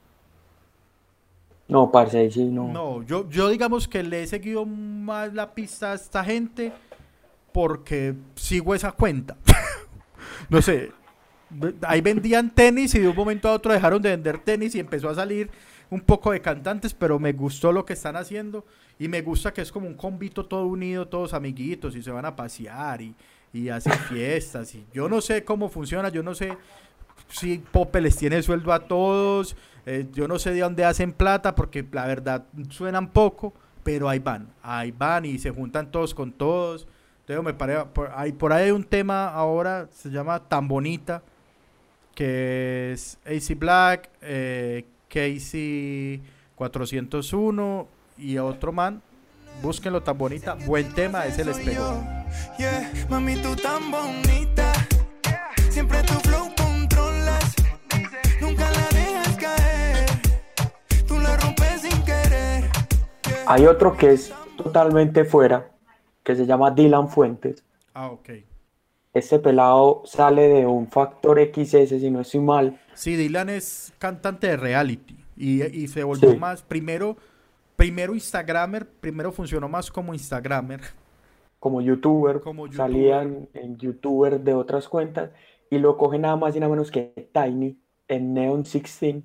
No, 1.68 1.92
parce, 1.92 2.18
ahí 2.20 2.32
sí, 2.32 2.46
no. 2.46 2.72
No, 2.72 3.04
yo, 3.04 3.30
yo 3.30 3.50
digamos 3.50 3.88
que 3.88 4.04
le 4.04 4.24
he 4.24 4.28
seguido 4.28 4.66
más 4.66 5.34
la 5.34 5.54
pista 5.54 5.92
a 5.92 5.96
esta 5.96 6.24
gente 6.24 6.72
porque 7.52 8.14
sigo 8.36 8.76
esa 8.76 8.92
cuenta. 8.92 9.38
no 10.50 10.62
sé, 10.62 10.92
ahí 11.82 12.02
vendían 12.02 12.54
tenis 12.54 12.94
y 12.96 13.00
de 13.00 13.08
un 13.08 13.16
momento 13.16 13.50
a 13.50 13.54
otro 13.54 13.74
dejaron 13.74 14.02
de 14.02 14.10
vender 14.10 14.40
tenis 14.40 14.76
y 14.76 14.80
empezó 14.80 15.10
a 15.10 15.16
salir 15.16 15.50
un 15.90 16.02
poco 16.02 16.32
de 16.32 16.42
cantantes, 16.42 16.94
pero 16.94 17.20
me 17.20 17.34
gustó 17.34 17.72
lo 17.72 17.86
que 17.86 17.94
están 17.94 18.16
haciendo 18.16 18.66
y 19.00 19.08
me 19.08 19.22
gusta 19.22 19.54
que 19.54 19.62
es 19.62 19.72
como 19.72 19.88
un 19.88 19.96
convito 19.96 20.46
todo 20.46 20.66
unido, 20.68 21.08
todos 21.08 21.34
amiguitos 21.34 21.96
y 21.96 22.04
se 22.04 22.12
van 22.12 22.26
a 22.26 22.36
pasear 22.36 23.02
y, 23.02 23.16
y 23.56 23.70
hacen 23.70 23.94
fiestas 23.94 24.76
y 24.76 24.86
yo 24.94 25.08
no 25.08 25.22
sé 25.22 25.44
cómo 25.44 25.70
funciona, 25.70 26.10
yo 26.10 26.22
no 26.24 26.36
sé 26.36 26.58
si 27.30 27.58
Pope 27.60 28.02
les 28.02 28.16
tiene 28.18 28.42
sueldo 28.44 28.74
a 28.74 28.80
todos, 28.88 29.56
eh, 29.86 30.08
yo 30.14 30.28
no 30.28 30.38
sé 30.40 30.52
de 30.52 30.60
dónde 30.60 30.84
hacen 30.84 31.14
plata 31.14 31.56
porque 31.56 31.86
la 31.92 32.06
verdad 32.06 32.44
suenan 32.70 33.10
poco, 33.12 33.54
pero 33.84 34.10
ahí 34.10 34.20
van, 34.20 34.50
ahí 34.62 34.92
van 34.92 35.26
y 35.26 35.38
se 35.40 35.52
juntan 35.52 35.90
todos 35.92 36.14
con 36.14 36.32
todos. 36.34 36.88
Entonces 37.22 37.44
me 37.46 37.54
pare- 37.54 37.86
por, 37.86 38.12
ahí, 38.16 38.32
por 38.34 38.52
ahí 38.54 38.66
hay 38.66 38.72
un 38.72 38.84
tema 38.84 39.28
ahora, 39.30 39.88
se 39.92 40.10
llama 40.10 40.40
Tan 40.48 40.68
Bonita, 40.68 41.24
que 42.14 42.92
es 42.94 43.18
AC 43.26 43.58
Black, 43.58 44.10
eh, 44.22 44.86
Casey 45.10 46.22
401 46.56 47.88
y 48.18 48.38
otro 48.38 48.72
man. 48.72 49.02
Búsquenlo 49.62 50.04
tan 50.04 50.18
bonita, 50.18 50.56
buen 50.66 50.92
tema, 50.94 51.26
es 51.26 51.40
el 51.40 51.50
espejo. 51.50 52.25
Yeah, 52.58 52.92
mami, 53.10 53.36
tú 53.42 53.56
tan 53.56 53.92
bonita. 53.92 54.72
Siempre 55.70 56.02
tu 56.04 56.14
flow 56.28 56.50
controlas. 56.56 57.54
Nunca 58.42 58.70
la 58.72 58.88
dejas 58.98 59.36
caer. 59.38 60.06
Tú 61.08 61.20
la 61.20 61.36
rompes 61.38 61.82
sin 61.82 62.02
querer. 62.04 62.70
Hay 63.48 63.66
otro 63.66 63.96
que 63.98 64.14
es 64.14 64.34
totalmente 64.58 65.26
fuera, 65.26 65.70
que 66.24 66.36
se 66.36 66.46
llama 66.46 66.72
Dylan 66.72 67.10
Fuentes. 67.10 67.64
Ah, 67.94 68.08
ok. 68.10 68.30
Este 69.14 69.40
pelado 69.40 70.02
sale 70.06 70.48
de 70.50 70.66
un 70.66 70.88
factor 70.90 71.40
XS, 71.40 71.90
si 72.00 72.10
no 72.12 72.22
estoy 72.22 72.42
mal. 72.42 72.80
Sí, 72.94 73.16
Dylan 73.16 73.50
es 73.50 73.94
cantante 73.98 74.48
de 74.48 74.58
reality 74.58 75.18
y, 75.38 75.64
y 75.64 75.88
se 75.88 76.04
volvió 76.04 76.32
Sí. 76.32 76.38
más, 76.38 76.64
primero, 76.64 77.16
primero 77.78 78.14
Instagramer, 78.14 78.86
primero 78.90 79.32
funcionó 79.32 79.70
más 79.70 79.90
como 79.92 80.14
Instagramer. 80.14 80.82
Como 81.66 81.82
youtuber, 81.82 82.42
Como 82.42 82.68
youtuber. 82.68 82.78
salían 82.78 83.50
en 83.56 83.76
youtuber 83.78 84.40
de 84.40 84.54
otras 84.54 84.88
cuentas 84.88 85.32
y 85.72 85.80
lo 85.80 85.98
coge 85.98 86.20
nada 86.20 86.36
más 86.36 86.56
y 86.56 86.60
nada 86.60 86.70
menos 86.70 86.92
que 86.92 87.28
Tiny 87.34 87.76
en 88.08 88.36
Neon 88.36 88.62
16 88.62 89.24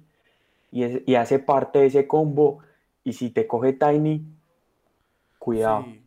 y, 0.72 0.84
es- 0.84 1.02
y 1.04 1.16
hace 1.16 1.38
parte 1.38 1.80
de 1.80 1.86
ese 1.88 2.06
combo 2.06 2.60
y 3.04 3.12
si 3.12 3.28
te 3.28 3.46
coge 3.46 3.74
Tiny, 3.74 4.24
cuidado. 5.38 5.84
Sí. 5.84 6.02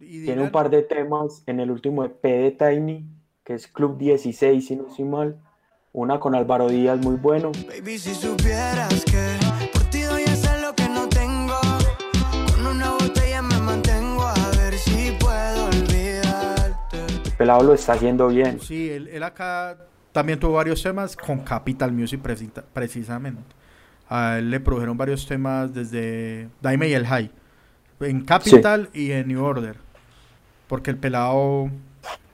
Y 0.00 0.24
Tiene 0.26 0.42
un 0.42 0.50
par 0.50 0.68
de 0.68 0.82
temas 0.82 1.42
en 1.46 1.60
el 1.60 1.70
último 1.70 2.04
EP 2.04 2.22
de 2.28 2.50
Tiny, 2.50 3.06
que 3.42 3.54
es 3.54 3.66
Club 3.66 3.96
16, 3.96 4.66
si 4.66 4.76
no 4.76 4.86
estoy 4.86 5.06
mal. 5.06 5.40
Una 5.94 6.20
con 6.20 6.34
Álvaro 6.34 6.68
Díaz, 6.68 7.00
muy 7.02 7.16
bueno. 7.16 7.52
Baby, 7.66 7.98
si 7.98 8.12
supieras 8.14 9.02
que 9.06 9.39
pelado 17.40 17.62
lo 17.62 17.72
está 17.72 17.94
haciendo 17.94 18.28
bien. 18.28 18.60
Sí, 18.60 18.90
él, 18.90 19.08
él 19.08 19.22
acá 19.22 19.78
también 20.12 20.38
tuvo 20.38 20.52
varios 20.52 20.82
temas 20.82 21.16
con 21.16 21.38
Capital 21.40 21.90
Music 21.90 22.20
precisa- 22.20 22.62
precisamente. 22.74 23.40
A 24.10 24.36
él 24.38 24.50
le 24.50 24.60
produjeron 24.60 24.94
varios 24.98 25.26
temas 25.26 25.72
desde 25.72 26.50
Daime 26.60 26.88
y 26.88 26.92
el 26.92 27.06
High. 27.06 27.30
En 28.00 28.20
Capital 28.26 28.90
y 28.92 29.12
en 29.12 29.28
New 29.28 29.42
Order. 29.42 29.76
Porque 30.68 30.90
el 30.90 30.98
pelado 30.98 31.70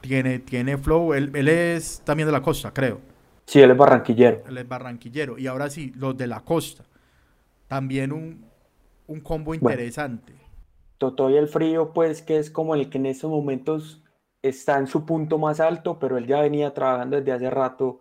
tiene, 0.01 0.41
tiene 0.41 0.77
flow. 0.77 1.15
Él, 1.15 1.31
él 1.35 1.47
es 1.47 2.03
también 2.05 2.27
de 2.27 2.33
la 2.33 2.43
costa, 2.43 2.73
creo. 2.73 3.01
Sí, 3.47 3.61
él 3.61 3.71
es 3.71 3.77
barranquillero. 3.77 4.43
Él 4.49 4.59
es 4.59 4.67
barranquillero. 4.69 5.39
Y 5.39 5.47
ahora 5.47 5.71
sí, 5.71 5.93
los 5.95 6.17
de 6.17 6.27
la 6.27 6.41
costa. 6.41 6.83
También 7.69 8.11
un, 8.11 8.45
un 9.07 9.21
combo 9.21 9.55
interesante. 9.55 10.33
Totoy 10.99 11.37
el 11.37 11.47
Frío, 11.47 11.93
pues, 11.93 12.23
que 12.23 12.39
es 12.39 12.51
como 12.51 12.75
el 12.75 12.91
que 12.91 12.99
en 12.99 13.07
estos 13.07 13.31
momentos 13.31 14.03
está 14.49 14.79
en 14.79 14.87
su 14.87 15.05
punto 15.05 15.39
más 15.39 15.61
alto, 15.61 15.99
pero 15.99 16.17
él 16.19 16.27
ya 16.27 16.41
venía 16.41 16.73
trabajando 16.73 17.17
desde 17.17 17.33
hace 17.33 17.51
rato 17.51 18.01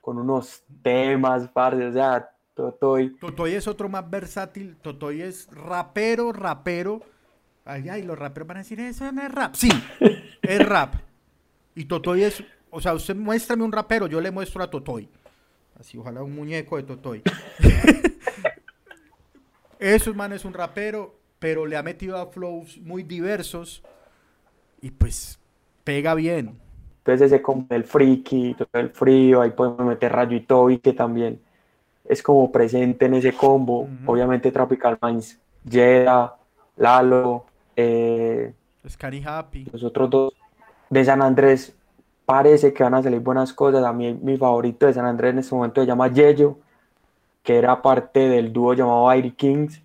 con 0.00 0.18
unos 0.18 0.64
temas, 0.82 1.48
parce, 1.48 1.86
o 1.86 1.92
sea, 1.92 2.30
Totoy. 2.54 3.16
Totoy 3.20 3.54
es 3.54 3.68
otro 3.68 3.88
más 3.88 4.10
versátil. 4.10 4.76
Totoy 4.82 5.22
es 5.22 5.48
rapero, 5.52 6.32
rapero. 6.32 7.02
Ay, 7.64 7.88
ay, 7.88 8.02
los 8.02 8.18
raperos 8.18 8.48
van 8.48 8.56
a 8.56 8.60
decir, 8.60 8.80
eso 8.80 9.12
no 9.12 9.22
es 9.22 9.30
rap. 9.30 9.54
Sí, 9.54 9.68
es 10.42 10.68
rap. 10.68 10.94
Y 11.76 11.84
Totoy 11.84 12.24
es, 12.24 12.42
o 12.70 12.80
sea, 12.80 12.94
usted 12.94 13.14
muéstrame 13.14 13.62
un 13.62 13.70
rapero, 13.70 14.08
yo 14.08 14.20
le 14.20 14.32
muestro 14.32 14.64
a 14.64 14.70
Totoy. 14.70 15.08
Así, 15.78 15.96
ojalá 15.98 16.22
un 16.22 16.34
muñeco 16.34 16.76
de 16.76 16.82
Totoy. 16.82 17.22
Esos 19.78 20.16
man 20.16 20.32
es 20.32 20.44
un 20.44 20.52
rapero, 20.52 21.20
pero 21.38 21.64
le 21.64 21.76
ha 21.76 21.82
metido 21.84 22.16
a 22.16 22.26
flows 22.26 22.78
muy 22.78 23.04
diversos. 23.04 23.84
Y 24.80 24.90
pues, 24.90 25.37
pega 25.88 26.14
bien. 26.14 26.54
Entonces 26.98 27.32
ese 27.32 27.40
como 27.40 27.64
el 27.70 27.84
friki, 27.84 28.52
todo 28.52 28.68
el 28.74 28.90
frío, 28.90 29.40
ahí 29.40 29.52
podemos 29.52 29.86
meter 29.86 30.12
Rayo 30.12 30.36
y 30.36 30.40
Toby, 30.40 30.80
que 30.80 30.92
también 30.92 31.40
es 32.04 32.22
como 32.22 32.52
presente 32.52 33.06
en 33.06 33.14
ese 33.14 33.32
combo. 33.32 33.88
Obviamente 34.04 34.52
Tropical 34.52 34.98
Minds, 35.00 35.38
Jeda, 35.66 36.36
Lalo, 36.76 37.46
eh, 37.74 38.52
Scanny 38.86 39.22
Happy. 39.24 39.64
los 39.72 39.82
otros 39.82 40.10
dos 40.10 40.34
de 40.90 41.06
San 41.06 41.22
Andrés 41.22 41.74
parece 42.26 42.74
que 42.74 42.82
van 42.82 42.92
a 42.92 43.02
salir 43.02 43.20
buenas 43.20 43.54
cosas. 43.54 43.82
A 43.82 43.92
mí 43.94 44.12
mi 44.12 44.36
favorito 44.36 44.84
de 44.84 44.92
San 44.92 45.06
Andrés 45.06 45.32
en 45.32 45.38
este 45.38 45.54
momento 45.54 45.80
se 45.80 45.86
llama 45.86 46.08
Yello, 46.08 46.58
que 47.42 47.56
era 47.56 47.80
parte 47.80 48.28
del 48.28 48.52
dúo 48.52 48.74
llamado 48.74 49.08
Airy 49.08 49.30
Kings, 49.30 49.80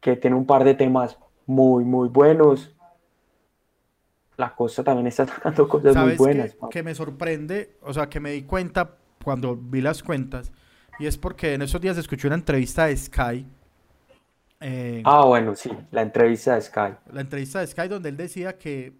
que 0.00 0.16
tiene 0.16 0.34
un 0.34 0.44
par 0.44 0.64
de 0.64 0.74
temas 0.74 1.16
muy, 1.46 1.84
muy 1.84 2.08
buenos. 2.08 2.74
La 4.38 4.54
costa 4.54 4.82
también 4.82 5.06
está 5.08 5.26
sacando 5.26 5.68
cosas 5.68 5.98
muy 5.98 6.10
¿Sabes 6.10 6.16
buenas. 6.16 6.56
qué? 6.56 6.68
Que 6.68 6.82
me 6.82 6.94
sorprende, 6.94 7.76
o 7.82 7.92
sea, 7.92 8.08
que 8.08 8.20
me 8.20 8.32
di 8.32 8.42
cuenta 8.44 8.98
cuando 9.22 9.56
vi 9.56 9.80
las 9.80 10.02
cuentas, 10.02 10.52
y 10.98 11.06
es 11.06 11.18
porque 11.18 11.54
en 11.54 11.62
esos 11.62 11.80
días 11.80 11.96
escuché 11.98 12.26
una 12.28 12.36
entrevista 12.36 12.86
de 12.86 12.96
Sky, 12.96 13.46
eh, 14.60 15.04
Ah, 15.04 15.24
bueno, 15.24 15.54
sí, 15.56 15.70
la 15.90 16.02
entrevista 16.02 16.54
de 16.54 16.60
Sky. 16.62 16.96
la 17.12 17.20
entrevista 17.22 17.60
de 17.60 17.66
Sky 17.66 17.88
donde 17.88 18.08
él 18.10 18.16
decía 18.16 18.56
que, 18.58 18.92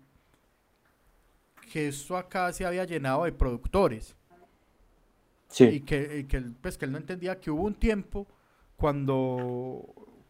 que 1.72 1.88
esto 1.88 2.16
acá 2.16 2.52
se 2.52 2.64
había 2.66 2.84
llenado 2.84 3.24
de 3.24 3.32
productores, 3.32 4.16
y 5.66 5.80
Sí, 5.80 5.80
que, 5.80 6.18
y 6.20 6.24
que 6.24 6.38
él, 6.38 6.54
pues, 6.60 6.78
que 6.78 6.84
él 6.86 6.92
no 6.92 6.98
entendía 6.98 7.38
que 7.40 7.50
hubo 7.50 7.62
un 7.64 7.74
tiempo 7.74 8.26
cuando, 8.76 9.82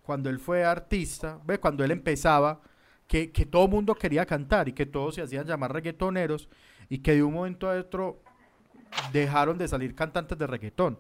cuando 0.03 0.31
él 0.31 0.39
fue 0.39 0.65
artista, 0.65 1.41
ve, 1.45 1.59
cuando 1.59 1.85
él 1.85 1.91
empezaba, 1.91 2.61
que, 3.09 3.33
que 3.33 3.47
todo 3.47 3.69
mundo 3.69 3.95
quería 3.97 4.27
cantar 4.27 4.69
y 4.69 4.75
que 4.75 4.87
todos 4.87 5.17
se 5.17 5.23
hacían 5.23 5.47
llamar 5.47 5.73
reggaetoneros 5.73 6.49
y 6.89 6.99
que 7.01 7.15
de 7.17 7.23
un 7.25 7.35
momento 7.35 7.71
a 7.71 7.75
otro 7.79 8.23
dejaron 9.13 9.59
de 9.59 9.69
salir 9.69 9.95
cantantes 9.95 10.39
de 10.39 10.47
reggaetón. 10.47 10.99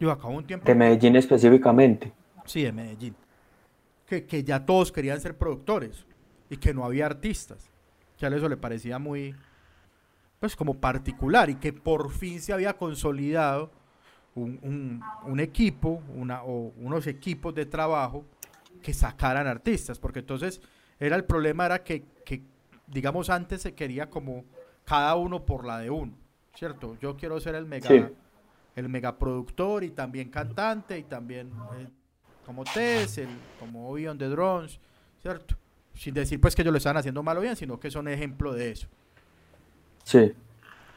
Y 0.00 0.08
acá 0.08 0.26
un 0.28 0.46
tiempo, 0.46 0.66
de 0.66 0.74
Medellín 0.74 1.16
específicamente. 1.16 2.12
sí, 2.44 2.62
de 2.62 2.72
Medellín, 2.72 3.16
que, 4.06 4.26
que 4.26 4.44
ya 4.44 4.64
todos 4.64 4.92
querían 4.92 5.20
ser 5.20 5.36
productores 5.38 6.06
y 6.50 6.56
que 6.56 6.74
no 6.74 6.84
había 6.84 7.06
artistas, 7.06 7.70
que 8.18 8.26
a 8.26 8.28
eso 8.28 8.48
le 8.48 8.56
parecía 8.56 8.98
muy, 8.98 9.34
pues 10.40 10.56
como 10.56 10.74
particular 10.80 11.50
y 11.50 11.56
que 11.56 11.72
por 11.72 12.10
fin 12.10 12.40
se 12.40 12.52
había 12.52 12.76
consolidado 12.76 13.70
un, 14.34 14.58
un- 14.62 15.02
un 15.30 15.40
equipo 15.40 16.02
una, 16.14 16.42
o 16.44 16.72
unos 16.78 17.06
equipos 17.06 17.54
de 17.54 17.66
trabajo 17.66 18.24
que 18.84 18.92
sacaran 18.94 19.46
artistas, 19.48 19.98
porque 19.98 20.20
entonces 20.20 20.60
era 21.00 21.16
el 21.16 21.24
problema 21.24 21.64
era 21.66 21.82
que, 21.82 22.04
que, 22.24 22.42
digamos 22.86 23.30
antes 23.30 23.62
se 23.62 23.74
quería 23.74 24.10
como 24.10 24.44
cada 24.84 25.16
uno 25.16 25.44
por 25.44 25.64
la 25.66 25.78
de 25.78 25.88
uno, 25.90 26.12
¿cierto? 26.54 26.96
Yo 27.00 27.16
quiero 27.16 27.40
ser 27.40 27.54
el 27.56 27.64
mega 27.66 27.88
Sí. 27.88 28.04
el 28.76 28.88
megaproductor 28.90 29.82
y 29.84 29.90
también 29.90 30.28
cantante 30.30 30.98
y 30.98 31.04
también 31.04 31.50
eh, 31.78 31.88
como 32.44 32.62
Tess, 32.64 33.18
el, 33.18 33.28
como 33.58 33.88
Obi 33.88 34.06
on 34.06 34.18
the 34.18 34.26
Drones, 34.28 34.78
¿cierto? 35.22 35.56
Sin 35.94 36.12
decir 36.12 36.38
pues 36.40 36.54
que 36.54 36.60
ellos 36.62 36.72
lo 36.72 36.78
están 36.78 36.96
haciendo 36.98 37.22
mal 37.22 37.38
o 37.38 37.40
bien, 37.40 37.56
sino 37.56 37.80
que 37.80 37.90
son 37.90 38.06
ejemplo 38.08 38.52
de 38.52 38.70
eso. 38.72 38.86
Sí. 40.04 40.32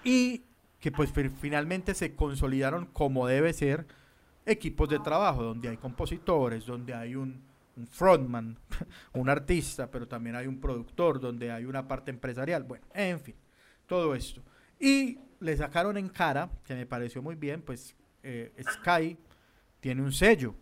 Y 0.04 0.44
que 0.82 0.92
pues 0.92 1.12
fi- 1.12 1.30
finalmente 1.30 1.94
se 1.94 2.14
consolidaron 2.16 2.86
como 2.88 3.28
debe 3.28 3.54
ser 3.54 3.86
equipos 4.46 4.90
de 4.90 5.00
trabajo, 5.00 5.44
donde 5.44 5.70
hay 5.70 5.78
compositores, 5.78 6.66
donde 6.66 6.94
hay 6.94 7.16
un, 7.16 7.42
un 7.78 7.88
frontman, 7.88 8.58
un 9.14 9.30
artista, 9.30 9.90
pero 9.90 10.08
también 10.08 10.36
hay 10.36 10.48
un 10.48 10.60
productor, 10.60 11.20
donde 11.20 11.52
hay 11.52 11.66
una 11.66 11.88
parte 11.88 12.12
empresarial, 12.12 12.64
bueno, 12.64 12.86
en 12.94 13.20
fin, 13.20 13.36
todo 13.86 14.16
esto. 14.16 14.42
Y 14.80 15.20
le 15.40 15.56
sacaron 15.56 15.98
en 15.98 16.10
cara, 16.10 16.50
que 16.64 16.76
me 16.76 16.86
pareció 16.86 17.22
muy 17.22 17.36
bien, 17.36 17.62
pues 17.62 17.96
eh, 18.24 18.52
Sky 18.74 19.18
tiene 19.80 20.02
un 20.02 20.12
sello. 20.12 20.54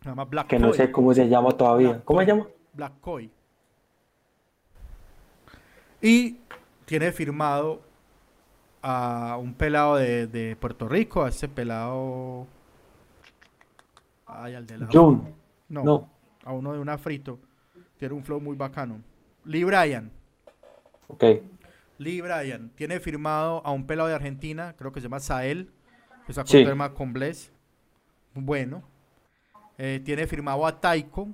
Se 0.00 0.08
llama 0.08 0.24
Black 0.24 0.46
Que 0.46 0.58
no 0.58 0.72
sé 0.72 0.92
cómo 0.92 1.12
se 1.12 1.28
llama 1.28 1.50
todavía. 1.50 2.00
¿Cómo 2.04 2.20
se 2.20 2.26
llama? 2.26 2.46
Black 2.72 3.00
Koi. 3.00 3.30
Y 6.00 6.38
tiene 6.84 7.10
firmado 7.10 7.82
a 8.80 9.36
un 9.40 9.54
pelado 9.54 9.96
de, 9.96 10.28
de 10.28 10.54
Puerto 10.54 10.88
Rico, 10.88 11.24
a 11.24 11.30
ese 11.30 11.48
pelado. 11.48 12.46
Ay, 14.28 14.54
al 14.54 14.66
de 14.66 14.78
la. 14.78 14.88
June. 14.92 15.34
No, 15.68 15.82
No. 15.84 16.10
a 16.44 16.52
uno 16.52 16.72
de 16.72 16.78
una 16.78 16.96
frito. 16.98 17.38
Tiene 17.98 18.14
un 18.14 18.22
flow 18.24 18.40
muy 18.40 18.56
bacano. 18.56 19.02
Lee 19.44 19.64
Bryan. 19.64 20.10
Ok. 21.08 21.24
Lee 21.98 22.20
Bryan 22.20 22.70
tiene 22.76 23.00
firmado 23.00 23.60
a 23.66 23.72
un 23.72 23.86
pelado 23.86 24.08
de 24.08 24.14
Argentina, 24.14 24.74
creo 24.78 24.92
que 24.92 25.00
se 25.00 25.04
llama 25.06 25.18
Sael, 25.20 25.70
que 26.26 26.32
sacó 26.32 26.48
Sí. 26.48 26.58
un 26.58 26.66
tema 26.66 26.94
con 26.94 27.12
Bless. 27.12 27.50
Bueno. 28.34 28.82
Eh, 29.78 30.00
tiene 30.04 30.26
firmado 30.26 30.66
a 30.66 30.80
Taiko. 30.80 31.28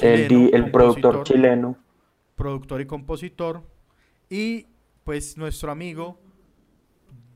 El, 0.00 0.28
chileno, 0.28 0.48
el 0.52 0.70
productor 0.70 1.22
chileno. 1.24 1.76
productor 2.36 2.80
y 2.80 2.86
compositor. 2.86 3.62
Y 4.30 4.66
pues 5.04 5.36
nuestro 5.36 5.70
amigo, 5.70 6.18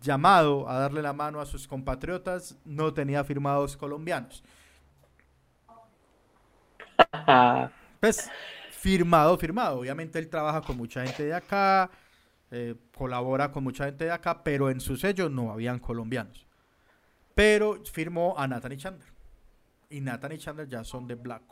llamado 0.06 0.68
a 0.68 0.78
darle 0.78 1.02
la 1.02 1.12
mano 1.12 1.40
a 1.40 1.46
sus 1.46 1.68
compatriotas, 1.68 2.56
no 2.64 2.94
tenía 2.94 3.22
firmados 3.24 3.76
colombianos. 3.76 4.42
Pues 7.98 8.30
firmado, 8.70 9.36
firmado. 9.38 9.80
Obviamente 9.80 10.18
él 10.18 10.28
trabaja 10.28 10.60
con 10.60 10.76
mucha 10.76 11.04
gente 11.04 11.24
de 11.24 11.34
acá, 11.34 11.90
eh, 12.50 12.74
colabora 12.94 13.50
con 13.50 13.64
mucha 13.64 13.86
gente 13.86 14.04
de 14.04 14.12
acá, 14.12 14.44
pero 14.44 14.70
en 14.70 14.80
su 14.80 14.96
sello 14.96 15.28
no 15.28 15.50
habían 15.50 15.78
colombianos. 15.78 16.46
Pero 17.34 17.82
firmó 17.84 18.34
a 18.38 18.46
Nathan 18.46 18.72
y 18.72 18.76
Chandler. 18.76 19.08
Y 19.90 20.00
Nathan 20.00 20.32
y 20.32 20.38
Chandler 20.38 20.68
ya 20.68 20.84
son 20.84 21.06
de 21.06 21.14
Black. 21.14 21.42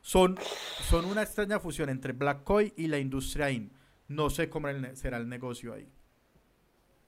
Son, 0.00 0.36
son 0.88 1.04
una 1.04 1.22
extraña 1.22 1.60
fusión 1.60 1.90
entre 1.90 2.12
Black 2.12 2.40
y 2.76 2.86
la 2.88 2.98
industria 2.98 3.50
IN. 3.50 3.70
No 4.08 4.30
sé 4.30 4.48
cómo 4.48 4.68
será 4.94 5.18
el 5.18 5.28
negocio 5.28 5.74
ahí. 5.74 5.86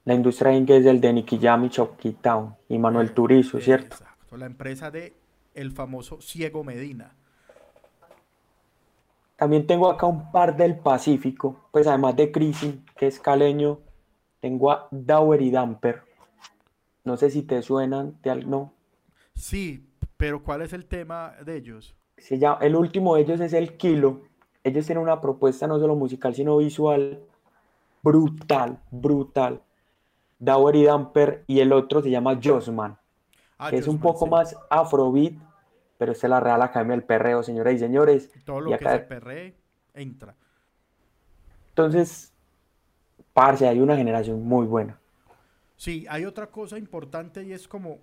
La 0.05 0.13
industria 0.13 0.53
inglesa 0.53 0.81
es 0.81 0.85
el 0.95 1.01
de 1.01 1.13
Nicky 1.13 1.39
Jam 1.39 1.69
y 2.69 2.77
Manuel 2.79 3.13
Turizo, 3.13 3.57
Eh, 3.57 3.61
¿cierto? 3.61 3.95
Exacto. 3.95 4.37
La 4.37 4.45
empresa 4.45 4.89
de 4.91 5.13
el 5.53 5.71
famoso 5.71 6.21
Ciego 6.21 6.63
Medina. 6.63 7.13
También 9.35 9.65
tengo 9.65 9.89
acá 9.89 10.05
un 10.05 10.31
par 10.31 10.55
del 10.55 10.77
Pacífico, 10.77 11.67
pues 11.71 11.87
además 11.87 12.15
de 12.15 12.31
Crisi, 12.31 12.83
que 12.95 13.07
es 13.07 13.19
caleño, 13.19 13.79
tengo 14.39 14.71
a 14.71 14.87
Dower 14.91 15.41
y 15.41 15.51
Damper. 15.51 16.03
No 17.03 17.17
sé 17.17 17.29
si 17.31 17.41
te 17.41 17.61
suenan 17.61 18.17
de 18.21 18.35
no. 18.45 18.73
Sí, 19.33 19.87
pero 20.17 20.43
¿cuál 20.43 20.61
es 20.61 20.73
el 20.73 20.85
tema 20.85 21.33
de 21.43 21.57
ellos? 21.57 21.95
Se 22.17 22.37
llama- 22.37 22.59
el 22.61 22.75
último 22.75 23.15
de 23.15 23.21
ellos 23.21 23.39
es 23.41 23.53
el 23.53 23.77
Kilo. 23.77 24.21
Ellos 24.63 24.85
tienen 24.85 25.01
una 25.03 25.19
propuesta 25.19 25.65
no 25.65 25.79
solo 25.79 25.95
musical, 25.95 26.35
sino 26.35 26.57
visual 26.57 27.19
brutal, 28.03 28.79
brutal. 28.91 29.61
Dower 30.41 30.75
y 30.75 30.83
Damper 30.83 31.43
y 31.47 31.59
el 31.59 31.71
otro 31.71 32.01
se 32.01 32.09
llama 32.09 32.37
Josman, 32.43 32.97
Ah, 33.57 33.69
que 33.69 33.77
es 33.77 33.87
un 33.87 33.99
poco 33.99 34.25
sí. 34.25 34.31
más 34.31 34.57
afrobeat, 34.71 35.33
pero 35.99 36.13
esta 36.13 36.25
es 36.25 36.31
la 36.31 36.39
Real 36.39 36.61
Academia 36.63 36.95
del 36.95 37.05
Perreo, 37.05 37.43
señoras 37.43 37.75
y 37.75 37.77
señores. 37.77 38.31
Todo 38.43 38.67
Y 38.67 38.71
lo 38.71 38.77
que 38.79 38.89
se 38.89 38.99
perree 38.99 39.55
entra. 39.93 40.35
Entonces, 41.69 42.33
parce, 43.33 43.67
hay 43.67 43.79
una 43.79 43.95
generación 43.95 44.43
muy 44.43 44.65
buena. 44.65 44.99
Sí, 45.77 46.07
hay 46.09 46.25
otra 46.25 46.47
cosa 46.47 46.79
importante 46.79 47.43
y 47.43 47.53
es 47.53 47.67
como 47.67 47.99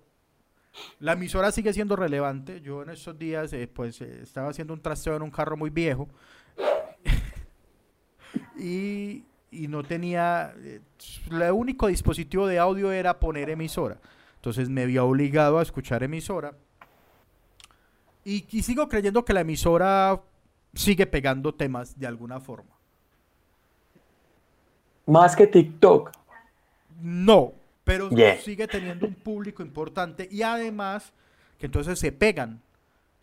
la 0.99 1.13
emisora 1.13 1.51
sigue 1.51 1.73
siendo 1.73 1.97
relevante. 1.97 2.61
Yo 2.61 2.83
en 2.83 2.91
estos 2.91 3.19
días 3.19 3.51
eh, 3.51 3.67
pues 3.67 3.99
eh, 3.99 4.21
estaba 4.23 4.49
haciendo 4.49 4.73
un 4.73 4.81
trasteo 4.81 5.17
en 5.17 5.23
un 5.23 5.31
carro 5.31 5.57
muy 5.57 5.69
viejo 5.69 6.07
y, 8.57 9.25
y 9.51 9.67
no 9.67 9.83
tenía, 9.83 10.53
eh, 10.57 10.81
el 11.31 11.51
único 11.51 11.87
dispositivo 11.87 12.47
de 12.47 12.59
audio 12.59 12.91
era 12.91 13.19
poner 13.19 13.49
emisora. 13.49 13.97
Entonces 14.35 14.69
me 14.69 14.85
vi 14.85 14.97
obligado 14.97 15.59
a 15.59 15.61
escuchar 15.61 16.03
emisora 16.03 16.53
y, 18.23 18.45
y 18.51 18.61
sigo 18.63 18.87
creyendo 18.87 19.25
que 19.25 19.33
la 19.33 19.41
emisora 19.41 20.21
sigue 20.73 21.05
pegando 21.07 21.53
temas 21.53 21.99
de 21.99 22.07
alguna 22.07 22.39
forma. 22.39 22.75
Más 25.05 25.35
que 25.35 25.47
TikTok. 25.47 26.11
No, 27.01 27.53
pero 27.83 28.09
Yeah. 28.09 28.37
sigue 28.37 28.67
teniendo 28.67 29.07
un 29.07 29.15
público 29.15 29.63
importante 29.63 30.27
y 30.31 30.43
además 30.43 31.11
que 31.57 31.65
entonces 31.65 31.97
se 31.97 32.11
pegan 32.11 32.61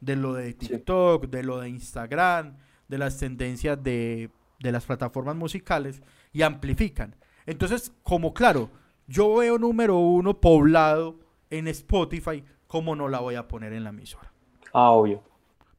de 0.00 0.16
lo 0.16 0.34
de 0.34 0.52
TikTok, 0.54 1.26
de 1.26 1.42
lo 1.42 1.60
de 1.60 1.68
Instagram, 1.68 2.56
de 2.88 2.98
las 2.98 3.18
tendencias 3.18 3.82
de, 3.82 4.30
de 4.58 4.72
las 4.72 4.84
plataformas 4.86 5.36
musicales 5.36 6.02
y 6.32 6.42
amplifican. 6.42 7.14
Entonces, 7.46 7.92
como 8.02 8.34
claro, 8.34 8.70
yo 9.06 9.36
veo 9.36 9.58
número 9.58 9.96
uno 9.98 10.40
poblado 10.40 11.16
en 11.50 11.68
Spotify, 11.68 12.42
¿cómo 12.66 12.96
no 12.96 13.08
la 13.08 13.20
voy 13.20 13.36
a 13.36 13.46
poner 13.48 13.72
en 13.72 13.84
la 13.84 13.90
emisora? 13.90 14.32
Ah, 14.72 14.90
obvio. 14.90 15.22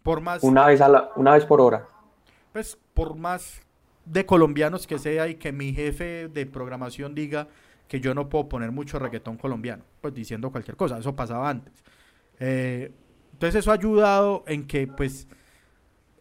Por 0.03 0.21
más, 0.21 0.43
Una 0.43 0.65
vez, 0.65 0.79
a 0.81 0.87
la, 0.87 1.09
una 1.15 1.33
vez 1.33 1.45
por 1.45 1.59
hora. 1.59 1.85
pues, 2.53 2.77
por 2.93 3.15
más 3.15 3.61
de 4.05 4.25
colombianos 4.25 4.87
que 4.87 4.97
sea 4.99 5.27
y 5.27 5.35
que 5.35 5.51
mi 5.51 5.73
jefe 5.73 6.29
de 6.29 6.45
programación 6.45 7.13
diga 7.13 7.47
que 7.89 7.99
yo 7.99 8.13
no 8.13 8.29
puedo 8.29 8.47
poner 8.47 8.71
mucho 8.71 8.99
reggaetón 8.99 9.37
colombiano, 9.37 9.83
pues 10.01 10.13
diciendo 10.13 10.49
cualquier 10.51 10.77
cosa, 10.77 10.97
eso 10.97 11.15
pasaba 11.15 11.49
antes. 11.49 11.73
Eh, 12.39 12.91
entonces 13.33 13.59
eso 13.59 13.71
ha 13.71 13.75
ayudado 13.75 14.43
en 14.47 14.65
que 14.65 14.87
pues 14.87 15.27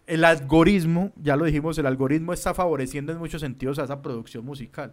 el 0.06 0.24
algoritmo, 0.24 1.12
ya 1.16 1.36
lo 1.36 1.44
dijimos, 1.44 1.78
el 1.78 1.86
algoritmo 1.86 2.32
está 2.32 2.54
favoreciendo 2.54 3.12
en 3.12 3.18
muchos 3.18 3.40
sentidos 3.40 3.78
a 3.78 3.84
esa 3.84 4.02
producción 4.02 4.44
musical. 4.44 4.92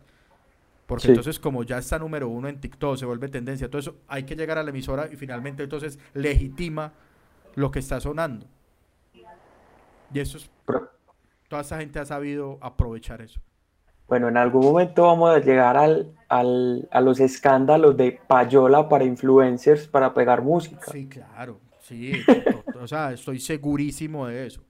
Porque 0.85 1.03
Sí. 1.03 1.07
entonces 1.09 1.39
como 1.39 1.63
ya 1.63 1.77
está 1.77 1.97
número 1.99 2.27
uno 2.27 2.47
en 2.49 2.59
TikTok, 2.59 2.97
se 2.97 3.05
vuelve 3.05 3.29
tendencia, 3.29 3.69
todo 3.69 3.79
eso, 3.79 3.95
hay 4.07 4.23
que 4.23 4.35
llegar 4.35 4.57
a 4.57 4.63
la 4.63 4.69
emisora 4.71 5.07
y 5.11 5.15
finalmente 5.15 5.63
entonces 5.63 5.97
legitima 6.13 6.93
lo 7.55 7.71
que 7.71 7.79
está 7.79 7.99
sonando. 8.01 8.45
Y 10.13 10.19
eso 10.19 10.37
es, 10.37 10.49
toda 11.47 11.61
esa 11.61 11.77
gente 11.79 11.99
ha 11.99 12.05
sabido 12.05 12.57
aprovechar 12.61 13.21
eso. 13.21 13.39
Bueno, 14.07 14.27
en 14.27 14.37
algún 14.37 14.61
momento 14.63 15.03
vamos 15.03 15.33
a 15.35 15.39
llegar 15.39 15.77
al, 15.77 16.11
al- 16.27 16.87
a 16.91 17.01
los 17.01 17.19
escándalos 17.19 17.95
de 17.97 18.19
payola 18.27 18.89
para 18.89 19.05
influencers 19.05 19.87
para 19.87 20.13
pegar 20.13 20.41
música. 20.41 20.91
Sí, 20.91 21.07
claro, 21.07 21.59
sí, 21.79 22.11
o 22.81 22.87
sea, 22.87 23.13
estoy 23.13 23.39
segurísimo 23.39 24.27
de 24.27 24.47
eso. 24.47 24.61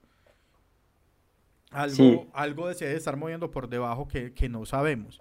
Algo, 1.74 1.94
Sí. 1.96 2.20
algo 2.32 2.68
de 2.68 2.74
se 2.74 2.84
debe 2.86 2.96
estar 2.98 3.16
moviendo 3.16 3.50
por 3.50 3.68
debajo 3.68 4.06
que, 4.08 4.32
que 4.32 4.48
no 4.48 4.64
sabemos, 4.64 5.20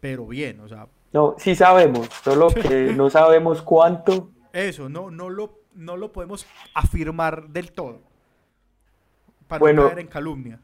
pero 0.00 0.26
bien, 0.26 0.60
o 0.60 0.68
sea, 0.68 0.86
No, 1.12 1.34
sí 1.38 1.54
sabemos, 1.54 2.08
solo 2.22 2.48
que 2.48 2.92
no 2.96 3.10
sabemos 3.10 3.62
cuánto. 3.62 4.30
eso, 4.52 4.88
no, 4.88 5.10
no, 5.10 5.28
lo, 5.28 5.58
no 5.74 5.96
lo 5.96 6.12
podemos 6.12 6.46
afirmar 6.74 7.48
del 7.48 7.72
todo, 7.72 8.00
para 9.48 9.58
Bueno. 9.60 9.82
no 9.82 9.88
caer 9.88 9.98
en 10.00 10.06
calumnia, 10.08 10.60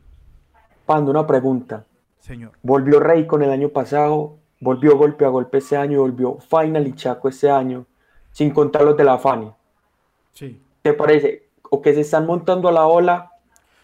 Pando, 0.87 1.11
una 1.11 1.27
pregunta. 1.27 1.85
señor. 2.21 2.53
Volvió 2.62 2.99
Rey 3.01 3.27
con 3.27 3.43
el 3.43 3.51
año 3.51 3.69
pasado, 3.71 4.39
volvió 4.61 4.97
golpe 4.97 5.25
a 5.25 5.29
golpe 5.29 5.59
este 5.59 5.77
año, 5.77 6.01
volvió 6.01 6.39
Final 6.39 6.87
y 6.87 6.95
Chaco 6.95 7.29
este 7.29 7.51
año, 7.51 7.87
sin 8.33 8.51
contar 8.53 8.83
los 8.83 8.97
de 8.97 9.05
la 9.05 9.19
Fania. 9.19 9.55
Sí. 10.33 10.62
¿Te 10.83 10.93
parece? 10.95 11.49
O 11.71 11.83
que 11.83 11.93
se 11.93 12.01
están 12.03 12.25
montando 12.27 12.69
a 12.69 12.73
la 12.73 12.87
ola. 12.87 13.33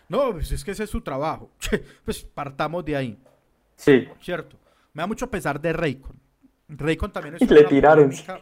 No, 0.09 0.32
pues 0.32 0.52
es 0.52 0.64
que 0.64 0.72
ese 0.72 0.84
es 0.84 0.90
su 0.90 1.00
trabajo. 1.00 1.50
pues 2.05 2.22
partamos 2.22 2.84
de 2.84 2.96
ahí. 2.96 3.18
Sí, 3.76 4.09
¿cierto? 4.20 4.57
Me 4.92 5.02
da 5.02 5.07
mucho 5.07 5.30
pesar 5.30 5.61
de 5.61 5.72
Raycon. 5.72 6.18
Raycon 6.68 7.12
también 7.12 7.36
es 7.36 7.42
Y 7.42 7.46
le 7.46 7.64
tiraron. 7.64 8.11
polémica 8.11 8.40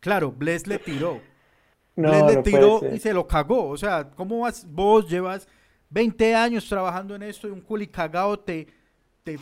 Claro, 0.00 0.32
Bless 0.32 0.66
le 0.66 0.78
tiró. 0.78 1.20
No, 1.96 2.08
Bless 2.08 2.24
le 2.24 2.36
no 2.36 2.42
tiró 2.42 2.80
y 2.94 2.98
se 2.98 3.12
lo 3.12 3.26
cagó. 3.26 3.68
O 3.68 3.76
sea, 3.76 4.10
¿cómo 4.10 4.40
vas? 4.40 4.66
Vos 4.66 5.08
llevas 5.08 5.46
20 5.90 6.34
años 6.34 6.66
trabajando 6.68 7.14
en 7.14 7.22
esto 7.22 7.48
y 7.48 7.50
un 7.50 7.60
culicagao 7.60 8.38
te, 8.38 8.66
te, 9.22 9.38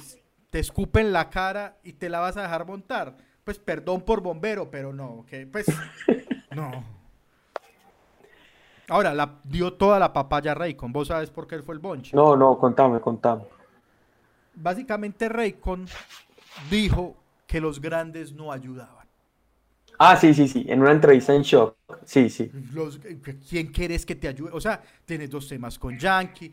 te 0.51 0.59
escupe 0.59 1.01
en 1.01 1.13
la 1.13 1.31
cara 1.31 1.79
y 1.85 1.93
te 1.93 2.09
la 2.09 2.19
vas 2.19 2.37
a 2.37 2.43
dejar 2.43 2.67
montar. 2.67 3.17
Pues 3.45 3.59
perdón 3.59 4.03
por 4.03 4.21
bombero, 4.21 4.71
pero 4.71 4.93
no, 4.93 5.25
que 5.27 5.47
pues 5.47 5.67
no. 6.51 6.98
Ahora, 8.89 9.15
la, 9.15 9.41
dio 9.45 9.75
toda 9.75 9.99
la 9.99 10.13
papaya 10.13 10.53
a 10.53 10.55
Raycon. 10.55 10.93
¿Vos 10.93 11.09
sabes 11.09 11.31
por 11.31 11.47
qué 11.47 11.57
él 11.57 11.63
fue 11.63 11.75
el 11.75 11.81
bonche? 11.81 12.17
No, 12.17 12.37
no, 12.37 12.59
contame, 12.59 13.01
contame. 13.01 13.43
Básicamente 14.55 15.29
Raycon 15.29 15.87
dijo 16.71 17.17
que 17.47 17.61
los 17.61 17.81
grandes 17.81 18.33
no 18.33 18.51
ayudaban. 18.53 19.07
Ah, 19.99 20.17
sí, 20.17 20.33
sí, 20.33 20.47
sí, 20.47 20.65
en 20.69 20.81
una 20.81 20.93
entrevista 20.93 21.35
en 21.35 21.43
Shock. 21.43 21.77
Sí, 22.05 22.31
sí. 22.31 22.51
Los, 22.73 23.01
¿Quién 23.49 23.67
quieres 23.73 24.07
que 24.07 24.15
te 24.15 24.29
ayude? 24.29 24.51
O 24.53 24.61
sea, 24.61 24.81
tienes 25.05 25.29
dos 25.29 25.49
temas 25.49 25.79
con 25.79 25.99
Yankee. 25.99 26.53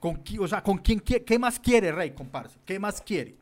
con, 0.00 0.22
o 0.40 0.46
sea, 0.48 0.62
¿con 0.62 0.78
quién 0.78 1.00
qui- 1.02 1.24
¿qué 1.24 1.38
más 1.38 1.58
quiere 1.58 1.90
Rey, 1.90 2.12
comparse? 2.12 2.58
¿Qué 2.64 2.78
más 2.78 3.00
quiere? 3.02 3.34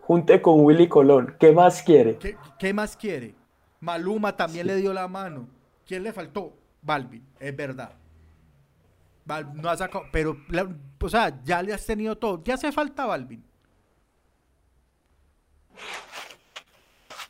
Junte 0.00 0.40
con 0.40 0.60
Willy 0.64 0.88
Colón. 0.88 1.34
¿Qué 1.38 1.52
más 1.52 1.82
quiere? 1.82 2.16
¿Qué, 2.18 2.36
qué 2.58 2.72
más 2.72 2.96
quiere? 2.96 3.34
Maluma 3.80 4.36
también 4.36 4.66
le 4.66 4.76
dio 4.76 4.92
la 4.92 5.08
mano. 5.08 5.48
¿Quién 5.86 6.02
le 6.04 6.12
faltó? 6.12 6.61
Balvin, 6.82 7.24
es 7.38 7.56
verdad. 7.56 7.92
Val- 9.24 9.54
no 9.54 9.68
ha 9.70 9.76
sacado, 9.76 10.04
pero, 10.12 10.36
la- 10.48 10.68
o 11.00 11.08
sea, 11.08 11.40
ya 11.44 11.62
le 11.62 11.72
has 11.72 11.86
tenido 11.86 12.16
todo. 12.18 12.42
Ya 12.44 12.54
hace 12.54 12.72
falta 12.72 13.06
Balvin. 13.06 13.42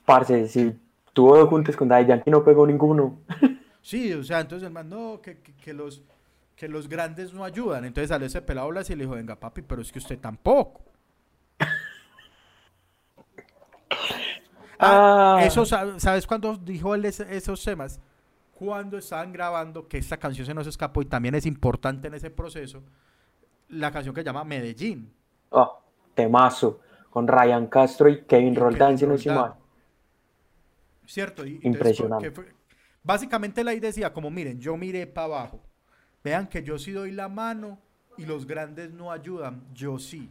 Parce, 0.05 0.49
si 0.49 0.75
tuvo 1.13 1.37
dos 1.39 1.49
juntes 1.49 1.77
con 1.77 1.89
Daddy 1.89 2.07
Yankee 2.07 2.31
no 2.31 2.45
pegó 2.45 2.67
ninguno. 2.67 3.19
Sí, 3.85 4.13
o 4.13 4.23
sea, 4.23 4.39
entonces 4.39 4.65
el 4.69 4.73
man, 4.73 4.89
no, 4.89 5.21
que, 5.21 5.39
que- 5.41 5.55
que 5.57 5.73
los, 5.75 6.03
que 6.55 6.69
los 6.69 6.89
grandes 6.89 7.35
no 7.35 7.43
ayudan. 7.43 7.85
Entonces 7.85 8.11
salió 8.11 8.29
ese 8.29 8.41
pelado 8.41 8.71
y 8.71 8.75
le 8.95 8.95
dijo, 8.95 9.17
venga 9.17 9.35
papi, 9.35 9.63
pero 9.63 9.83
es 9.83 9.91
que 9.91 9.99
usted 9.99 10.19
tampoco. 10.21 10.85
Ah, 14.79 15.37
Ah. 15.39 15.45
eso, 15.45 15.65
sa- 15.67 15.99
¿sabes 16.01 16.27
cuándo 16.29 16.57
dijo 16.57 16.95
él 16.95 17.05
esos 17.05 17.63
temas? 17.65 18.01
Cuando 18.63 18.97
estaban 18.97 19.33
grabando, 19.33 19.89
que 19.89 19.99
esta 19.99 20.17
canción 20.19 20.47
se 20.47 20.55
nos 20.55 20.69
escapó 20.69 21.03
y 21.03 21.07
también 21.07 21.35
es 21.35 21.47
importante 21.47 22.07
en 22.07 22.15
ese 22.15 22.31
proceso, 22.31 22.81
la 23.69 23.91
canción 23.91 24.15
que 24.15 24.21
se 24.21 24.25
llama 24.25 24.45
Medellín. 24.45 25.13
Ah, 25.51 25.81
temazo. 26.15 26.79
Con 27.11 27.27
Ryan 27.27 27.67
Castro 27.67 28.09
y 28.09 28.23
Kevin 28.23 28.53
Y 28.53 28.57
Roldán, 28.57 28.97
si 28.97 29.05
no. 29.05 29.57
¿Cierto? 31.07 31.45
Y, 31.45 31.55
entonces, 31.57 31.65
Impresionante. 31.75 32.29
¿qué 32.29 32.31
fue? 32.31 32.55
Básicamente 33.03 33.65
la 33.65 33.75
idea 33.75 33.89
decía, 33.89 34.13
como 34.13 34.31
miren, 34.31 34.61
yo 34.61 34.77
miré 34.77 35.09
para 35.09 35.25
abajo. 35.25 35.61
Vean 36.23 36.47
que 36.47 36.63
yo 36.63 36.79
sí 36.79 36.93
doy 36.93 37.11
la 37.11 37.29
mano 37.29 37.81
y 38.17 38.27
los 38.27 38.47
grandes 38.47 38.93
no 38.93 39.11
ayudan, 39.11 39.65
yo 39.75 39.99
sí. 39.99 40.31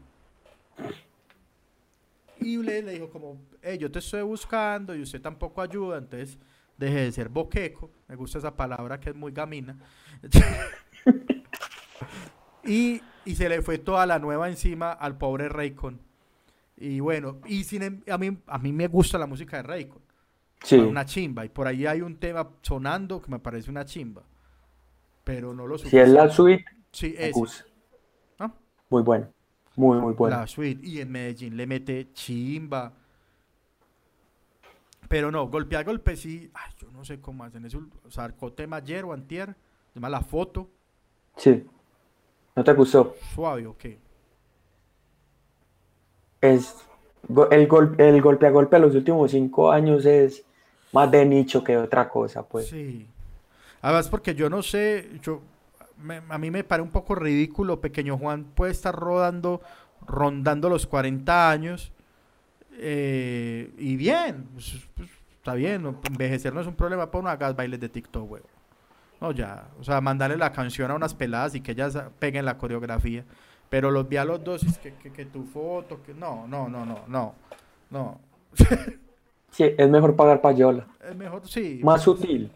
Y 2.39 2.55
le, 2.63 2.81
le 2.81 2.93
dijo 2.93 3.09
como, 3.09 3.41
"Hey, 3.61 3.77
yo 3.77 3.91
te 3.91 3.99
estoy 3.99 4.21
buscando 4.21 4.95
y 4.95 5.01
usted 5.01 5.21
tampoco 5.21 5.61
ayuda, 5.61 5.97
entonces 5.97 6.39
deje 6.81 6.99
de 6.99 7.11
ser 7.11 7.29
boqueco. 7.29 7.89
Me 8.07 8.15
gusta 8.15 8.39
esa 8.39 8.55
palabra 8.55 8.99
que 8.99 9.11
es 9.11 9.15
muy 9.15 9.31
gamina. 9.31 9.77
y, 12.65 13.01
y 13.25 13.35
se 13.35 13.49
le 13.49 13.61
fue 13.61 13.77
toda 13.77 14.05
la 14.05 14.19
nueva 14.19 14.49
encima 14.49 14.91
al 14.91 15.17
pobre 15.17 15.49
Raycon. 15.49 15.99
Y 16.77 16.99
bueno, 16.99 17.39
y 17.45 17.63
sin, 17.63 17.83
em- 17.83 18.03
a, 18.09 18.17
mí, 18.17 18.37
a 18.47 18.57
mí 18.57 18.73
me 18.73 18.87
gusta 18.87 19.17
la 19.17 19.27
música 19.27 19.57
de 19.57 19.63
Raycon. 19.63 20.01
Sí. 20.63 20.75
Una 20.77 21.05
chimba. 21.05 21.45
Y 21.45 21.49
por 21.49 21.67
ahí 21.67 21.85
hay 21.85 22.01
un 22.01 22.17
tema 22.17 22.49
sonando 22.61 23.21
que 23.21 23.31
me 23.31 23.39
parece 23.39 23.69
una 23.69 23.85
chimba. 23.85 24.23
Pero 25.23 25.53
no 25.53 25.67
lo 25.67 25.77
Si 25.77 25.97
es 25.97 26.09
la 26.09 26.29
suite, 26.29 26.65
Sí. 26.91 27.15
¿Ah? 28.39 28.51
Muy 28.89 29.01
bueno. 29.03 29.27
Muy, 29.75 29.99
muy 29.99 30.13
bueno. 30.13 30.35
La 30.37 30.47
suite. 30.47 30.85
Y 30.85 30.99
en 30.99 31.11
Medellín 31.11 31.55
le 31.55 31.65
mete 31.65 32.11
chimba. 32.13 32.93
Pero 35.11 35.29
no, 35.29 35.45
golpe 35.49 35.75
a 35.75 35.83
golpe 35.83 36.15
sí. 36.15 36.49
Ay, 36.53 36.71
yo 36.79 36.89
no 36.91 37.03
sé 37.03 37.19
cómo 37.19 37.43
hacen 37.43 37.65
eso. 37.65 37.81
Sacó 38.07 38.53
tema 38.53 38.77
ayer 38.77 39.03
o 39.03 39.11
antier. 39.11 39.53
Llama 39.93 40.07
La 40.07 40.21
Foto. 40.21 40.69
Sí. 41.35 41.65
¿No 42.55 42.63
te 42.63 42.71
gustó? 42.73 43.17
Suave 43.35 43.67
o 43.67 43.77
qué. 43.77 43.99
Es 46.39 46.75
el, 47.51 47.67
gol, 47.67 47.95
el 47.97 48.21
golpe 48.21 48.47
a 48.47 48.51
golpe 48.51 48.77
de 48.77 48.81
los 48.83 48.95
últimos 48.95 49.31
cinco 49.31 49.69
años 49.69 50.05
es 50.05 50.43
más 50.93 51.11
de 51.11 51.25
nicho 51.25 51.61
que 51.61 51.77
otra 51.77 52.07
cosa, 52.09 52.43
pues. 52.47 52.67
Sí. 52.69 53.05
Además, 53.81 54.07
porque 54.09 54.33
yo 54.33 54.49
no 54.49 54.63
sé, 54.63 55.09
yo 55.21 55.41
me- 55.97 56.21
a 56.29 56.37
mí 56.37 56.51
me 56.51 56.63
parece 56.63 56.83
un 56.85 56.91
poco 56.91 57.15
ridículo. 57.15 57.81
Pequeño 57.81 58.17
Juan 58.17 58.45
puede 58.45 58.71
estar 58.71 58.95
rodando, 58.95 59.61
rondando 60.07 60.69
los 60.69 60.87
40 60.87 61.49
años. 61.51 61.91
Eh, 62.81 63.71
y 63.77 63.95
bien, 63.95 64.47
pues, 64.53 64.75
pues, 64.95 65.09
está 65.37 65.53
bien. 65.53 65.83
no- 65.83 65.99
envejecer 66.09 66.53
no 66.53 66.61
es 66.61 66.67
un 66.67 66.75
problema. 66.75 67.09
Pon 67.11 67.23
no 67.23 67.29
hagas 67.29 67.55
bailes 67.55 67.79
de 67.79 67.89
TikTok, 67.89 68.29
huevo. 68.31 68.47
No, 69.21 69.31
ya. 69.31 69.67
O 69.79 69.83
sea, 69.83 70.01
mandarle 70.01 70.35
la 70.37 70.51
canción 70.51 70.89
a 70.91 70.95
unas 70.95 71.13
peladas 71.13 71.53
y 71.55 71.61
que 71.61 71.73
ellas 71.73 71.97
peguen 72.19 72.43
la 72.45 72.57
coreografía. 72.57 73.23
Pero 73.69 73.89
los 73.91 74.09
vi 74.09 74.17
a 74.17 74.25
los 74.25 74.43
dos 74.43 74.63
es 74.63 74.77
que, 74.79 74.93
que, 74.95 75.11
que 75.11 75.25
tu 75.25 75.43
foto, 75.45 76.01
que 76.03 76.13
no, 76.13 76.45
no, 76.47 76.67
no, 76.67 76.85
no, 76.85 77.05
no. 77.07 77.35
No. 77.89 78.19
Sí, 79.51 79.65
es 79.77 79.89
mejor 79.89 80.15
pagar 80.15 80.39
payola. 80.39 80.87
Es 81.07 81.13
mejor, 81.13 81.45
sí. 81.45 81.81
Más 81.83 82.01
sutil. 82.01 82.49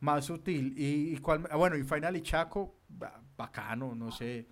más 0.00 0.26
sutil. 0.26 0.74
Y, 0.76 1.14
y 1.14 1.16
cuál- 1.16 1.48
ah, 1.50 1.56
bueno, 1.56 1.74
y 1.74 1.82
Final 1.84 2.14
y 2.16 2.20
Chaco, 2.20 2.74
ba- 2.88 3.18
bacano, 3.36 3.94
no 3.94 4.12
sé. 4.12 4.46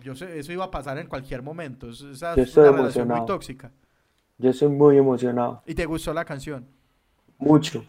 Yo 0.00 0.14
sé, 0.14 0.38
eso 0.38 0.50
iba 0.52 0.64
a 0.64 0.70
pasar 0.70 0.96
en 0.98 1.08
cualquier 1.08 1.42
momento. 1.42 1.90
es- 1.90 2.00
Esa 2.00 2.32
es 2.34 2.56
una 2.56 2.72
relación 2.72 3.06
muy 3.06 3.26
tóxica. 3.26 3.70
Yo 4.40 4.54
soy 4.54 4.68
muy 4.68 4.96
emocionado. 4.96 5.62
¿Y 5.66 5.74
te 5.74 5.84
gustó 5.84 6.14
la 6.14 6.24
canción? 6.24 6.66
Mucho. 7.36 7.84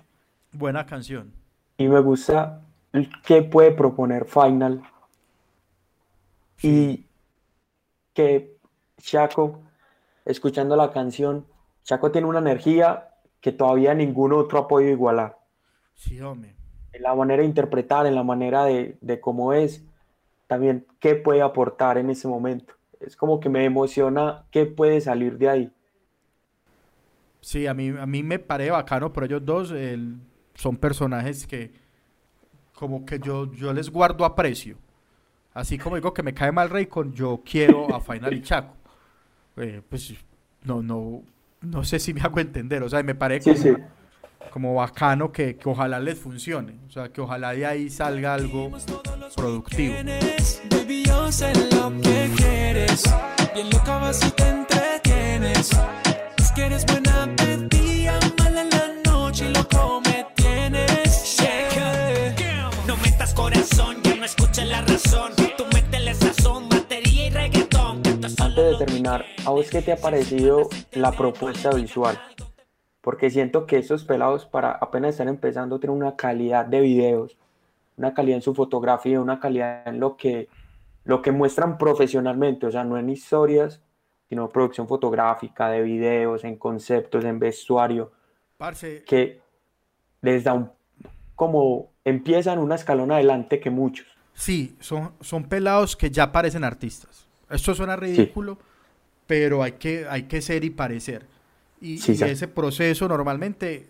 Buena 0.51 0.85
canción. 0.85 1.31
Y 1.77 1.87
me 1.87 2.01
gusta 2.01 2.61
el 2.91 3.09
qué 3.23 3.41
puede 3.41 3.71
proponer 3.71 4.25
Final. 4.25 4.83
Y 6.61 7.05
que 8.13 8.57
Chaco, 8.97 9.61
escuchando 10.25 10.75
la 10.75 10.91
canción, 10.91 11.45
Chaco 11.83 12.11
tiene 12.11 12.27
una 12.27 12.39
energía 12.39 13.11
que 13.39 13.53
todavía 13.53 13.93
ningún 13.93 14.33
otro 14.33 14.59
ha 14.59 14.67
podido 14.67 14.91
igualar. 14.91 15.37
Sí, 15.95 16.19
hombre. 16.19 16.53
En 16.91 17.03
la 17.03 17.15
manera 17.15 17.43
de 17.43 17.47
interpretar, 17.47 18.05
en 18.05 18.15
la 18.15 18.23
manera 18.23 18.65
de, 18.65 18.97
de 18.99 19.21
cómo 19.21 19.53
es, 19.53 19.85
también 20.47 20.85
qué 20.99 21.15
puede 21.15 21.41
aportar 21.41 21.97
en 21.97 22.09
ese 22.09 22.27
momento. 22.27 22.73
Es 22.99 23.15
como 23.15 23.39
que 23.39 23.47
me 23.47 23.63
emociona 23.63 24.43
qué 24.51 24.65
puede 24.65 24.99
salir 24.99 25.37
de 25.37 25.49
ahí. 25.49 25.73
Sí, 27.41 27.65
a 27.67 27.73
mí, 27.73 27.89
a 27.89 28.05
mí 28.05 28.23
me 28.23 28.39
parece 28.39 28.71
bacano, 28.71 29.11
pero 29.11 29.25
ellos 29.25 29.43
dos 29.43 29.71
el- 29.71 30.15
son 30.53 30.77
personajes 30.77 31.47
que 31.47 31.71
como 32.75 33.05
que 33.05 33.19
yo, 33.19 33.51
yo 33.53 33.73
les 33.73 33.89
guardo 33.89 34.25
aprecio. 34.25 34.77
Así 35.53 35.77
como 35.77 35.95
digo 35.95 36.13
que 36.13 36.23
me 36.23 36.33
cae 36.33 36.51
mal 36.51 36.69
Raycon, 36.69 37.13
yo 37.13 37.41
quiero 37.45 37.93
a 37.93 37.99
Final 37.99 38.33
y 38.33 38.41
Chaco. 38.41 38.73
Eh, 39.57 39.81
pues 39.87 40.13
no, 40.63 40.81
no, 40.81 41.23
no 41.61 41.83
sé 41.83 41.99
si 41.99 42.13
me 42.13 42.21
hago 42.21 42.39
entender. 42.39 42.81
O 42.83 42.89
sea, 42.89 43.03
me 43.03 43.15
parece 43.15 43.55
Sí, 43.55 43.63
como, 43.69 43.77
sí. 43.77 43.83
como 44.51 44.75
bacano 44.75 45.31
que, 45.31 45.57
que 45.57 45.67
ojalá 45.69 45.99
les 45.99 46.17
funcione. 46.19 46.75
O 46.87 46.89
sea, 46.91 47.09
que 47.09 47.21
ojalá 47.21 47.51
de 47.53 47.65
ahí 47.65 47.89
salga 47.89 48.33
algo 48.35 48.71
productivo. 49.35 49.95
Baby, 50.69 51.03
yo 51.05 51.31
sé 51.31 51.51
lo 51.75 51.91
que 52.01 52.29
quieres. 52.37 53.03
Bien 53.53 53.69
loca 53.71 53.97
vas 53.97 54.25
y 54.25 54.31
te 54.31 54.47
entretienes. 54.47 55.69
Es 56.51 56.55
que 56.55 56.65
eres 56.65 56.85
buena, 56.85 57.33
perdida, 57.37 58.19
mala 58.37 58.63
en 58.63 58.69
la 58.71 59.09
noche 59.09 59.45
y 59.49 59.53
loco 59.53 60.01
me 60.03 60.25
tienes. 60.35 61.37
Yeah. 61.37 62.69
No 62.85 62.97
metas 62.97 63.33
corazón, 63.33 63.95
ya 64.03 64.15
no 64.17 64.25
escuches 64.25 64.67
la 64.67 64.81
razón. 64.81 65.31
Tú 65.57 65.63
métele 65.73 66.13
sazón, 66.13 66.67
batería 66.67 67.27
y 67.27 67.29
reggaetón. 67.29 68.01
Antes 68.05 68.55
de 68.55 68.75
terminar, 68.77 69.23
¿a 69.45 69.51
vos 69.51 69.69
qué 69.69 69.81
te 69.81 69.93
ha 69.93 69.95
parecido 69.95 70.67
la 70.91 71.13
propuesta 71.13 71.69
visual? 71.73 72.19
Porque 72.99 73.29
siento 73.29 73.65
que 73.65 73.77
esos 73.77 74.03
pelados 74.03 74.45
para 74.45 74.71
apenas 74.71 75.11
estar 75.11 75.29
empezando 75.29 75.79
tienen 75.79 75.95
una 75.95 76.17
calidad 76.17 76.65
de 76.65 76.81
videos, 76.81 77.37
una 77.95 78.13
calidad 78.13 78.35
en 78.35 78.41
su 78.41 78.53
fotografía, 78.53 79.21
una 79.21 79.39
calidad 79.39 79.87
en 79.87 80.01
lo 80.01 80.17
que, 80.17 80.49
lo 81.05 81.21
que 81.21 81.31
muestran 81.31 81.77
profesionalmente, 81.77 82.65
o 82.65 82.71
sea, 82.71 82.83
no 82.83 82.97
en 82.97 83.09
historias, 83.09 83.79
sino 84.31 84.47
producción 84.47 84.87
fotográfica, 84.87 85.67
de 85.69 85.81
videos, 85.81 86.45
en 86.45 86.55
conceptos, 86.55 87.25
en 87.25 87.37
vestuario, 87.37 88.13
Parce, 88.57 89.03
que 89.03 89.41
les 90.21 90.45
da 90.45 90.53
un, 90.53 90.71
como 91.35 91.89
empiezan 92.05 92.57
una 92.57 92.75
escalón 92.75 93.11
adelante 93.11 93.59
que 93.59 93.69
muchos. 93.69 94.07
Sí, 94.33 94.77
son, 94.79 95.11
son 95.19 95.43
pelados 95.43 95.97
que 95.97 96.09
ya 96.09 96.31
parecen 96.31 96.63
artistas. 96.63 97.27
Esto 97.49 97.75
suena 97.75 97.97
ridículo, 97.97 98.57
pero 99.27 99.61
hay 99.63 99.73
que, 99.73 100.07
hay 100.09 100.23
que 100.23 100.41
ser 100.41 100.63
y 100.63 100.69
parecer. 100.69 101.25
Y, 101.81 101.97
Sí, 101.97 102.13
y 102.13 102.15
sí. 102.15 102.23
ese 102.23 102.47
proceso 102.47 103.09
normalmente 103.09 103.89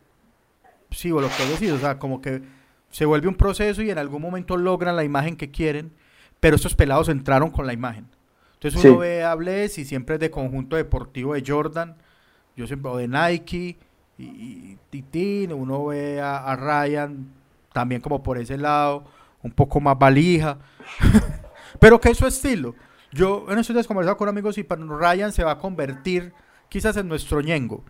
sí, 0.89 1.11
o 1.11 1.21
lo 1.21 1.27
que 1.29 1.45
decís, 1.45 1.69
o 1.71 1.77
sea, 1.77 1.99
como 1.99 2.19
que 2.19 2.41
se 2.89 3.05
vuelve 3.05 3.27
un 3.27 3.35
proceso 3.35 3.83
y 3.83 3.91
en 3.91 3.99
algún 3.99 4.23
momento 4.23 4.57
logran 4.57 4.95
la 4.95 5.03
imagen 5.03 5.37
que 5.37 5.51
quieren, 5.51 5.91
pero 6.39 6.55
estos 6.55 6.73
pelados 6.73 7.09
entraron 7.09 7.51
con 7.51 7.67
la 7.67 7.73
imagen. 7.73 8.07
Entonces 8.61 8.79
uno 8.85 8.93
Sí. 8.93 8.99
ve 8.99 9.23
a 9.23 9.33
Bless 9.35 9.77
y 9.79 9.85
siempre 9.85 10.15
es 10.15 10.21
de 10.21 10.29
conjunto 10.31 10.75
deportivo 10.75 11.33
de 11.33 11.43
Jordan, 11.45 11.95
yo 12.55 12.67
siempre 12.67 12.91
o 12.91 12.97
de 12.97 13.07
Nike 13.07 13.77
y, 14.17 14.23
y 14.23 14.77
Titín, 14.89 15.51
uno 15.53 15.85
ve 15.87 16.21
a, 16.21 16.37
a 16.37 16.55
Ryan 16.55 17.33
también 17.73 18.01
como 18.01 18.21
por 18.21 18.37
ese 18.37 18.57
lado, 18.57 19.05
un 19.41 19.51
poco 19.51 19.79
más 19.79 19.97
valija, 19.97 20.59
pero 21.79 21.99
que 21.99 22.09
es 22.09 22.17
su 22.17 22.27
estilo. 22.27 22.75
Yo 23.11 23.45
en 23.49 23.57
estos 23.59 23.73
días 23.75 23.87
conversado 23.87 24.17
con 24.17 24.29
amigos 24.29 24.57
y 24.57 24.63
para 24.63 24.83
Ryan 24.85 25.31
se 25.31 25.43
va 25.43 25.51
a 25.51 25.57
convertir 25.57 26.33
quizás 26.69 26.95
en 26.97 27.07
nuestro 27.07 27.41
ñengo. 27.41 27.83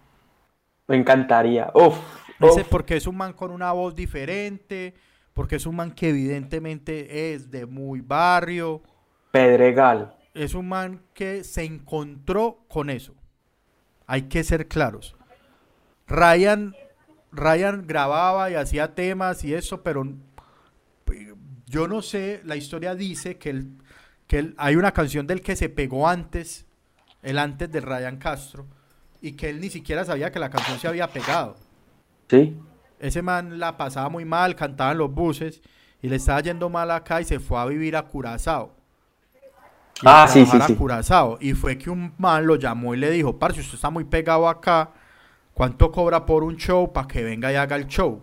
Me 0.87 0.95
encantaría. 0.97 1.71
Uf, 1.73 1.97
uf. 2.39 2.63
porque 2.69 2.97
es 2.97 3.07
un 3.07 3.17
man 3.17 3.33
con 3.33 3.51
una 3.51 3.71
voz 3.71 3.95
diferente, 3.95 4.93
porque 5.33 5.55
es 5.57 5.65
un 5.65 5.75
man 5.75 5.91
que 5.91 6.09
evidentemente 6.09 7.33
es 7.33 7.49
de 7.51 7.65
muy 7.65 8.01
barrio, 8.01 8.81
Pedregal. 9.31 10.13
Es 10.33 10.53
un 10.53 10.69
man 10.69 11.01
que 11.13 11.43
se 11.43 11.63
encontró 11.63 12.65
con 12.67 12.89
eso. 12.89 13.13
Hay 14.07 14.23
que 14.23 14.43
ser 14.43 14.67
claros. 14.67 15.15
Ryan, 16.07 16.75
Ryan 17.31 17.85
grababa 17.87 18.49
y 18.51 18.55
hacía 18.55 18.93
temas 18.95 19.43
y 19.43 19.53
eso, 19.53 19.83
pero 19.83 20.05
yo 21.67 21.87
no 21.87 22.01
sé, 22.01 22.41
la 22.43 22.55
historia 22.55 22.95
dice 22.95 23.37
que, 23.37 23.49
él, 23.49 23.77
que 24.27 24.39
él- 24.39 24.55
hay 24.57 24.75
una 24.75 24.91
canción 24.91 25.25
del 25.27 25.41
que 25.41 25.55
se 25.55 25.69
pegó 25.69 26.07
antes, 26.07 26.65
el 27.21 27.37
antes 27.37 27.71
de 27.71 27.79
Ryan 27.79 28.17
Castro, 28.17 28.67
y 29.21 29.33
que 29.33 29.49
él 29.49 29.61
ni 29.61 29.69
siquiera 29.69 30.03
sabía 30.03 30.31
que 30.31 30.39
la 30.39 30.49
canción 30.49 30.79
se 30.79 30.87
había 30.87 31.07
pegado. 31.07 31.55
¿Sí? 32.29 32.57
Ese 32.99 33.21
man 33.21 33.59
la 33.59 33.77
pasaba 33.77 34.09
muy 34.09 34.25
mal, 34.25 34.55
cantaba 34.55 34.91
en 34.91 34.97
los 34.97 35.13
buses 35.13 35.61
y 36.01 36.09
le 36.09 36.17
estaba 36.17 36.41
yendo 36.41 36.69
mal 36.69 36.91
acá 36.91 37.21
y 37.21 37.25
se 37.25 37.39
fue 37.39 37.59
a 37.59 37.65
vivir 37.65 37.95
a 37.95 38.03
Curazao. 38.03 38.75
Ah, 40.03 40.27
sí, 40.27 40.45
sí, 40.45 40.57
sí. 40.65 40.75
Curazao. 40.75 41.37
Y 41.39 41.53
fue 41.53 41.77
que 41.77 41.89
un 41.89 42.13
man 42.17 42.45
lo 42.45 42.55
llamó 42.55 42.93
y 42.95 42.97
le 42.97 43.11
dijo, 43.11 43.37
parce, 43.37 43.61
usted 43.61 43.75
está 43.75 43.89
muy 43.89 44.03
pegado 44.03 44.47
acá, 44.47 44.91
¿cuánto 45.53 45.91
cobra 45.91 46.25
por 46.25 46.43
un 46.43 46.57
show 46.57 46.91
para 46.91 47.07
que 47.07 47.23
venga 47.23 47.51
y 47.51 47.55
haga 47.55 47.75
el 47.75 47.87
show? 47.87 48.21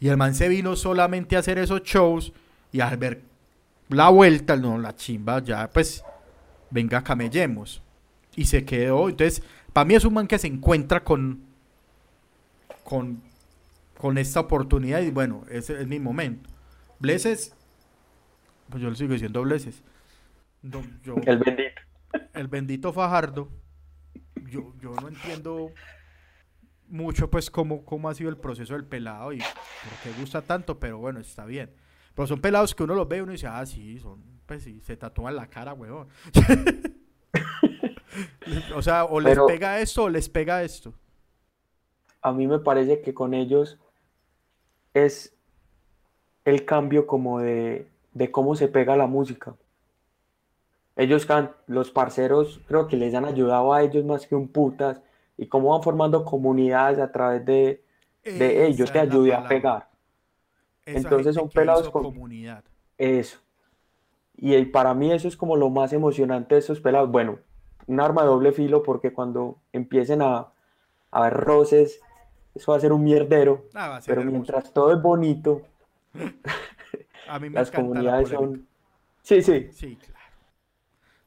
Y 0.00 0.08
el 0.08 0.16
man 0.16 0.34
se 0.34 0.48
vino 0.48 0.76
solamente 0.76 1.36
a 1.36 1.40
hacer 1.40 1.58
esos 1.58 1.82
shows 1.82 2.32
y 2.72 2.80
al 2.80 2.96
ver 2.96 3.22
la 3.88 4.08
vuelta, 4.08 4.56
no, 4.56 4.78
la 4.78 4.94
chimba, 4.94 5.42
ya 5.42 5.68
pues, 5.70 6.02
venga, 6.70 7.02
camellemos. 7.02 7.82
Y 8.36 8.44
se 8.46 8.64
quedó, 8.64 9.08
entonces, 9.08 9.42
para 9.72 9.84
mí 9.84 9.94
es 9.94 10.04
un 10.04 10.14
man 10.14 10.26
que 10.26 10.38
se 10.38 10.46
encuentra 10.46 11.04
con, 11.04 11.42
con, 12.84 13.22
con 13.98 14.16
esta 14.16 14.40
oportunidad 14.40 15.00
y 15.00 15.10
bueno, 15.10 15.44
ese 15.50 15.80
es 15.80 15.86
mi 15.86 15.98
momento. 15.98 16.48
Bleses, 16.98 17.54
pues 18.68 18.82
yo 18.82 18.90
le 18.90 18.96
sigo 18.96 19.12
diciendo 19.12 19.42
Bleses. 19.42 19.82
No, 20.62 20.82
yo, 21.02 21.16
El 21.26 21.38
bendito. 21.38 21.80
el 22.34 22.48
bendito 22.48 22.92
Fajardo, 22.92 23.48
yo, 24.48 24.74
yo 24.80 24.94
no 25.00 25.08
entiendo 25.08 25.70
mucho 26.88 27.30
pues 27.30 27.50
cómo, 27.50 27.84
cómo 27.84 28.08
ha 28.08 28.14
sido 28.14 28.30
el 28.30 28.36
proceso 28.36 28.74
del 28.74 28.84
pelado 28.84 29.32
y 29.32 29.38
por 29.38 29.92
qué 30.02 30.18
gusta 30.20 30.42
tanto, 30.42 30.78
pero 30.78 30.98
bueno, 30.98 31.20
está 31.20 31.44
bien. 31.44 31.70
Pero 32.14 32.26
son 32.26 32.40
pelados 32.40 32.74
que 32.74 32.82
uno 32.82 32.94
los 32.94 33.08
ve 33.08 33.18
y 33.18 33.20
uno 33.20 33.32
dice, 33.32 33.46
ah, 33.46 33.64
sí, 33.64 33.98
son, 34.00 34.22
pues 34.46 34.64
sí, 34.64 34.80
se 34.80 34.96
tatúan 34.96 35.36
la 35.36 35.48
cara, 35.48 35.72
huevón. 35.72 36.08
o 38.74 38.82
sea, 38.82 39.04
o 39.04 39.20
les 39.20 39.32
Pero- 39.32 39.46
pega 39.46 39.80
esto 39.80 40.04
o 40.04 40.08
les 40.08 40.28
pega 40.28 40.62
esto. 40.62 40.94
A 42.22 42.32
mí 42.32 42.46
me 42.46 42.58
parece 42.58 43.00
que 43.00 43.14
con 43.14 43.32
ellos 43.32 43.78
es 44.92 45.34
el 46.44 46.66
cambio 46.66 47.06
como 47.06 47.38
de, 47.40 47.88
de 48.12 48.30
cómo 48.30 48.56
se 48.56 48.68
pega 48.68 48.96
la 48.96 49.06
música. 49.06 49.54
Ellos 51.00 51.24
can, 51.24 51.50
los 51.66 51.90
parceros 51.90 52.60
creo 52.68 52.86
que 52.86 52.98
les 52.98 53.14
han 53.14 53.24
ayudado 53.24 53.72
a 53.72 53.82
ellos 53.82 54.04
más 54.04 54.26
que 54.26 54.34
un 54.34 54.48
putas 54.48 55.00
y 55.38 55.46
cómo 55.46 55.70
van 55.70 55.82
formando 55.82 56.26
comunidades 56.26 56.98
a 56.98 57.10
través 57.10 57.42
de, 57.46 57.82
de 58.22 58.66
"Ey, 58.66 58.74
yo 58.74 58.84
Esa 58.84 58.92
te 58.92 58.98
ayudé 59.00 59.32
a 59.32 59.48
pegar. 59.48 59.88
Esa 60.84 60.98
Entonces 60.98 61.34
son 61.34 61.48
pelados 61.48 61.88
con- 61.88 62.02
comunidad. 62.02 62.62
Eso. 62.98 63.38
Y 64.36 64.62
para 64.66 64.92
mí 64.92 65.10
eso 65.10 65.26
es 65.26 65.38
como 65.38 65.56
lo 65.56 65.70
más 65.70 65.94
emocionante 65.94 66.54
de 66.56 66.58
esos 66.58 66.80
pelados. 66.80 67.10
Bueno, 67.10 67.38
un 67.86 67.98
arma 67.98 68.20
de 68.20 68.28
doble 68.28 68.52
filo 68.52 68.82
porque 68.82 69.10
cuando 69.14 69.56
empiecen 69.72 70.20
a, 70.20 70.36
a 70.36 70.52
haber 71.12 71.32
roces, 71.32 72.02
eso 72.54 72.72
va 72.72 72.76
a 72.76 72.80
ser 72.80 72.92
un 72.92 73.04
mierdero. 73.04 73.64
Ah, 73.72 73.98
ser 74.02 74.10
Pero 74.16 74.20
hermoso. 74.20 74.32
mientras 74.32 74.74
todo 74.74 74.92
es 74.92 75.00
bonito, 75.00 75.62
A 77.26 77.38
mí 77.38 77.48
me 77.48 77.58
las 77.58 77.70
la 77.70 77.76
comunidades 77.76 78.28
son... 78.28 78.66
Sí, 79.22 79.40
sí. 79.40 79.70
Sí, 79.72 79.96
claro. 79.96 80.19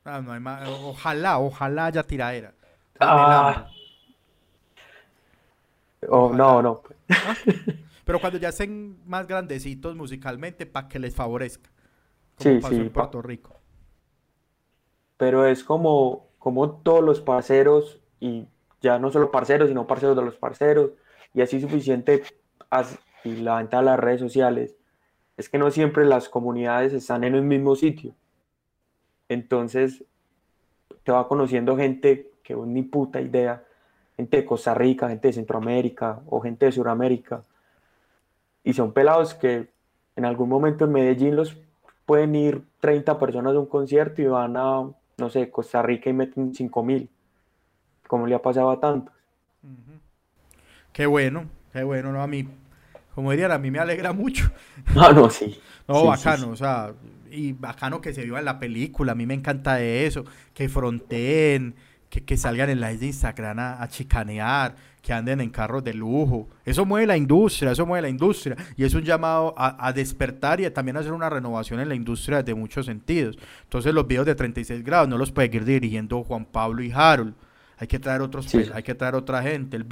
Ah, 0.06 0.22
no 0.22 0.34
hay 0.34 0.39
más- 0.39 0.68
Ojalá, 0.68 1.39
ojalá 1.39 1.86
haya 1.88 2.04
tiradera. 2.04 2.54
Ah. 2.99 3.68
Oh, 6.10 6.34
no, 6.34 6.62
no. 6.62 6.82
Pero 8.06 8.20
cuando 8.20 8.38
ya 8.38 8.49
estén 8.49 8.97
más 9.08 9.28
grandecitos 9.28 9.95
musicalmente, 9.95 10.66
para 10.66 10.89
que 10.89 10.99
les 10.99 11.16
favorezca. 11.16 11.70
Sí, 12.38 12.49
Como 12.49 12.62
pasó 12.62 12.76
sí, 12.76 12.82
en 12.82 12.89
Puerto 12.89 13.22
Rico. 13.22 13.56
Pero 15.18 15.45
es 15.45 15.64
como, 15.64 16.28
como 16.39 16.72
todos 16.82 17.04
los 17.04 17.22
parceros, 17.22 18.01
y 18.20 18.45
ya 18.82 18.99
no 18.99 19.12
solo 19.12 19.32
parceros, 19.32 19.70
sino 19.70 19.88
parceros 19.88 20.18
de 20.18 20.24
los 20.24 20.36
parceros, 20.36 20.91
y 21.34 21.41
así 21.41 21.62
suficiente, 21.62 22.24
y 23.24 23.36
la 23.38 23.58
venta 23.58 23.78
de 23.78 23.84
las 23.84 23.99
redes 23.99 24.20
sociales, 24.20 24.76
es 25.38 25.47
que 25.47 25.58
no 25.58 25.72
siempre 25.72 26.06
las 26.06 26.28
comunidades 26.28 26.91
están 26.93 27.24
en 27.24 27.36
el 27.36 27.43
mismo 27.43 27.76
sitio. 27.76 28.14
Entonces, 29.30 30.03
te 31.03 31.11
va 31.11 31.28
conociendo 31.28 31.76
gente 31.78 32.32
que 32.43 32.55
vos 32.55 32.67
ni 32.67 32.84
puta 32.84 33.21
idea, 33.21 33.63
gente 34.17 34.38
de 34.38 34.45
Costa 34.45 34.74
Rica, 34.74 35.09
gente 35.09 35.30
de 35.30 35.34
Centroamérica 35.34 36.19
o 36.28 36.41
gente 36.41 36.65
de 36.65 36.71
Sudamérica. 36.71 37.43
Y 38.63 38.74
son 38.74 38.93
pelados 38.93 39.34
que 39.34 39.69
en 40.15 40.26
algún 40.26 40.49
momento 40.49 40.86
en 40.86 40.91
Medellín 40.91 41.36
los 41.36 41.57
pueden 42.05 42.36
ir 42.36 42.63
30 42.80 43.17
personas 43.17 43.55
a 43.55 43.59
un 43.59 43.65
concierto 43.65 44.21
y 44.21 44.26
van 44.26 44.57
a, 44.57 44.89
no 45.17 45.30
sé, 45.30 45.49
Costa 45.49 45.82
Rica 45.82 46.09
y 46.09 46.13
meten 46.13 46.53
5 46.53 46.84
mil, 46.84 47.09
como 48.07 48.28
le 48.28 48.36
ha 48.36 48.41
pasado 48.41 48.69
a 48.69 48.80
tantos. 48.80 49.13
Qué 50.91 51.05
bueno, 51.05 51.45
qué 51.71 51.84
bueno, 51.84 52.11
¿no? 52.11 52.21
A 52.21 52.28
mí, 52.28 52.47
como 53.16 53.32
dirían, 53.32 53.51
a 53.51 53.57
mí 53.57 53.72
me 53.72 53.80
alegra 53.80 54.14
mucho. 54.14 54.51
Ah, 54.95 55.11
no, 55.14 55.30
sí. 55.30 55.59
No, 55.88 55.95
Sí, 55.95 56.01
sí, 56.01 56.07
bacano, 56.07 56.43
sí. 56.45 56.49
o 56.51 56.55
sea, 56.55 56.93
y 57.30 57.51
bacano 57.53 57.99
que 57.99 58.14
se 58.14 58.24
viva 58.24 58.39
en 58.39 58.45
la 58.45 58.57
película, 58.59 59.11
a 59.11 59.16
mí 59.16 59.26
me 59.26 59.34
encanta 59.34 59.76
de 59.76 60.05
eso, 60.05 60.24
que 60.53 60.70
fronteen, 60.70 61.76
que, 62.09 62.24
que 62.24 62.38
salgan 62.38 62.70
en 62.70 62.80
live 62.80 62.97
de 62.99 63.07
Instagram 63.07 63.59
a, 63.59 63.82
a 63.84 63.88
chicanear, 63.89 64.76
que 65.01 65.11
anden 65.11 65.41
en 65.41 65.49
carros 65.49 65.84
de 65.84 65.93
lujo. 65.93 66.47
Eso 66.64 66.86
mueve 66.86 67.07
la 67.07 67.18
industria, 67.18 67.72
eso 67.72 67.86
mueve 67.86 68.03
la 68.03 68.09
industria. 68.09 68.55
Y 68.78 68.86
es 68.86 68.93
un 68.93 69.01
llamado 69.03 69.53
a, 69.57 69.86
a 69.88 69.91
despertar 69.91 70.61
y 70.61 70.66
a 70.66 70.74
también 70.74 70.95
hacer 70.95 71.11
una 71.11 71.30
renovación 71.30 71.80
en 71.82 71.89
la 71.89 71.95
industria 71.95 72.41
de 72.43 72.53
muchos 72.53 72.86
sentidos. 72.86 73.38
Entonces 73.64 73.93
los 73.93 74.07
videos 74.07 74.26
de 74.26 74.36
36 74.36 74.84
grados 74.84 75.09
no 75.09 75.18
los 75.18 75.32
puede 75.34 75.53
ir 75.53 75.66
dirigiendo 75.66 76.24
Juan 76.24 76.45
Pablo 76.45 76.82
y 76.84 76.91
Harold. 76.93 77.34
Hay 77.78 77.88
que 77.88 77.99
traer 77.99 78.22
otros, 78.22 78.45
Sí. 78.45 78.64
hay 78.74 78.84
que 78.84 78.95
traer 78.95 79.16
otra 79.16 79.41
gente. 79.41 79.76
El 79.76 79.86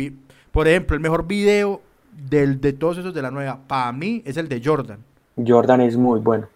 Por 0.51 0.67
ejemplo, 0.69 0.95
el 0.95 1.01
mejor 1.01 1.27
video 1.27 1.81
del, 2.11 2.59
de 2.61 2.73
todos 2.73 2.97
esos 2.97 3.13
de 3.13 3.21
la 3.21 3.31
nueva, 3.31 3.59
para 3.67 3.91
mí, 3.91 4.21
es 4.25 4.37
el 4.37 4.47
de 4.49 4.61
Jordan. 4.63 4.99
Jordan 5.45 5.81
es 5.81 5.97
muy 5.97 6.19
bueno. 6.19 6.47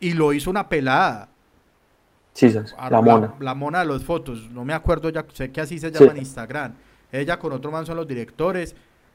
Y 0.00 0.12
lo 0.12 0.32
hizo 0.32 0.50
una 0.50 0.68
pelada. 0.68 1.28
Sí, 2.32 2.50
Sas, 2.50 2.74
a- 2.78 2.90
la 2.90 3.00
mona. 3.00 3.34
La, 3.40 3.54
mona 3.54 3.78
de 3.80 3.86
los 3.86 4.04
fotos. 4.04 4.50
No 4.50 4.64
me 4.64 4.74
acuerdo 4.74 5.08
ya, 5.10 5.24
sé 5.32 5.50
que 5.50 5.60
así 5.60 5.78
se 5.78 5.88
Sí. 5.88 5.94
llama 5.98 6.12
en 6.12 6.18
Instagram. 6.18 6.74
Ella 7.12 7.38
con 7.38 7.52
otro 7.52 7.70
man 7.70 7.86
son 7.86 7.96
los 7.96 8.06
directores. 8.06 8.74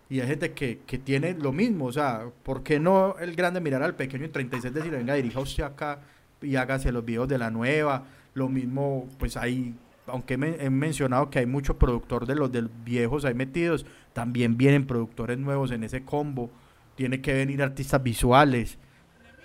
Y 0.10 0.20
hay 0.20 0.28
gente 0.28 0.52
que, 0.54 0.80
que 0.86 0.98
tiene 0.98 1.34
lo 1.36 1.52
mismo. 1.52 1.86
O 1.86 1.92
sea, 1.92 2.26
¿por 2.44 2.64
qué 2.64 2.80
no 2.80 3.16
el 3.20 3.36
grande 3.36 3.62
mirar 3.62 3.82
al 3.84 3.96
pequeño 3.96 4.26
en 4.26 4.32
36 4.32 4.74
decir, 4.74 4.92
venga, 4.92 5.14
dirija 5.14 5.40
usted 5.40 5.64
acá 5.64 6.00
y 6.42 6.56
hágase 6.56 6.92
los 6.92 7.06
videos 7.06 7.28
de 7.30 7.38
la 7.38 7.50
nueva? 7.52 8.04
Lo 8.34 8.50
mismo, 8.50 9.08
pues 9.20 9.38
hay, 9.38 9.76
aunque 10.08 10.38
me, 10.38 10.56
he 10.64 10.70
mencionado 10.70 11.30
que 11.30 11.40
hay 11.40 11.46
mucho 11.46 11.78
productor 11.78 12.26
de 12.26 12.36
los 12.36 12.52
del 12.52 12.70
viejos 12.84 13.24
ahí 13.24 13.34
metidos, 13.36 13.86
también 14.14 14.58
vienen 14.58 14.86
productores 14.86 15.38
nuevos 15.38 15.72
en 15.72 15.84
ese 15.84 16.04
combo. 16.04 16.50
Tiene 16.96 17.22
que 17.22 17.34
venir 17.34 17.62
artistas 17.64 18.02
visuales. 18.04 18.78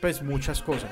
Pues 0.01 0.23
muchas 0.23 0.63
cosas. 0.63 0.91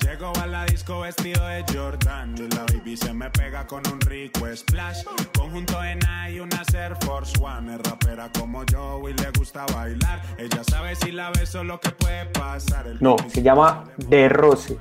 Llego 0.00 0.32
a 0.42 0.46
la 0.46 0.64
disco 0.66 1.00
vestido 1.00 1.46
de 1.46 1.64
Jordan 1.72 2.34
y 2.36 2.48
la 2.54 2.64
baby 2.72 2.96
se 2.96 3.12
me 3.12 3.30
pega 3.30 3.66
con 3.66 3.82
un 3.90 4.00
rico 4.00 4.46
splash. 4.54 5.04
Conjunto 5.36 5.82
en 5.82 5.98
y 6.30 6.40
una 6.40 6.62
Air 6.74 6.96
Force 7.04 7.32
One. 7.42 7.74
Es 7.74 7.80
rapera 7.82 8.30
como 8.38 8.64
yo 8.64 9.00
y 9.08 9.12
le 9.12 9.30
gusta 9.36 9.66
bailar. 9.74 10.20
Ella 10.38 10.62
sabe 10.64 10.94
si 10.96 11.12
la 11.12 11.30
beso 11.30 11.64
lo 11.64 11.80
que 11.80 11.90
puede 11.90 12.26
pasar. 12.26 12.86
El 12.86 12.98
No, 13.00 13.16
se 13.28 13.42
llama 13.42 13.84
De 13.96 14.28
Roce, 14.28 14.78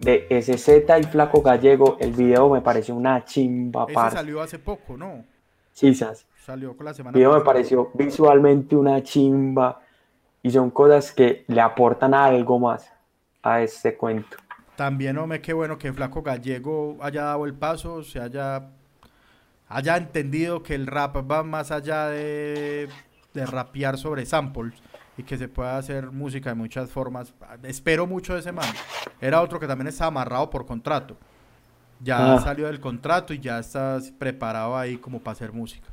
de 0.00 0.26
SZ 0.30 0.68
y 1.00 1.04
Flaco 1.04 1.42
Gallego. 1.42 1.96
El 2.00 2.12
video 2.12 2.48
me 2.50 2.60
pareció 2.60 2.94
una 2.94 3.24
chimba, 3.24 3.84
Ese 3.84 3.94
parce. 3.94 4.16
salió 4.16 4.40
hace 4.40 4.58
poco, 4.58 4.96
¿no? 4.96 5.24
Sí, 5.72 5.94
Sas. 5.94 6.26
Salió 6.44 6.76
con 6.76 6.86
la 6.86 6.94
semana. 6.94 7.14
Video 7.16 7.32
me 7.34 7.40
pareció 7.42 7.90
visualmente 7.94 8.74
una 8.74 9.02
chimba 9.02 9.80
y 10.42 10.50
son 10.50 10.70
cosas 10.70 11.12
que 11.12 11.44
le 11.46 11.60
aportan 11.60 12.14
algo 12.14 12.58
más 12.58 12.90
a 13.42 13.60
este 13.62 13.96
cuento. 13.96 14.36
También, 14.74 15.18
hombre, 15.18 15.40
qué 15.40 15.52
bueno 15.52 15.78
que 15.78 15.92
Flaco 15.92 16.22
Gallego 16.22 16.96
haya 17.00 17.22
dado 17.24 17.44
el 17.44 17.54
paso, 17.54 18.02
se 18.02 18.18
haya, 18.20 18.70
haya 19.68 19.96
entendido 19.96 20.62
que 20.62 20.74
el 20.74 20.86
rap 20.88 21.16
va 21.30 21.44
más 21.44 21.70
allá 21.70 22.06
de, 22.08 22.88
de 23.34 23.46
rapear 23.46 23.96
sobre 23.96 24.26
samples 24.26 24.74
y 25.16 25.22
que 25.22 25.38
se 25.38 25.46
pueda 25.46 25.76
hacer 25.76 26.10
música 26.10 26.50
de 26.50 26.56
muchas 26.56 26.90
formas. 26.90 27.32
Espero 27.62 28.06
mucho 28.06 28.34
de 28.34 28.40
ese 28.40 28.50
man. 28.50 28.66
Era 29.20 29.42
otro 29.42 29.60
que 29.60 29.68
también 29.68 29.88
estaba 29.88 30.08
amarrado 30.08 30.50
por 30.50 30.66
contrato. 30.66 31.16
Ya 32.00 32.34
Ah. 32.34 32.40
salió 32.40 32.66
del 32.66 32.80
contrato 32.80 33.32
y 33.32 33.38
ya 33.38 33.60
está 33.60 34.00
preparado 34.18 34.76
ahí 34.76 34.96
como 34.96 35.20
para 35.20 35.34
hacer 35.34 35.52
música. 35.52 35.86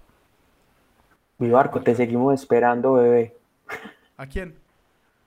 Vivarco, 1.39 1.81
te 1.81 1.95
seguimos 1.95 2.35
esperando, 2.35 2.93
bebé. 2.93 3.35
¿A 4.17 4.27
quién? 4.27 4.55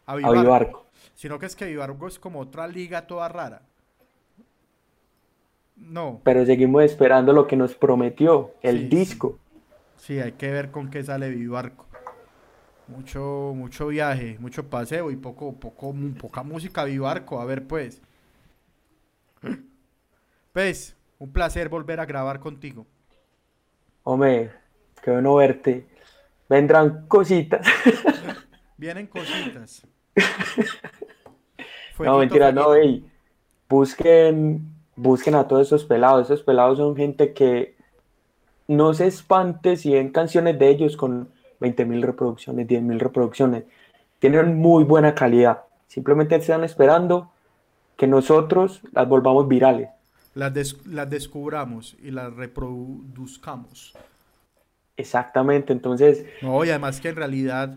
A 0.06 0.14
A 0.22 0.30
Vivarco. 0.30 0.32
Vivarco. 0.32 0.86
Sino 1.14 1.38
que 1.38 1.46
es 1.46 1.56
que 1.56 1.66
Vivarco 1.66 2.08
es 2.08 2.18
como 2.18 2.40
otra 2.40 2.66
liga 2.68 3.06
toda 3.06 3.28
rara. 3.28 3.62
No. 5.76 6.22
Pero 6.24 6.44
seguimos 6.44 6.82
esperando 6.82 7.32
lo 7.32 7.46
que 7.46 7.54
nos 7.54 7.76
prometió, 7.76 8.56
el 8.60 8.88
Sí, 8.88 8.88
disco. 8.88 9.38
Sí, 9.96 10.20
hay 10.20 10.32
que 10.32 10.50
ver 10.50 10.70
con 10.70 10.90
qué 10.90 11.02
sale 11.04 11.30
Vivarco. 11.30 11.88
Mucho, 12.86 13.52
mucho 13.56 13.88
viaje, 13.88 14.36
mucho 14.40 14.68
paseo 14.68 15.10
y 15.10 15.16
poco, 15.16 15.58
poco, 15.58 15.94
poca 16.20 16.42
música 16.42 16.84
Vivarco. 16.84 17.40
A 17.40 17.44
ver, 17.44 17.66
pues. 17.66 18.02
Pues, 20.52 20.96
un 21.18 21.32
placer 21.32 21.68
volver 21.68 22.00
a 22.00 22.06
grabar 22.06 22.40
contigo. 22.40 22.86
Hombre, 24.04 24.52
qué 25.02 25.10
bueno 25.10 25.34
verte. 25.34 25.88
Vendrán 26.52 27.06
cositas. 27.08 27.66
Vienen 28.76 29.06
cositas. 29.06 29.86
No, 31.98 32.18
mentira, 32.18 32.52
no, 32.52 32.74
ey. 32.74 33.06
Busquen, 33.68 34.66
busquen 34.96 35.34
a 35.34 35.46
todos 35.48 35.66
esos 35.68 35.84
pelados. 35.84 36.26
Esos 36.26 36.42
pelados 36.42 36.76
son 36.78 36.94
gente 36.96 37.32
que 37.32 37.76
no 38.68 38.92
se 38.92 39.06
espante 39.06 39.76
si 39.76 39.92
ven 39.92 40.10
canciones 40.10 40.58
de 40.58 40.68
ellos 40.68 40.96
con 40.96 41.28
20.000 41.60 42.02
reproducciones, 42.02 42.66
10.000 42.66 42.98
reproducciones. 42.98 43.64
Tienen 44.18 44.56
muy 44.58 44.84
buena 44.84 45.14
calidad. 45.14 45.62
Simplemente 45.86 46.34
están 46.36 46.64
esperando 46.64 47.30
que 47.96 48.06
nosotros 48.06 48.80
las 48.92 49.08
volvamos 49.08 49.46
virales. 49.48 49.88
Las, 50.34 50.52
des- 50.52 50.86
las 50.86 51.08
descubramos 51.08 51.94
y 52.02 52.10
las 52.10 52.32
reproduzcamos. 52.34 53.94
Exactamente, 54.96 55.72
entonces, 55.72 56.24
No, 56.42 56.64
y 56.64 56.70
además 56.70 57.00
que 57.00 57.08
en 57.08 57.16
realidad 57.16 57.76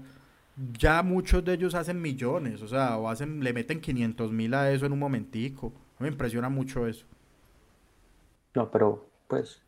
ya 0.78 1.02
muchos 1.04 1.44
de 1.44 1.54
ellos 1.54 1.76
hacen 1.76 2.02
millones, 2.02 2.62
o 2.62 2.68
sea, 2.68 2.98
o 2.98 3.10
hacen, 3.10 3.44
le 3.44 3.54
meten 3.54 3.82
500 3.82 4.32
mil 4.32 4.54
a 4.54 4.72
eso 4.72 4.86
en 4.86 4.92
un 4.94 5.00
momentico. 5.00 5.74
Me 6.00 6.08
impresiona 6.10 6.50
mucho 6.50 6.88
eso. 6.88 7.06
no, 8.54 8.70
pero 8.72 9.06
pues 9.28 9.62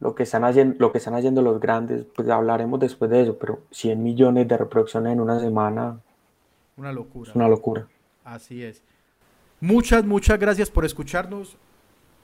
lo 0.00 0.14
que 0.14 0.24
están 0.24 0.44
haciendo, 0.44 0.76
lo 0.78 0.92
que 0.92 0.98
están 0.98 1.14
haciendo 1.14 1.42
los 1.42 1.60
grandes, 1.60 2.04
pues 2.14 2.28
hablaremos 2.28 2.78
después 2.80 3.10
de 3.10 3.22
eso, 3.22 3.38
pero 3.38 3.62
100 3.70 4.02
millones 4.02 4.48
de 4.48 4.56
reproducciones 4.58 5.12
en 5.12 5.20
una 5.20 5.38
semana 5.40 6.00
Una 6.76 6.92
locura. 6.92 7.30
es 7.30 7.36
una 7.36 7.48
locura. 7.48 7.86
Así 8.24 8.62
es. 8.62 8.82
Muchas, 9.60 10.04
muchas 10.04 10.38
gracias 10.38 10.70
por 10.70 10.84
escucharnos. 10.84 11.56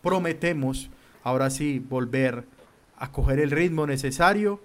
Prometemos 0.02 0.90
ahora 1.22 1.50
sí 1.50 1.78
volver 1.78 2.44
a 3.00 3.10
coger 3.10 3.40
el 3.40 3.50
ritmo 3.50 3.86
necesario 3.86 4.60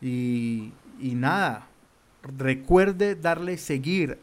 y, 0.00 0.72
nada. 0.98 1.66
Recuerde 2.38 3.16
darle 3.16 3.58
seguir 3.58 4.18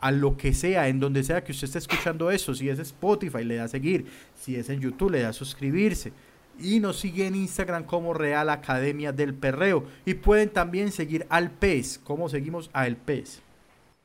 a 0.00 0.10
lo 0.10 0.36
que 0.36 0.54
sea, 0.54 0.88
en 0.88 0.98
donde 0.98 1.22
sea 1.22 1.44
que 1.44 1.52
usted 1.52 1.66
esté 1.66 1.78
escuchando 1.78 2.30
eso. 2.30 2.54
Si 2.54 2.68
es 2.68 2.78
Spotify, 2.78 3.44
le 3.44 3.56
da 3.56 3.68
seguir. 3.68 4.06
Si 4.34 4.56
es 4.56 4.68
en 4.70 4.80
YouTube, 4.80 5.10
le 5.10 5.22
da 5.22 5.32
suscribirse. 5.32 6.12
Y 6.58 6.80
nos 6.80 6.98
sigue 6.98 7.26
en 7.26 7.34
Instagram 7.34 7.84
como 7.84 8.14
Real 8.14 8.48
Academia 8.48 9.12
del 9.12 9.34
Perreo. 9.34 9.84
Y 10.06 10.14
pueden 10.14 10.48
también 10.48 10.90
seguir 10.90 11.26
al 11.28 11.50
PES. 11.50 12.00
¿Cómo 12.02 12.28
seguimos 12.28 12.70
a 12.72 12.86
El 12.86 12.96
PES? 12.96 13.42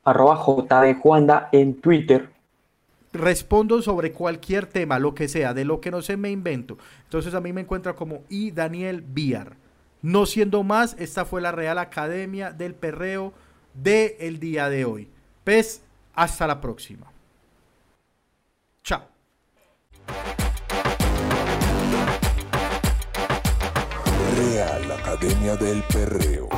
Arroba 0.04 0.36
JD 0.36 1.00
Juanda 1.00 1.48
en 1.52 1.74
Twitter. 1.80 2.28
Respondo 3.18 3.82
sobre 3.82 4.12
cualquier 4.12 4.66
tema, 4.66 4.98
lo 4.98 5.14
que 5.14 5.28
sea, 5.28 5.54
de 5.54 5.64
lo 5.64 5.80
que 5.80 5.90
no 5.90 6.02
sé 6.02 6.16
me 6.16 6.30
invento. 6.30 6.78
Entonces 7.04 7.34
a 7.34 7.40
mí 7.40 7.52
me 7.52 7.60
encuentra 7.60 7.94
como 7.94 8.22
y 8.28 8.50
Daniel 8.50 9.02
Biar. 9.02 9.56
No 10.00 10.26
siendo 10.26 10.62
más, 10.62 10.96
esta 10.98 11.24
fue 11.24 11.40
la 11.40 11.52
Real 11.52 11.78
Academia 11.78 12.52
del 12.52 12.74
Perreo 12.74 13.32
del 13.74 14.14
el 14.20 14.40
día 14.40 14.68
de 14.68 14.84
hoy. 14.84 15.08
Pues 15.44 15.82
hasta 16.14 16.46
la 16.46 16.60
próxima. 16.60 17.10
Chao. 18.84 19.02
Real 24.36 24.92
Academia 24.92 25.56
del 25.56 25.82
Perreo. 25.84 26.48